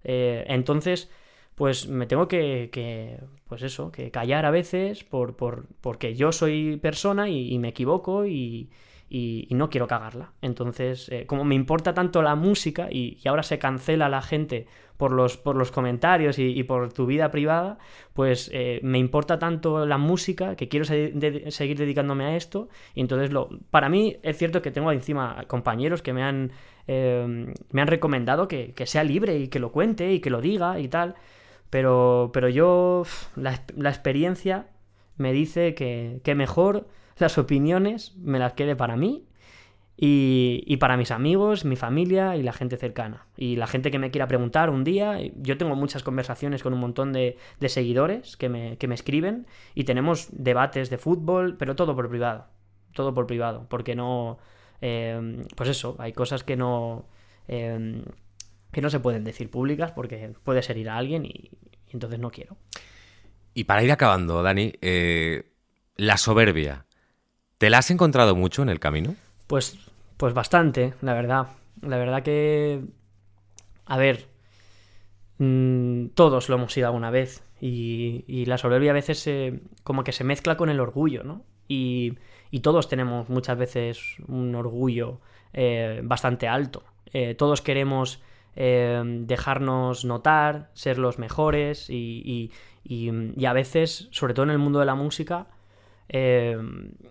Eh, 0.04 0.46
entonces, 0.48 1.10
pues 1.56 1.88
me 1.88 2.06
tengo 2.08 2.28
que, 2.28 3.20
pues 3.48 3.62
eso, 3.64 3.92
que 3.92 4.12
callar 4.12 4.46
a 4.46 4.52
veces 4.52 5.04
por, 5.04 5.36
por 5.36 5.68
porque 5.82 6.16
yo 6.16 6.32
soy 6.32 6.78
persona 6.78 7.30
y 7.30 7.58
me 7.60 7.70
equivoco 7.70 8.26
y, 8.26 8.70
y, 9.10 9.48
no 9.52 9.70
quiero 9.70 9.88
cagarla. 9.88 10.32
Entonces, 10.42 11.10
eh, 11.10 11.26
como 11.26 11.44
me 11.44 11.56
importa 11.56 11.94
tanto 11.94 12.22
la 12.22 12.36
música 12.36 12.88
y, 12.92 13.20
ahora 13.28 13.44
se 13.44 13.58
cancela 13.58 14.08
la 14.08 14.22
gente 14.22 14.68
por 14.98 15.12
los, 15.12 15.38
por 15.38 15.56
los 15.56 15.72
comentarios 15.72 16.38
y, 16.38 16.62
por 16.64 16.94
tu 16.94 17.06
vida 17.06 17.32
privada, 17.32 17.80
pues 18.14 18.52
eh, 18.54 18.80
me 18.84 19.00
importa 19.00 19.40
tanto 19.40 19.86
la 19.86 19.98
música 19.98 20.56
que 20.56 20.68
quiero 20.68 20.86
seguir 20.86 21.78
dedicándome 21.78 22.26
a 22.26 22.36
esto. 22.36 22.70
Y 22.94 23.02
entonces, 23.02 23.32
lo, 23.32 23.50
para 23.72 23.90
mí 23.90 24.18
es 24.22 24.38
cierto 24.38 24.62
que 24.62 24.72
tengo 24.72 24.92
encima 24.92 25.44
compañeros 25.48 26.02
que 26.02 26.14
me 26.14 26.22
han, 26.22 26.52
eh, 26.88 27.54
me 27.72 27.82
han 27.82 27.88
recomendado 27.88 28.48
que, 28.48 28.74
sea 28.86 29.04
libre 29.04 29.40
y 29.40 29.48
que 29.48 29.60
lo 29.60 29.72
cuente 29.72 30.12
y 30.14 30.20
que 30.20 30.30
lo 30.30 30.42
diga 30.42 30.80
y 30.80 30.88
tal. 30.88 31.16
Pero, 31.70 32.32
pero 32.34 32.50
yo, 32.50 33.04
la, 33.36 33.64
la 33.76 33.90
experiencia 33.90 34.68
me 35.18 35.34
dice 35.34 35.76
que, 35.76 36.20
que 36.24 36.36
mejor 36.36 36.88
las 37.20 37.38
opiniones 37.38 38.16
me 38.18 38.40
las 38.40 38.54
quede 38.54 38.76
para 38.76 38.96
mí 38.96 39.30
y, 40.02 40.78
para 40.78 40.96
mis 40.96 41.12
amigos, 41.12 41.66
mi 41.66 41.76
familia 41.76 42.38
y 42.38 42.44
la 42.44 42.54
gente 42.54 42.78
cercana. 42.78 43.26
Y 43.36 43.58
la 43.58 43.68
gente 43.68 43.92
que 43.92 44.00
me 44.00 44.12
quiera 44.12 44.28
preguntar 44.28 44.70
un 44.70 44.86
día, 44.86 45.20
yo 45.36 45.58
tengo 45.58 45.76
muchas 45.76 46.04
conversaciones 46.04 46.64
con 46.64 46.72
un 46.72 46.80
montón 46.80 47.12
de, 47.12 47.38
seguidores 47.68 48.38
que 48.38 48.48
me, 48.48 48.78
escriben 48.94 49.46
y 49.76 49.84
tenemos 49.84 50.30
debates 50.32 50.90
de 50.90 50.98
fútbol, 50.98 51.58
pero 51.58 51.76
todo 51.76 51.98
por 51.98 52.08
privado. 52.08 52.48
Todo 52.94 53.14
por 53.14 53.28
privado, 53.28 53.68
porque 53.70 53.94
no... 53.94 54.40
Em, 54.80 55.44
pues 55.58 55.70
eso, 55.70 55.98
hay 56.00 56.14
cosas 56.14 56.46
que 56.46 56.56
no... 56.56 57.06
Em, 57.50 58.06
que 58.72 58.82
no 58.82 58.90
se 58.90 59.02
pueden 59.02 59.26
decir 59.26 59.50
públicas 59.50 59.92
porque 59.92 60.34
puede 60.44 60.62
herir 60.62 60.90
a 60.90 60.98
alguien 60.98 61.26
y, 61.26 61.52
entonces 61.92 62.20
no 62.20 62.32
quiero. 62.32 62.56
Y 63.54 63.66
para 63.66 63.84
ir 63.84 63.92
acabando, 63.92 64.42
Dani, 64.44 64.72
eh, 64.82 65.52
la 65.98 66.16
soberbia 66.16 66.86
¿Te 67.60 67.70
la 67.70 67.80
has 67.80 67.92
encontrado 67.92 68.38
mucho 68.38 68.62
en 68.64 68.70
el 68.70 68.80
camino? 68.80 69.16
Pues, 69.46 69.78
pues 70.16 70.34
bastante, 70.34 70.94
la 71.02 71.14
verdad. 71.14 71.48
La 71.82 71.98
verdad 71.98 72.24
que... 72.24 72.82
A 73.86 73.98
ver, 73.98 74.28
mm, 75.40 76.08
todos 76.16 76.48
lo 76.48 76.56
hemos 76.56 76.72
sido 76.72 76.88
alguna 76.88 77.12
vez. 77.12 77.44
Y, 77.60 78.46
la 78.46 78.58
soberbia 78.58 78.92
a 78.92 78.94
veces 78.94 79.20
se, 79.20 79.60
como 79.84 80.06
que 80.06 80.14
se 80.14 80.24
mezcla 80.24 80.56
con 80.56 80.70
el 80.70 80.80
orgullo, 80.80 81.26
¿no? 81.26 81.44
Y, 81.68 82.18
todos 82.64 82.88
tenemos 82.88 83.28
muchas 83.28 83.58
veces 83.58 84.00
un 84.30 84.56
orgullo 84.56 85.20
eh, 85.52 86.00
bastante 86.02 86.48
alto. 86.48 86.84
Eh, 87.12 87.36
todos 87.36 87.62
queremos 87.62 88.22
eh, 88.56 89.02
dejarnos 89.04 90.06
notar, 90.06 90.70
ser 90.76 90.98
los 90.98 91.20
mejores 91.20 91.90
y- 91.90 92.24
y- 92.26 92.52
y 93.36 93.46
a 93.46 93.54
veces, 93.54 94.08
sobre 94.12 94.34
todo 94.34 94.46
en 94.46 94.52
el 94.52 94.60
mundo 94.60 94.80
de 94.80 94.86
la 94.86 94.96
música, 94.96 95.48
eh, 96.10 96.58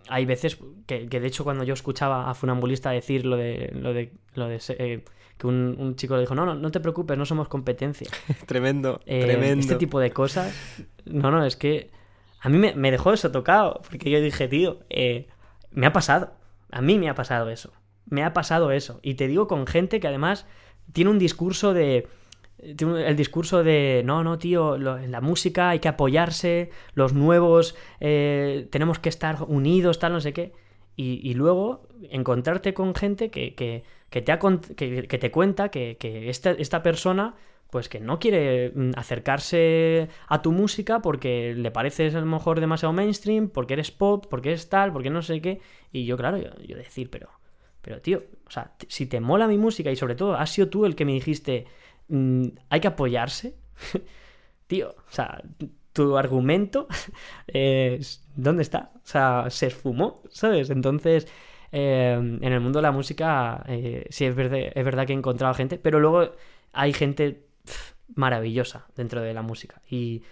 hay 0.09 0.27
veces 0.27 0.59
que, 0.87 1.09
que 1.09 1.21
de 1.21 1.27
hecho 1.27 1.45
cuando 1.45 1.65
yo 1.65 1.75
escuchaba 1.75 2.29
a 2.31 2.35
Funambulista 2.35 2.91
decir 2.91 3.25
lo 3.25 3.37
de, 3.37 3.73
lo 3.75 3.93
de, 3.93 4.13
lo 4.35 4.49
de 4.49 4.61
eh, 4.71 5.05
que 5.37 5.47
un, 5.47 5.77
un 5.79 5.95
chico 5.97 6.15
le 6.17 6.23
dijo, 6.23 6.35
no, 6.35 6.45
no, 6.45 6.55
no 6.55 6.71
te 6.71 6.81
preocupes, 6.81 7.17
no 7.17 7.25
somos 7.25 7.49
competencia. 7.49 8.09
Tremendo, 8.47 9.01
Eh, 9.07 9.21
tremendo. 9.23 9.61
Este 9.61 9.77
tipo 9.77 10.01
de 10.01 10.11
cosas. 10.11 10.53
No, 11.05 11.31
no, 11.31 11.45
es 11.45 11.57
que 11.57 11.91
a 12.41 12.49
mí 12.49 12.59
me, 12.59 12.75
me 12.75 12.91
dejó 12.91 13.13
eso 13.13 13.31
tocado. 13.31 13.81
Porque 13.89 14.11
yo 14.11 14.21
dije, 14.21 14.49
tío, 14.49 14.81
eh, 14.91 15.29
me 15.71 15.87
ha 15.87 15.93
pasado. 15.93 16.33
A 16.71 16.83
mí 16.83 16.99
me 16.99 17.09
ha 17.09 17.15
pasado 17.15 17.51
eso. 17.51 17.73
Me 18.07 18.25
ha 18.25 18.33
pasado 18.33 18.73
eso. 18.73 18.99
Y 19.03 19.15
te 19.15 19.29
digo 19.29 19.47
con 19.47 19.67
gente 19.67 20.01
que 20.01 20.09
además 20.09 20.47
tiene 20.93 21.11
un 21.11 21.19
discurso 21.19 21.73
de. 21.73 22.09
El 22.59 23.17
discurso 23.17 23.63
de 23.63 24.03
no, 24.05 24.25
no, 24.25 24.39
tío, 24.39 24.77
en 24.77 25.11
la 25.11 25.21
música 25.21 25.71
hay 25.71 25.79
que 25.79 25.89
apoyarse, 25.89 26.71
los 26.95 27.13
nuevos 27.13 27.77
eh, 28.01 28.69
tenemos 28.71 28.99
que 28.99 29.09
estar 29.09 29.43
unidos, 29.47 29.99
tal, 29.99 30.13
no 30.13 30.21
sé 30.21 30.33
qué. 30.33 30.53
Y, 31.01 31.35
luego 31.35 31.87
encontrarte 32.11 32.75
con 32.75 32.93
gente 32.93 33.31
que, 33.31 33.55
que, 33.55 33.85
que 34.11 34.21
te, 34.21 34.33
ha 34.33 34.41
que, 34.41 35.07
que 35.07 35.19
te 35.19 35.31
cuenta 35.31 35.69
que, 35.69 35.97
que 35.97 36.29
esta, 36.29 36.51
esta 36.51 36.83
persona 36.83 37.37
pues 37.71 37.89
que 37.89 38.01
no 38.01 38.19
quiere 38.19 38.73
mm, 38.75 38.93
acercarse 38.97 40.09
a 40.27 40.43
tu 40.43 40.53
música 40.53 41.01
porque 41.01 41.55
le 41.57 41.71
pareces 41.71 42.15
a 42.15 42.21
lo 42.21 42.27
mejor 42.27 42.61
demasiado 42.61 42.93
mainstream, 42.93 43.49
porque 43.49 43.75
eres 43.75 43.91
pop, 43.91 44.27
porque 44.29 44.49
eres 44.51 44.69
tal, 44.69 44.93
porque 44.93 45.11
no 45.11 45.23
sé 45.23 45.41
qué. 45.41 45.61
Y 45.93 46.05
yo, 46.05 46.17
claro, 46.17 46.39
yo, 46.39 46.51
yo 46.67 46.77
decir, 46.77 47.11
pero, 47.11 47.29
pero 47.83 48.01
tío, 48.01 48.23
o 48.47 48.51
sea, 48.51 48.73
si 48.89 49.07
te 49.07 49.21
mola 49.21 49.47
mi 49.47 49.59
música 49.59 49.91
y 49.91 49.97
sobre 49.97 50.15
todo 50.15 50.35
has 50.35 50.51
sido 50.51 50.69
tú 50.69 50.87
el 50.87 50.97
que 50.97 51.05
me 51.05 51.13
dijiste, 51.13 51.67
mm, 52.09 52.45
hay 52.71 52.81
que 52.81 52.89
apoyarse, 52.89 53.57
tío, 54.67 54.91
o 54.91 55.13
sea, 55.13 55.43
tu 55.93 56.17
argumento, 56.17 56.89
¿dónde 58.37 58.63
está? 58.63 58.93
O 58.97 59.07
sea, 59.07 59.47
se 59.51 59.67
esfumó, 59.67 60.23
¿sabes? 60.31 60.71
Entonces, 60.71 61.27
eh, 61.73 62.15
en 62.19 62.53
el 62.53 62.61
mundo 62.61 62.79
de 62.79 62.83
la 62.83 62.93
música, 62.93 63.65
eh, 63.69 64.07
sí 64.11 64.25
es 64.25 64.35
verdad, 64.35 64.59
es 64.75 64.85
verdad 64.85 65.07
que 65.07 65.13
he 65.13 65.17
encontrado 65.17 65.55
gente, 65.55 65.79
pero 65.79 66.01
luego 66.01 66.33
hay 66.73 66.93
gente 66.93 67.47
maravillosa 68.15 68.87
dentro 68.97 69.23
de 69.23 69.35
la 69.35 69.43
música. 69.43 69.83
Y 69.89 70.23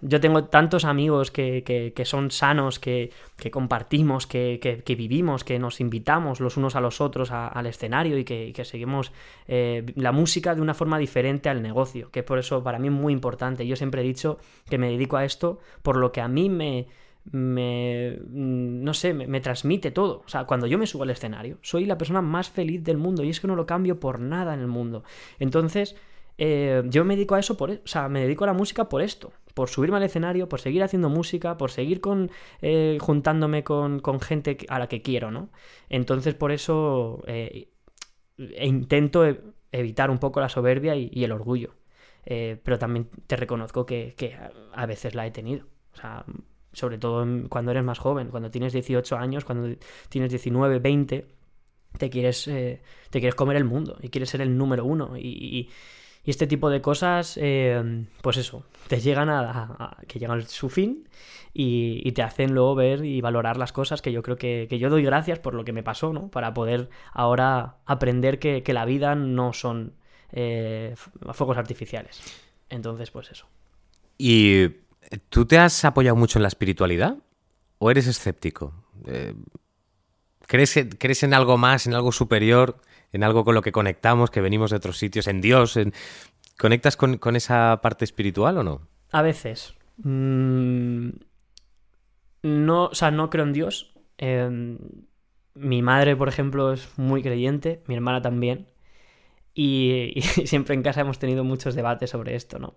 yo 0.00 0.20
tengo 0.20 0.44
tantos 0.44 0.84
amigos 0.84 1.30
que, 1.30 1.62
que- 1.64 2.04
son 2.04 2.30
sanos, 2.30 2.78
que, 2.78 3.10
que 3.36 3.50
compartimos, 3.50 4.26
que, 4.26 4.82
vivimos, 4.96 5.44
que 5.44 5.58
nos 5.58 5.80
invitamos 5.80 6.40
los 6.40 6.56
unos 6.56 6.76
a 6.76 6.80
los 6.80 7.00
otros 7.00 7.30
al 7.30 7.66
escenario 7.66 8.16
y 8.18 8.24
que, 8.24 8.48
y 8.48 8.64
seguimos 8.64 9.12
eh, 9.48 9.84
la 9.96 10.12
música 10.12 10.54
de 10.54 10.62
una 10.62 10.74
forma 10.74 10.98
diferente 10.98 11.48
al 11.48 11.62
negocio, 11.62 12.10
que 12.10 12.22
por 12.22 12.38
eso 12.38 12.62
para 12.62 12.78
mí 12.78 12.88
es 12.88 12.94
muy 12.94 13.12
importante. 13.12 13.66
Yo 13.66 13.76
siempre 13.76 14.00
he 14.02 14.04
dicho 14.04 14.38
que 14.68 14.78
me 14.78 14.90
dedico 14.90 15.16
a 15.16 15.24
esto 15.24 15.58
por 15.82 15.96
lo 15.96 16.10
que 16.12 16.20
a 16.20 16.28
mí 16.28 16.48
me, 16.48 16.86
me 17.30 18.18
mm, 18.28 18.82
no 18.84 18.94
sé, 18.94 19.14
me, 19.14 19.26
me 19.26 19.40
transmite 19.40 19.90
todo. 19.90 20.22
O 20.24 20.28
sea, 20.28 20.44
cuando 20.44 20.66
yo 20.66 20.78
me 20.78 20.86
subo 20.86 21.02
al 21.02 21.10
escenario, 21.10 21.58
soy 21.62 21.84
la 21.86 21.98
persona 21.98 22.22
más 22.22 22.50
feliz 22.50 22.82
del 22.84 22.96
mundo 22.98 23.22
y 23.24 23.30
es 23.30 23.40
que 23.40 23.46
no 23.46 23.56
lo 23.56 23.66
cambio 23.66 24.00
por 24.00 24.20
nada 24.20 24.54
en 24.54 24.60
el 24.60 24.66
mundo. 24.66 25.04
Entonces, 25.38 25.96
eh, 26.38 26.82
yo 26.86 27.04
me 27.04 27.16
dedico 27.16 27.34
a 27.34 27.40
eso 27.40 27.56
por, 27.56 27.70
e- 27.70 27.80
o 27.84 27.88
sea, 27.88 28.08
me 28.08 28.22
dedico 28.22 28.44
a 28.44 28.46
la 28.48 28.52
música 28.54 28.88
por 28.88 29.02
esto, 29.02 29.32
por 29.54 29.68
subirme 29.68 29.96
al 29.98 30.02
escenario, 30.04 30.48
por 30.48 30.60
seguir 30.60 30.82
haciendo 30.82 31.08
música, 31.08 31.56
por 31.56 31.70
seguir 31.70 32.00
con 32.00 32.30
eh, 32.62 32.98
juntándome 33.00 33.64
con, 33.64 34.00
con 34.00 34.20
gente 34.20 34.58
a 34.68 34.78
la 34.78 34.88
que 34.88 35.02
quiero, 35.02 35.30
¿no? 35.30 35.50
Entonces, 35.88 36.34
por 36.34 36.52
eso 36.52 37.22
eh, 37.26 37.68
intento 38.60 39.26
e- 39.26 39.40
evitar 39.72 40.10
un 40.10 40.18
poco 40.18 40.40
la 40.40 40.48
soberbia 40.48 40.96
y, 40.96 41.10
el 41.24 41.32
orgullo. 41.32 41.74
Eh, 42.26 42.60
pero 42.62 42.78
también 42.78 43.08
te 43.26 43.36
reconozco 43.36 43.86
que, 43.86 44.14
a- 44.74 44.86
veces 44.86 45.14
la 45.14 45.26
he 45.26 45.30
tenido. 45.30 45.66
O 45.94 45.96
sea, 45.96 46.24
sobre 46.72 46.98
todo 46.98 47.26
cuando 47.48 47.70
eres 47.72 47.84
más 47.84 47.98
joven, 47.98 48.28
cuando 48.28 48.50
tienes 48.50 48.72
18 48.72 49.16
años, 49.16 49.44
cuando 49.44 49.76
tienes 50.08 50.30
19, 50.30 50.78
20, 50.78 51.26
te 51.98 52.10
quieres, 52.10 52.44
te 52.44 52.80
quieres 53.20 53.34
comer 53.34 53.56
el 53.56 53.64
mundo 53.64 53.98
y 54.00 54.08
quieres 54.10 54.30
ser 54.30 54.40
el 54.42 54.56
número 54.56 54.84
uno. 54.84 55.16
Y- 55.18 55.68
y 56.24 56.30
este 56.30 56.46
tipo 56.46 56.68
de 56.68 56.82
cosas, 56.82 57.38
eh, 57.40 58.06
pues 58.20 58.36
eso, 58.36 58.64
te 58.88 59.00
llegan 59.00 59.30
a, 59.30 59.96
que 60.06 60.18
llegan 60.18 60.42
su 60.42 60.68
fin 60.68 61.08
y, 61.54 62.12
te 62.12 62.22
hacen 62.22 62.54
luego 62.54 62.74
ver 62.74 63.04
y 63.04 63.20
valorar 63.20 63.56
las 63.56 63.72
cosas 63.72 64.02
que 64.02 64.12
yo 64.12 64.22
creo 64.22 64.36
que, 64.36 64.68
yo 64.78 64.90
doy 64.90 65.02
gracias 65.02 65.38
por 65.38 65.54
lo 65.54 65.64
que 65.64 65.72
me 65.72 65.82
pasó, 65.82 66.12
¿no? 66.12 66.28
Para 66.28 66.52
poder 66.52 66.90
ahora 67.12 67.76
aprender 67.86 68.38
que, 68.38 68.62
la 68.72 68.84
vida 68.84 69.14
no 69.14 69.52
son 69.52 69.94
eh, 70.32 70.94
fuegos 71.32 71.56
artificiales. 71.56 72.20
Entonces, 72.68 73.10
pues 73.10 73.30
eso. 73.30 73.46
¿Y 74.18 74.68
tú 75.30 75.46
te 75.46 75.58
has 75.58 75.84
apoyado 75.84 76.16
mucho 76.16 76.38
en 76.38 76.42
la 76.42 76.48
espiritualidad? 76.48 77.16
¿O 77.78 77.90
eres 77.90 78.06
escéptico? 78.06 78.74
Eh, 79.06 79.34
¿crees, 80.50 80.76
en- 80.76 80.88
¿Crees 80.90 81.22
en 81.22 81.32
algo 81.32 81.56
más, 81.56 81.86
en 81.86 81.94
algo 81.94 82.10
superior, 82.10 82.76
en 83.12 83.22
algo 83.22 83.44
con 83.44 83.54
lo 83.54 83.62
que 83.62 83.70
conectamos, 83.70 84.30
que 84.30 84.40
venimos 84.40 84.70
de 84.70 84.78
otros 84.78 84.98
sitios, 84.98 85.28
en 85.28 85.40
Dios? 85.40 85.76
en- 85.76 85.92
¿Conectas 86.58 86.96
con, 86.96 87.36
esa 87.36 87.78
parte 87.80 88.04
espiritual 88.04 88.58
o 88.58 88.64
no? 88.64 88.80
A 89.12 89.22
veces. 89.22 89.74
mm, 89.98 91.10
no, 92.42 92.86
o 92.86 92.94
sea, 92.94 93.10
no 93.12 93.30
creo 93.30 93.44
en 93.44 93.52
Dios. 93.52 93.92
Eh, 94.18 94.76
mi 95.54 95.82
madre, 95.82 96.16
por 96.16 96.28
ejemplo, 96.28 96.72
es 96.72 96.98
muy 96.98 97.22
creyente, 97.22 97.82
mi 97.86 97.94
hermana 97.94 98.20
también. 98.20 98.66
Y, 99.54 100.14
siempre 100.46 100.74
en 100.74 100.82
casa 100.82 101.02
hemos 101.02 101.18
tenido 101.20 101.44
muchos 101.44 101.74
debates 101.76 102.10
sobre 102.10 102.34
esto, 102.34 102.58
¿no? 102.58 102.74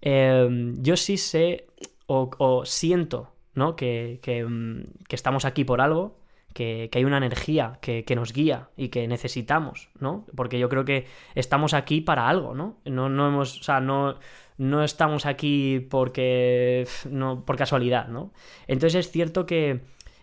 Eh, 0.00 0.48
yo 0.78 0.96
sí 0.96 1.16
sé 1.16 1.66
o, 2.06 2.62
siento, 2.66 3.34
¿no? 3.54 3.74
Que, 3.76 4.20
que, 4.22 4.44
mm, 4.44 4.84
que 5.08 5.16
estamos 5.16 5.44
aquí 5.44 5.64
por 5.64 5.80
algo, 5.80 6.21
que, 6.52 6.90
hay 6.92 7.04
una 7.04 7.16
energía 7.16 7.78
que, 7.80 8.04
que 8.04 8.16
nos 8.16 8.32
guía 8.32 8.68
y 8.76 8.88
que 8.88 9.06
necesitamos, 9.08 9.90
¿no? 9.98 10.26
Porque 10.36 10.58
yo 10.58 10.68
creo 10.68 10.84
que 10.84 11.06
estamos 11.34 11.74
aquí 11.74 12.00
para 12.00 12.28
algo, 12.28 12.54
¿no? 12.54 12.78
No, 12.84 13.08
no 13.08 13.28
hemos, 13.28 13.60
o 13.60 13.62
sea, 13.62 13.80
no, 13.80 14.16
no 14.58 14.82
estamos 14.84 15.26
aquí 15.26 15.80
porque, 15.80 16.86
no, 17.10 17.44
por 17.44 17.56
casualidad, 17.56 18.08
¿no? 18.08 18.32
Entonces 18.66 19.06
es 19.06 19.10
cierto 19.10 19.46
que 19.46 19.80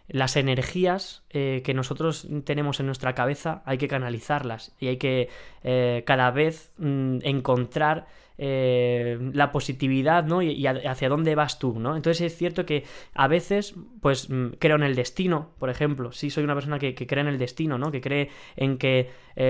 las 0.10 0.36
energías 0.36 1.24
eh, 1.30 1.62
que 1.64 1.74
nosotros 1.74 2.28
tenemos 2.43 2.80
en 2.80 2.88
nuestra 2.88 3.14
cabeza 3.16 3.62
hay 3.66 3.78
que 3.78 3.88
canalizarlas 3.88 4.76
y 4.80 4.88
hay 4.88 4.97
que 4.97 5.30
eh, 5.64 6.03
cada 6.05 6.32
vez 6.32 6.72
mm, 6.78 7.20
encontrar 7.24 8.07
eh, 8.38 9.18
la 9.34 9.51
positividad, 9.51 10.24
¿no? 10.24 10.41
Y, 10.41 10.66
hacia 10.66 11.10
dónde 11.10 11.36
vas 11.36 11.60
tú, 11.60 11.80
¿no? 11.80 11.95
Entonces 11.95 12.22
es 12.32 12.38
cierto 12.38 12.66
que 12.66 12.86
a 13.14 13.28
veces, 13.28 13.76
pues 14.01 14.30
mm, 14.30 14.51
creo 14.60 14.78
en 14.78 14.84
el 14.84 14.95
destino, 14.95 15.51
por 15.60 15.70
ejemplo. 15.70 16.12
Sí, 16.12 16.30
soy 16.30 16.43
una 16.45 16.55
persona 16.55 16.80
que, 16.80 16.95
que 16.95 17.05
cree 17.05 17.22
en 17.22 17.28
el 17.28 17.38
destino, 17.38 17.78
¿no? 17.78 17.91
Que 17.91 18.01
cree 18.01 18.30
en 18.55 18.78
que 18.78 19.10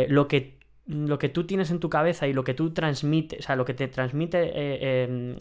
lo 0.10 0.28
que 0.28 0.58
lo 0.88 1.20
que 1.20 1.30
tú 1.30 1.46
tienes 1.46 1.70
en 1.70 1.80
tu 1.80 1.88
cabeza 1.90 2.28
y 2.28 2.34
lo 2.34 2.44
que 2.44 2.56
tú 2.56 2.72
transmites, 2.74 3.40
o 3.42 3.44
sea, 3.44 3.56
lo 3.56 3.64
que 3.64 3.76
te 3.76 3.88
transmite 3.88 4.52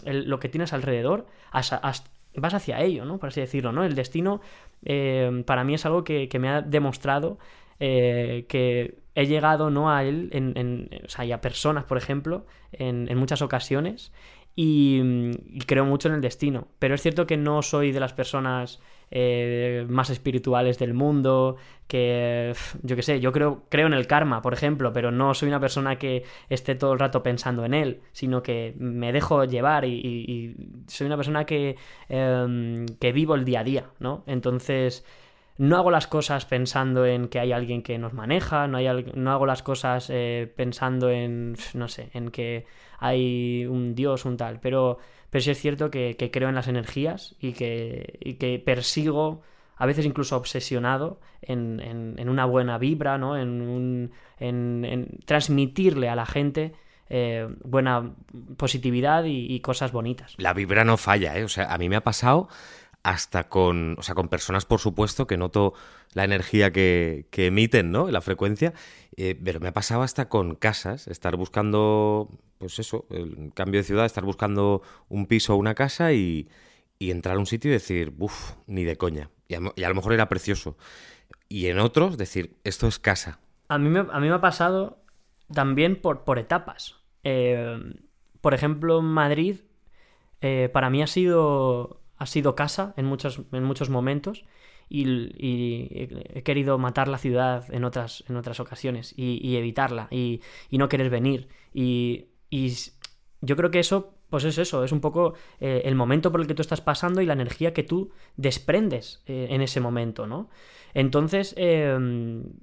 el- 0.04 0.28
lo 0.28 0.38
que 0.40 0.50
tienes 0.50 0.74
alrededor, 0.74 1.26
as- 1.50 1.72
vas 2.40 2.54
hacia 2.54 2.80
ello, 2.80 3.04
¿no? 3.04 3.18
Por 3.18 3.28
así 3.30 3.40
decirlo, 3.40 3.72
¿no? 3.72 3.84
El 3.84 3.94
destino 3.94 4.40
eh, 4.84 5.42
para 5.46 5.64
mí 5.64 5.74
es 5.74 5.86
algo 5.86 6.04
que, 6.04 6.28
me 6.38 6.48
ha 6.48 6.62
demostrado 6.62 7.38
eh, 7.80 8.46
que 8.48 8.98
he 9.14 9.26
llegado 9.26 9.70
¿no? 9.70 9.90
a 9.90 10.04
él, 10.04 10.28
en, 10.32 10.56
en- 10.56 10.90
o 11.04 11.08
sea, 11.08 11.24
y 11.24 11.32
a 11.32 11.40
personas, 11.40 11.84
por 11.84 11.98
ejemplo, 11.98 12.46
en, 12.72 13.08
en 13.10 13.18
muchas 13.18 13.42
ocasiones, 13.42 14.12
y, 14.60 15.00
mm, 15.04 15.30
y 15.52 15.60
creo 15.66 15.84
mucho 15.84 16.08
en 16.08 16.14
el 16.16 16.20
destino. 16.20 16.66
Pero 16.80 16.96
es 16.96 17.00
cierto 17.02 17.26
que 17.28 17.36
no 17.36 17.62
soy 17.62 17.92
de 17.92 18.00
las 18.00 18.12
personas 18.12 18.80
eh, 19.12 19.86
más 19.88 20.10
espirituales 20.10 20.78
del 20.80 20.94
mundo, 20.94 21.56
que 21.86 22.52
yo 22.82 22.96
qué 22.96 23.02
sé, 23.02 23.20
yo 23.20 23.30
creo, 23.30 23.62
creo 23.68 23.86
en 23.86 23.92
el 23.94 24.08
karma, 24.08 24.42
por 24.42 24.52
ejemplo, 24.54 24.92
pero 24.92 25.12
no 25.12 25.32
soy 25.32 25.48
una 25.48 25.60
persona 25.60 25.96
que 25.96 26.24
esté 26.48 26.74
todo 26.74 26.92
el 26.92 26.98
rato 26.98 27.22
pensando 27.22 27.64
en 27.64 27.72
él, 27.72 28.00
sino 28.10 28.42
que 28.42 28.74
me 28.78 29.12
dejo 29.12 29.44
llevar 29.44 29.84
y, 29.84 29.92
y- 29.94 30.32
y 30.32 30.56
soy 30.88 31.06
una 31.06 31.16
persona 31.16 31.44
que, 31.46 31.76
em, 32.08 32.84
que 33.00 33.12
vivo 33.12 33.36
el 33.36 33.44
día 33.44 33.60
a 33.60 33.64
día, 33.64 33.90
¿no? 34.00 34.24
Entonces 34.26 35.04
no 35.58 35.76
hago 35.76 35.90
las 35.90 36.06
cosas 36.06 36.46
pensando 36.46 37.04
en 37.04 37.28
que 37.28 37.40
hay 37.40 37.52
alguien 37.52 37.82
que 37.82 37.98
nos 37.98 38.14
maneja, 38.14 38.66
no, 38.68 38.78
hago 39.30 39.46
las 39.46 39.62
cosas 39.62 40.08
eh, 40.08 40.52
pensando 40.56 41.10
en, 41.10 41.56
no 41.74 41.88
sé, 41.88 42.10
en 42.14 42.30
que 42.30 42.64
hay 42.98 43.66
un 43.66 43.94
dios, 43.94 44.24
un 44.24 44.36
tal, 44.36 44.60
pero, 44.60 44.98
pero 45.30 45.42
sí 45.42 45.50
es 45.50 45.58
cierto 45.60 45.90
que, 45.90 46.16
creo 46.32 46.48
en 46.48 46.54
las 46.54 46.68
energías 46.68 47.34
y 47.40 47.52
que, 47.52 48.18
y 48.20 48.34
que 48.34 48.58
persigo, 48.58 49.42
a 49.76 49.86
veces 49.86 50.06
incluso 50.06 50.36
obsesionado, 50.36 51.20
en, 51.42 52.16
una 52.28 52.44
buena 52.44 52.78
vibra, 52.78 53.18
¿no? 53.18 53.36
En, 53.36 53.60
un- 53.60 54.12
en 54.40 55.18
transmitirle 55.24 56.08
a 56.08 56.16
la 56.16 56.26
gente 56.26 56.72
eh, 57.10 57.48
buena 57.64 58.12
positividad 58.56 59.24
y, 59.24 59.52
y 59.52 59.60
cosas 59.60 59.92
bonitas. 59.92 60.34
La 60.36 60.52
vibra 60.52 60.84
no 60.84 60.96
falla, 60.96 61.36
¿eh? 61.38 61.44
O 61.44 61.48
sea, 61.48 61.72
a 61.72 61.78
mí 61.78 61.88
me 61.88 61.96
ha 61.96 62.02
pasado 62.02 62.48
hasta 63.08 63.48
con, 63.48 63.96
o 63.98 64.02
sea, 64.02 64.14
con 64.14 64.28
personas, 64.28 64.66
por 64.66 64.80
supuesto, 64.80 65.26
que 65.26 65.38
noto 65.38 65.72
la 66.12 66.24
energía 66.24 66.72
que, 66.72 67.26
que 67.30 67.46
emiten, 67.46 67.90
¿no? 67.90 68.10
La 68.10 68.20
frecuencia. 68.20 68.74
Eh, 69.16 69.34
pero 69.42 69.60
me 69.60 69.68
ha 69.68 69.72
pasado 69.72 70.02
hasta 70.02 70.28
con 70.28 70.56
casas, 70.56 71.08
estar 71.08 71.34
buscando, 71.36 72.28
pues 72.58 72.78
eso, 72.78 73.06
el 73.08 73.50
cambio 73.54 73.80
de 73.80 73.84
ciudad, 73.84 74.04
estar 74.04 74.24
buscando 74.24 74.82
un 75.08 75.24
piso 75.24 75.54
o 75.54 75.56
una 75.56 75.74
casa 75.74 76.12
y, 76.12 76.50
y 76.98 77.10
entrar 77.10 77.36
a 77.36 77.38
un 77.38 77.46
sitio 77.46 77.70
y 77.70 77.72
decir, 77.72 78.12
uff, 78.18 78.52
ni 78.66 78.84
de 78.84 78.96
coña. 78.96 79.30
Y 79.48 79.54
a, 79.54 79.88
lo 79.88 79.94
mejor 79.94 80.12
era 80.12 80.28
precioso. 80.28 80.76
Y 81.48 81.68
en 81.68 81.78
otros 81.78 82.18
decir, 82.18 82.58
esto 82.62 82.86
es 82.88 82.98
casa. 82.98 83.40
A 83.68 83.78
mí 83.78 83.88
me, 83.88 84.00
a 84.00 84.20
mí 84.20 84.28
me 84.28 84.34
ha 84.34 84.42
pasado 84.42 85.02
también 85.50 85.96
por, 85.96 86.24
por 86.24 86.38
etapas. 86.38 86.96
Eh, 87.24 87.80
por 88.42 88.52
ejemplo, 88.52 89.00
Madrid 89.00 89.60
eh, 90.40 90.70
para 90.72 90.88
mí 90.90 91.02
ha 91.02 91.06
sido, 91.06 91.97
ha 92.18 92.26
sido 92.26 92.54
casa 92.54 92.94
en 92.96 93.06
muchos, 93.06 93.42
en 93.52 93.64
muchos 93.64 93.90
momentos 93.90 94.44
y, 94.88 95.04
he 96.34 96.42
querido 96.42 96.78
matar 96.78 97.08
la 97.08 97.18
ciudad 97.18 97.72
en 97.72 97.84
otras, 97.84 98.24
en 98.28 98.36
otras 98.36 98.60
ocasiones 98.60 99.14
y, 99.16 99.56
evitarla 99.56 100.08
y, 100.10 100.40
no 100.70 100.88
querer 100.88 101.10
venir. 101.10 101.48
Y, 101.72 102.26
y 102.50 102.74
yo 103.40 103.56
creo 103.56 103.70
que 103.70 103.78
eso 103.80 104.18
pues 104.30 104.44
es 104.44 104.58
eso, 104.58 104.84
es 104.84 104.92
un 104.92 105.00
poco 105.00 105.34
eh, 105.60 105.82
el 105.84 105.94
momento 105.94 106.30
por 106.30 106.40
el 106.40 106.46
que 106.46 106.54
tú 106.54 106.62
estás 106.62 106.80
pasando 106.80 107.20
y 107.20 107.26
la 107.26 107.32
energía 107.32 107.72
que 107.72 107.82
tú 107.82 108.10
desprendes 108.36 109.22
eh, 109.26 109.48
en 109.50 109.62
ese 109.62 109.80
momento, 109.80 110.26
¿no? 110.26 110.50
Entonces, 110.94 111.54
eh, 111.56 111.94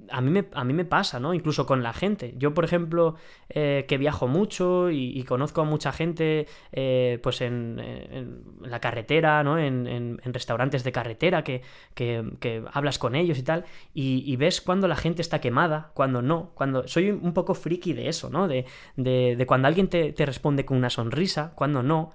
a, 0.09 0.21
mí 0.21 0.31
me, 0.31 0.45
a 0.53 0.63
mí 0.63 0.73
me 0.73 0.85
pasa, 0.85 1.19
¿no? 1.19 1.33
Incluso 1.33 1.65
con 1.65 1.83
la 1.83 1.93
gente. 1.93 2.33
Yo, 2.37 2.53
por 2.53 2.65
ejemplo, 2.65 3.15
eh, 3.49 3.85
que 3.87 3.97
viajo 3.97 4.27
mucho 4.27 4.89
y, 4.89 5.23
conozco 5.23 5.61
a 5.61 5.63
mucha 5.63 5.91
gente, 5.91 6.47
eh, 6.71 7.19
pues 7.21 7.41
en, 7.41 8.43
la 8.61 8.79
carretera, 8.79 9.43
¿no? 9.43 9.57
En, 9.57 10.19
restaurantes 10.25 10.83
de 10.83 10.91
carretera, 10.91 11.43
que, 11.43 11.61
que, 11.93 12.63
hablas 12.73 12.99
con 12.99 13.15
ellos 13.15 13.37
y 13.37 13.43
tal, 13.43 13.65
y, 13.93 14.35
ves 14.35 14.61
cuando 14.61 14.87
la 14.87 14.95
gente 14.95 15.21
está 15.21 15.39
quemada, 15.39 15.91
cuando 15.93 16.21
no, 16.21 16.51
cuando... 16.55 16.87
Soy 16.87 17.11
un 17.11 17.33
poco 17.33 17.53
friki 17.53 17.93
de 17.93 18.09
eso, 18.09 18.29
¿no? 18.29 18.47
De, 18.47 18.65
de, 18.95 19.35
de 19.37 19.45
cuando 19.45 19.67
alguien 19.67 19.87
te, 19.87 20.11
te, 20.13 20.25
responde 20.25 20.65
con 20.65 20.77
una 20.77 20.89
sonrisa, 20.89 21.53
cuando 21.55 21.83
no. 21.83 22.11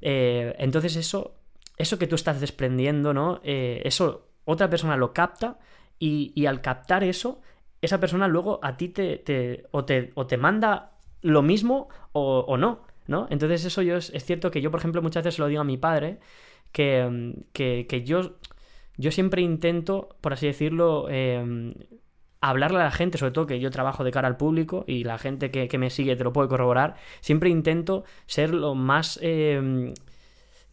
Eh, 0.00 0.54
entonces 0.58 0.96
eso, 0.96 1.36
eso 1.78 1.98
que 1.98 2.06
tú 2.06 2.16
estás 2.16 2.40
desprendiendo, 2.40 3.14
¿no? 3.14 3.40
Eso 3.44 4.33
otra 4.44 4.68
persona 4.70 4.96
lo 4.96 5.12
capta 5.12 5.58
y, 5.98 6.32
y, 6.34 6.46
al 6.46 6.60
captar 6.60 7.04
eso, 7.04 7.40
esa 7.80 8.00
persona 8.00 8.28
luego 8.28 8.60
a 8.62 8.76
ti 8.76 8.88
te, 8.88 9.18
te, 9.18 9.66
o, 9.70 9.84
te 9.84 10.12
o 10.14 10.26
te 10.26 10.36
manda 10.36 10.92
lo 11.22 11.42
mismo 11.42 11.88
o, 12.12 12.56
no, 12.56 12.82
¿no? 13.06 13.26
Entonces 13.30 13.64
eso 13.64 13.82
yo 13.82 13.96
es, 13.96 14.10
es, 14.10 14.24
cierto 14.24 14.50
que 14.50 14.60
yo, 14.60 14.70
por 14.70 14.80
ejemplo, 14.80 15.02
muchas 15.02 15.24
veces 15.24 15.38
lo 15.38 15.46
digo 15.48 15.62
a 15.62 15.64
mi 15.64 15.78
padre, 15.78 16.18
que, 16.72 17.34
que, 17.52 17.86
que 17.88 18.04
yo, 18.04 18.36
yo 18.96 19.10
siempre 19.10 19.42
intento, 19.42 20.16
por 20.20 20.32
así 20.34 20.46
decirlo, 20.46 21.06
eh, 21.08 21.72
hablarle 22.40 22.78
a 22.78 22.84
la 22.84 22.90
gente, 22.90 23.16
sobre 23.16 23.32
todo 23.32 23.46
que 23.46 23.58
yo 23.58 23.70
trabajo 23.70 24.04
de 24.04 24.10
cara 24.10 24.28
al 24.28 24.36
público 24.36 24.84
y 24.86 25.04
la 25.04 25.16
gente 25.16 25.50
que, 25.50 25.66
que 25.66 25.78
me 25.78 25.88
sigue 25.88 26.16
te 26.16 26.24
lo 26.24 26.32
puede 26.32 26.48
corroborar, 26.48 26.96
siempre 27.20 27.48
intento 27.48 28.04
ser 28.26 28.52
lo 28.52 28.74
más... 28.74 29.18
Eh, 29.22 29.94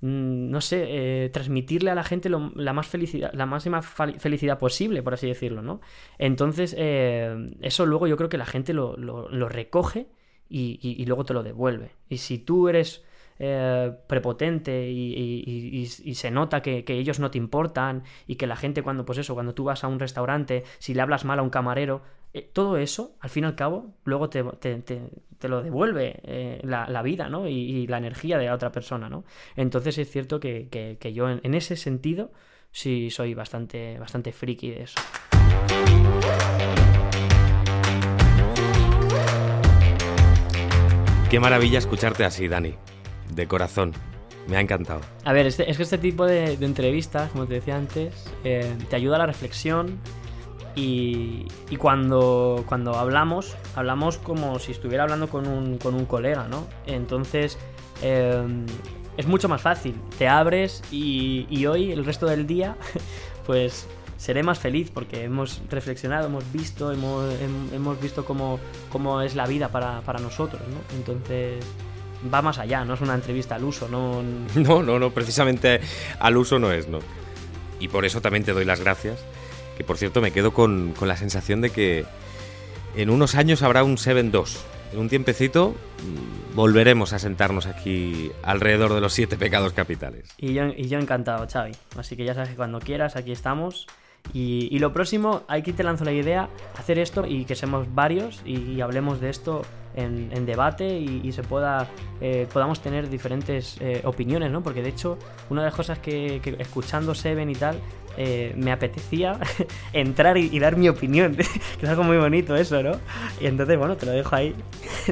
no 0.01 0.61
sé, 0.61 0.85
eh, 0.87 1.29
transmitirle 1.29 1.91
a 1.91 1.95
la 1.95 2.03
gente 2.03 2.27
lo, 2.29 2.51
la 2.55 2.73
más 2.73 2.87
felicidad, 2.87 3.31
la 3.33 3.45
máxima 3.45 3.81
felicidad 3.81 4.57
posible, 4.57 5.03
por 5.03 5.13
así 5.13 5.27
decirlo, 5.27 5.61
¿no? 5.61 5.79
Entonces, 6.17 6.75
eh, 6.77 7.51
eso 7.61 7.85
luego 7.85 8.07
yo 8.07 8.17
creo 8.17 8.29
que 8.29 8.37
la 8.37 8.47
gente 8.47 8.73
lo, 8.73 8.97
lo, 8.97 9.49
recoge 9.49 10.07
y, 10.49 10.79
y, 10.81 11.01
y, 11.01 11.05
luego 11.05 11.23
te 11.23 11.33
lo 11.33 11.43
devuelve. 11.43 11.91
Y 12.09 12.17
si 12.17 12.39
tú 12.39 12.67
eres 12.67 13.05
eh, 13.43 13.91
prepotente 14.07 14.89
y, 14.89 15.83
y, 16.03 16.15
se 16.15 16.31
nota 16.31 16.61
que, 16.61 16.83
que, 16.83 16.93
ellos 16.93 17.19
no 17.19 17.31
te 17.31 17.37
importan 17.37 18.03
y 18.27 18.35
que 18.35 18.47
la 18.47 18.55
gente 18.55 18.83
cuando, 18.83 19.05
pues 19.05 19.19
eso, 19.19 19.33
cuando 19.33 19.53
tú 19.53 19.63
vas 19.63 19.83
a 19.83 19.87
un 19.87 19.99
restaurante, 19.99 20.63
si 20.79 20.93
le 20.93 21.01
hablas 21.01 21.25
mal 21.25 21.39
a 21.39 21.41
un 21.41 21.49
camarero, 21.49 22.01
eh, 22.33 22.49
todo 22.53 22.77
eso, 22.77 23.15
al 23.19 23.29
fin 23.29 23.43
y 23.43 23.47
al 23.47 23.55
cabo, 23.55 23.93
luego 24.05 24.29
te, 24.29 24.43
te, 24.59 24.77
te, 24.77 25.01
te 25.37 25.49
lo 25.49 25.61
devuelve 25.61 26.21
eh, 26.23 26.61
la, 26.63 26.87
la, 26.87 27.01
vida, 27.01 27.27
¿no? 27.27 27.47
Y, 27.47 27.53
y, 27.53 27.87
la 27.87 27.97
energía 27.97 28.37
de 28.37 28.45
la 28.45 28.53
otra 28.53 28.71
persona, 28.71 29.09
¿no? 29.09 29.25
Entonces 29.55 29.97
es 29.97 30.09
cierto 30.09 30.39
que, 30.39 30.69
que, 30.69 30.97
que 30.99 31.13
yo 31.13 31.29
en, 31.29 31.41
en, 31.43 31.53
ese 31.55 31.75
sentido 31.75 32.31
sí 32.71 33.09
soy 33.09 33.33
bastante, 33.33 33.99
bastante 33.99 34.31
friki 34.31 34.69
de 34.69 34.83
eso. 34.83 35.01
Qué 41.29 41.39
maravilla 41.39 41.79
escucharte 41.79 42.23
así, 42.23 42.47
Dani. 42.47 42.75
De 43.33 43.47
corazón. 43.47 43.93
Me 44.47 44.57
ha 44.57 44.59
encantado. 44.59 45.01
A 45.23 45.33
ver, 45.33 45.45
este, 45.45 45.69
es 45.69 45.77
que 45.77 45.83
este 45.83 45.97
tipo 45.97 46.25
de, 46.25 46.57
de, 46.57 46.65
entrevistas, 46.65 47.31
como 47.31 47.45
te 47.45 47.55
decía 47.55 47.77
antes, 47.77 48.29
eh, 48.43 48.75
te 48.89 48.95
ayuda 48.95 49.15
a 49.15 49.19
la 49.19 49.25
reflexión, 49.27 49.99
y, 50.75 51.45
y, 51.69 51.75
cuando, 51.77 52.63
cuando 52.67 52.95
hablamos, 52.95 53.55
hablamos 53.75 54.17
como 54.17 54.59
si 54.59 54.71
estuviera 54.71 55.03
hablando 55.03 55.27
con 55.27 55.47
un, 55.47 55.77
con 55.77 55.95
un 55.95 56.05
colega, 56.05 56.47
¿no? 56.47 56.67
Entonces, 56.85 57.57
eh, 58.01 58.43
es 59.17 59.27
mucho 59.27 59.49
más 59.49 59.61
fácil. 59.61 59.95
Te 60.17 60.27
abres 60.27 60.81
y, 60.91 61.45
y, 61.49 61.65
hoy, 61.65 61.91
el 61.91 62.05
resto 62.05 62.25
del 62.25 62.47
día, 62.47 62.77
pues 63.45 63.87
seré 64.17 64.43
más 64.43 64.59
feliz 64.59 64.91
porque 64.93 65.23
hemos 65.23 65.61
reflexionado, 65.69 66.27
hemos 66.27 66.49
visto, 66.51 66.91
hemos, 66.91 67.33
hemos 67.73 67.99
visto 67.99 68.23
cómo, 68.23 68.59
cómo 68.91 69.21
es 69.21 69.35
la 69.35 69.47
vida 69.47 69.69
para, 69.69 70.01
para 70.01 70.19
nosotros, 70.19 70.61
¿no? 70.67 70.95
Entonces 70.95 71.63
va 72.31 72.41
más 72.41 72.59
allá, 72.59 72.85
no 72.85 72.93
es 72.93 73.01
una 73.01 73.15
entrevista 73.15 73.55
al 73.55 73.63
uso, 73.63 73.87
no... 73.89 74.21
No, 74.55 74.83
no, 74.83 74.99
no, 74.99 75.09
precisamente 75.09 75.81
al 76.19 76.37
uso 76.37 76.59
no 76.59 76.71
es, 76.71 76.87
¿no? 76.87 76.99
Y 77.79 77.87
por 77.87 78.05
eso 78.05 78.21
también 78.21 78.43
te 78.43 78.53
doy 78.53 78.63
las 78.63 78.79
gracias 78.79 79.25
que 79.77 79.83
por 79.83 79.97
cierto 79.97 80.21
me 80.21 80.31
quedo 80.31 80.53
con, 80.53 80.93
con, 80.93 81.07
la 81.07 81.17
sensación 81.17 81.61
de 81.61 81.69
que 81.69 82.05
en 82.95 83.09
unos 83.09 83.35
años 83.35 83.61
habrá 83.63 83.83
un 83.83 83.97
7-2. 83.97 84.57
En 84.93 84.99
un 84.99 85.07
tiempecito 85.07 85.69
mm, 85.69 86.55
volveremos 86.55 87.13
a 87.13 87.19
sentarnos 87.19 87.65
aquí 87.65 88.31
alrededor 88.43 88.93
de 88.93 89.01
los 89.01 89.13
siete 89.13 89.37
pecados 89.37 89.73
capitales. 89.73 90.29
Y 90.37 90.53
yo, 90.53 90.65
y 90.67 90.89
yo 90.89 90.99
encantado, 90.99 91.47
Xavi. 91.47 91.71
Así 91.97 92.17
que 92.17 92.25
ya 92.25 92.33
sabes 92.33 92.49
que 92.49 92.55
cuando 92.55 92.79
quieras, 92.79 93.15
aquí 93.15 93.31
estamos. 93.31 93.87
Y, 94.33 94.69
y, 94.71 94.79
lo 94.79 94.93
próximo, 94.93 95.43
aquí 95.47 95.73
te 95.73 95.83
lanzo 95.83 96.05
la 96.05 96.13
idea, 96.13 96.49
hacer 96.77 96.99
esto 96.99 97.25
y 97.25 97.45
que 97.45 97.55
seamos 97.55 97.93
varios 97.93 98.41
y, 98.45 98.61
y 98.61 98.81
hablemos 98.81 99.19
de 99.19 99.29
esto 99.29 99.63
en, 99.95 100.29
en 100.33 100.45
debate 100.45 100.99
y, 100.99 101.21
y, 101.23 101.31
se 101.31 101.43
pueda 101.43 101.89
eh, 102.21 102.47
podamos 102.51 102.81
tener 102.81 103.09
diferentes 103.09 103.77
eh, 103.79 104.01
opiniones, 104.05 104.51
¿no? 104.51 104.63
Porque 104.63 104.81
de 104.81 104.89
hecho, 104.89 105.17
una 105.49 105.61
de 105.61 105.67
las 105.67 105.75
cosas 105.75 105.99
que, 105.99 106.39
que 106.41 106.55
escuchando 106.59 107.13
Seven 107.13 107.49
y 107.49 107.55
tal, 107.55 107.79
eh, 108.17 108.53
me 108.55 108.71
apetecía 108.71 109.39
entrar 109.93 110.37
y, 110.37 110.49
y, 110.51 110.59
dar 110.59 110.77
mi 110.77 110.89
opinión, 110.89 111.35
que 111.35 111.43
es 111.81 111.89
algo 111.89 112.03
muy 112.03 112.17
bonito 112.17 112.55
eso, 112.55 112.81
¿no? 112.83 112.91
Y 113.39 113.47
entonces, 113.47 113.77
bueno, 113.77 113.97
te 113.97 114.05
lo 114.05 114.11
dejo 114.11 114.35
ahí. 114.35 114.55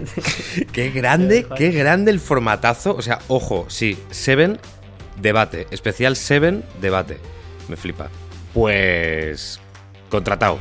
qué 0.72 0.92
grande, 0.92 1.46
qué 1.56 1.72
grande 1.72 2.12
el 2.12 2.20
formatazo. 2.20 2.96
O 2.96 3.02
sea, 3.02 3.20
ojo, 3.28 3.66
sí, 3.70 3.98
Seven, 4.12 4.60
debate, 5.22 5.68
especial 5.72 6.16
Seven, 6.16 6.64
debate. 6.82 7.18
Me 7.68 7.76
flipa. 7.76 8.10
Pues... 8.60 9.58
Contratado. 10.10 10.60